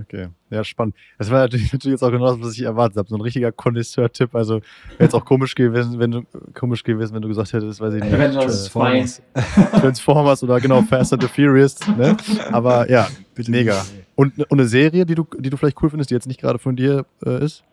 Okay, 0.01 0.28
ja, 0.49 0.65
spannend. 0.65 0.93
Das 1.17 1.32
war 1.32 1.39
natürlich, 1.39 1.71
natürlich 1.73 1.93
jetzt 1.93 2.03
auch 2.03 2.11
genau 2.11 2.34
das, 2.34 2.41
was 2.41 2.53
ich 2.53 2.63
erwartet 2.63 2.97
habe. 2.97 3.07
So 3.07 3.15
ein 3.15 3.21
richtiger 3.21 3.53
Connoisseur-Tipp. 3.53 4.36
Also 4.36 4.55
wäre 4.55 5.03
jetzt 5.03 5.15
auch 5.15 5.23
komisch 5.23 5.55
gewesen, 5.55 5.97
wenn 5.97 6.11
du 6.11 6.23
komisch 6.53 6.84
gewesen, 6.84 7.15
wenn 7.15 7.21
du 7.21 7.30
gesagt 7.30 7.53
hättest, 7.53 7.80
weiß 7.80 7.93
ich 7.93 8.03
nicht. 8.03 8.13
Avengers 8.13 8.65
2. 8.65 9.05
Transformers 9.80 10.43
oder 10.43 10.59
genau 10.59 10.82
Fast 10.82 11.13
and 11.13 11.21
the 11.21 11.30
Furious. 11.30 11.80
Ne? 11.97 12.17
Aber 12.51 12.91
ja, 12.91 13.07
mega. 13.47 13.86
Und, 14.15 14.38
und 14.38 14.59
eine 14.59 14.67
Serie, 14.67 15.05
die 15.05 15.15
du, 15.15 15.25
die 15.39 15.49
du 15.49 15.55
vielleicht 15.55 15.82
cool 15.82 15.89
findest, 15.89 16.09
die 16.09 16.15
jetzt 16.15 16.28
nicht 16.28 16.41
gerade 16.41 16.59
von 16.59 16.75
dir 16.75 17.05
äh, 17.25 17.45
ist? 17.45 17.63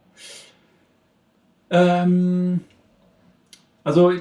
Ähm, 1.70 2.60
also 3.82 4.12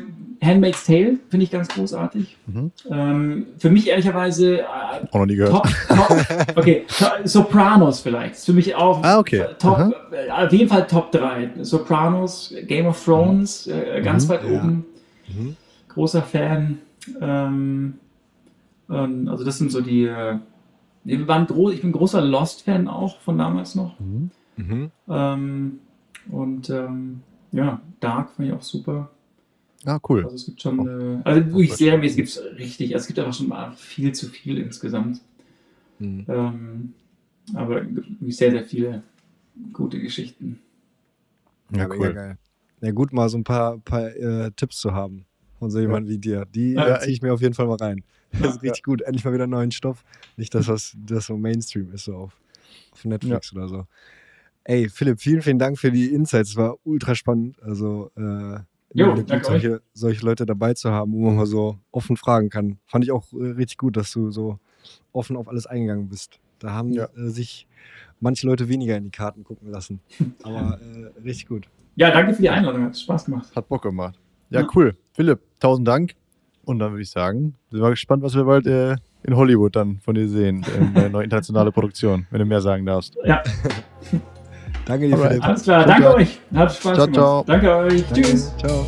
Handmaid's 0.41 0.85
Tale 0.85 1.19
finde 1.29 1.45
ich 1.45 1.51
ganz 1.51 1.69
großartig. 1.69 2.37
Mhm. 2.47 2.71
Ähm, 2.89 3.45
für 3.57 3.69
mich 3.69 3.87
ehrlicherweise 3.87 4.59
äh, 4.61 4.63
Auch 5.11 5.19
noch 5.19 5.25
nie 5.25 5.35
gehört. 5.37 5.53
Top, 5.53 5.67
top, 5.87 6.25
okay, 6.57 6.83
Sopranos 7.23 8.01
vielleicht. 8.01 8.35
Ist 8.35 8.45
für 8.45 8.53
mich 8.53 8.75
auch 8.75 9.01
Ah, 9.03 9.19
okay. 9.19 9.45
top, 9.59 9.77
Aha. 9.77 9.91
äh, 10.11 10.29
auf 10.45 10.51
jeden 10.51 10.67
Fall 10.67 10.85
Top 10.87 11.11
3. 11.13 11.51
Sopranos, 11.61 12.53
Game 12.67 12.87
of 12.87 13.01
Thrones, 13.03 13.67
äh, 13.67 14.01
ganz 14.03 14.25
Mhm, 14.25 14.29
weit 14.29 14.43
ja. 14.43 14.49
oben. 14.51 14.85
Mhm. 15.29 15.55
Großer 15.89 16.23
Fan. 16.23 16.79
Ähm, 17.21 17.93
ähm, 18.89 19.27
also 19.29 19.43
das 19.45 19.57
sind 19.57 19.71
so 19.71 19.79
die. 19.81 20.05
Äh, 20.05 20.39
wir 21.05 21.27
waren 21.27 21.45
gro 21.47 21.69
ich 21.69 21.81
bin 21.81 21.91
großer 21.91 22.21
Lost-Fan 22.21 22.87
auch 22.87 23.19
von 23.21 23.37
damals 23.37 23.75
noch. 23.75 23.97
Mhm. 23.99 24.31
Mhm. 24.57 24.91
Ähm, 25.09 25.79
und 26.31 26.69
ähm, 26.69 27.21
ja, 27.53 27.81
Dark 27.99 28.31
fand 28.31 28.49
ich 28.49 28.53
auch 28.53 28.61
super. 28.61 29.09
Ah, 29.85 29.99
cool. 30.09 30.23
Also 30.23 30.35
es 30.35 30.45
gibt 30.45 30.61
schon, 30.61 30.87
äh, 30.87 31.21
also 31.23 31.45
wirklich 31.51 31.73
serienmäßig 31.73 32.15
gibt 32.17 32.29
es 32.29 32.43
richtig, 32.57 32.93
also 32.93 33.03
es 33.03 33.07
gibt 33.07 33.19
einfach 33.19 33.33
schon 33.33 33.47
mal 33.49 33.71
viel 33.73 34.13
zu 34.13 34.27
viel 34.29 34.57
insgesamt. 34.57 35.21
Mhm. 35.99 36.25
Ähm, 36.27 36.93
aber 37.53 37.85
sehr, 38.27 38.51
sehr 38.51 38.63
viele 38.63 39.03
gute 39.73 39.99
Geschichten. 39.99 40.59
Ja, 41.71 41.87
mega 41.87 41.95
cool. 41.95 42.13
geil. 42.13 42.37
Ja, 42.81 42.91
gut, 42.91 43.13
mal 43.13 43.29
so 43.29 43.37
ein 43.37 43.43
paar, 43.43 43.77
paar 43.79 44.15
äh, 44.15 44.51
Tipps 44.51 44.77
zu 44.79 44.93
haben 44.93 45.25
von 45.59 45.71
so 45.71 45.79
jemandem 45.79 46.11
wie 46.11 46.17
dir. 46.17 46.45
Die 46.45 46.73
Ja, 46.73 46.97
äh, 46.97 46.99
ziehe 46.99 47.13
ich 47.13 47.21
mir 47.21 47.33
auf 47.33 47.41
jeden 47.41 47.53
Fall 47.53 47.67
mal 47.67 47.77
rein. 47.77 48.03
Das 48.31 48.55
ist 48.55 48.55
Ja. 48.55 48.61
richtig 48.61 48.83
gut. 48.83 49.01
Endlich 49.01 49.23
mal 49.23 49.33
wieder 49.33 49.47
neuen 49.47 49.71
Stoff. 49.71 50.03
Nicht 50.37 50.53
das, 50.55 50.67
was 50.67 50.95
das 50.97 51.27
so 51.27 51.37
Mainstream 51.37 51.91
ist, 51.93 52.05
so 52.05 52.15
auf, 52.15 52.41
auf 52.91 53.05
Netflix 53.05 53.53
oder 53.53 53.67
so. 53.67 53.85
Ey, 54.65 54.87
Philipp, 54.89 55.19
vielen, 55.19 55.41
vielen 55.41 55.59
Dank 55.59 55.77
für 55.77 55.91
die 55.91 56.13
Insights. 56.13 56.51
Es 56.51 56.55
war 56.55 56.75
ultra 56.83 57.15
spannend. 57.15 57.61
Also, 57.61 58.11
äh, 58.15 58.59
Jo, 58.95 59.15
solche, 59.41 59.81
solche 59.93 60.23
Leute 60.23 60.45
dabei 60.45 60.75
zu 60.75 60.91
haben, 60.91 61.13
wo 61.13 61.25
man 61.25 61.35
mal 61.35 61.47
so 61.47 61.79
offen 61.91 62.15
fragen 62.15 62.49
kann. 62.51 62.77
Fand 62.85 63.03
ich 63.03 63.11
auch 63.11 63.25
äh, 63.33 63.47
richtig 63.47 63.79
gut, 63.79 63.97
dass 63.97 64.11
du 64.11 64.29
so 64.29 64.59
offen 65.11 65.35
auf 65.35 65.47
alles 65.47 65.65
eingegangen 65.65 66.09
bist. 66.09 66.39
Da 66.59 66.71
haben 66.73 66.93
Ja. 66.93 67.05
äh, 67.17 67.29
sich 67.29 67.67
manche 68.19 68.45
Leute 68.45 68.69
weniger 68.69 68.95
in 68.95 69.03
die 69.05 69.09
Karten 69.09 69.43
gucken 69.43 69.69
lassen. 69.71 69.99
Aber 70.43 70.79
äh, 70.79 71.19
richtig 71.21 71.47
gut. 71.47 71.67
Ja, 71.95 72.11
danke 72.11 72.35
für 72.35 72.41
die 72.43 72.49
Einladung, 72.49 72.83
hat 72.83 72.97
Spaß 72.97 73.25
gemacht. 73.25 73.53
Hat 73.55 73.67
Bock 73.67 73.81
gemacht. 73.81 74.19
Ja, 74.51 74.61
Ja. 74.61 74.67
cool. 74.75 74.95
Philipp, 75.13 75.39
tausend 75.59 75.87
Dank. 75.87 76.13
Und 76.63 76.77
dann 76.79 76.91
würde 76.91 77.01
ich 77.01 77.09
sagen, 77.09 77.55
sind 77.71 77.81
wir 77.81 77.89
gespannt, 77.89 78.21
was 78.23 78.35
wir 78.35 78.43
bald 78.45 78.67
äh, 78.67 78.95
in 79.23 79.35
Hollywood 79.35 79.75
dann 79.75 79.99
von 80.01 80.13
dir 80.15 80.29
sehen. 80.29 80.63
In 80.79 80.93
der 80.93 81.09
neue 81.09 81.23
internationale 81.25 81.71
Produktion, 81.71 82.27
wenn 82.29 82.39
du 82.39 82.45
mehr 82.45 82.61
sagen 82.61 82.85
darfst. 82.85 83.17
Ja, 83.25 83.43
Danke 84.85 85.07
dir, 85.07 85.13
Alright. 85.15 85.29
Philipp. 85.31 85.45
alles 85.45 85.63
klar. 85.63 85.85
Danke 85.85 86.15
euch. 86.15 86.39
Hat 86.53 86.73
Spaß 86.73 86.95
Ciao, 86.95 87.05
gemacht. 87.05 87.13
ciao. 87.13 87.43
Danke 87.47 87.75
euch. 87.75 88.03
Danke. 88.09 88.21
Tschüss. 88.21 88.53
Ciao. 88.57 88.85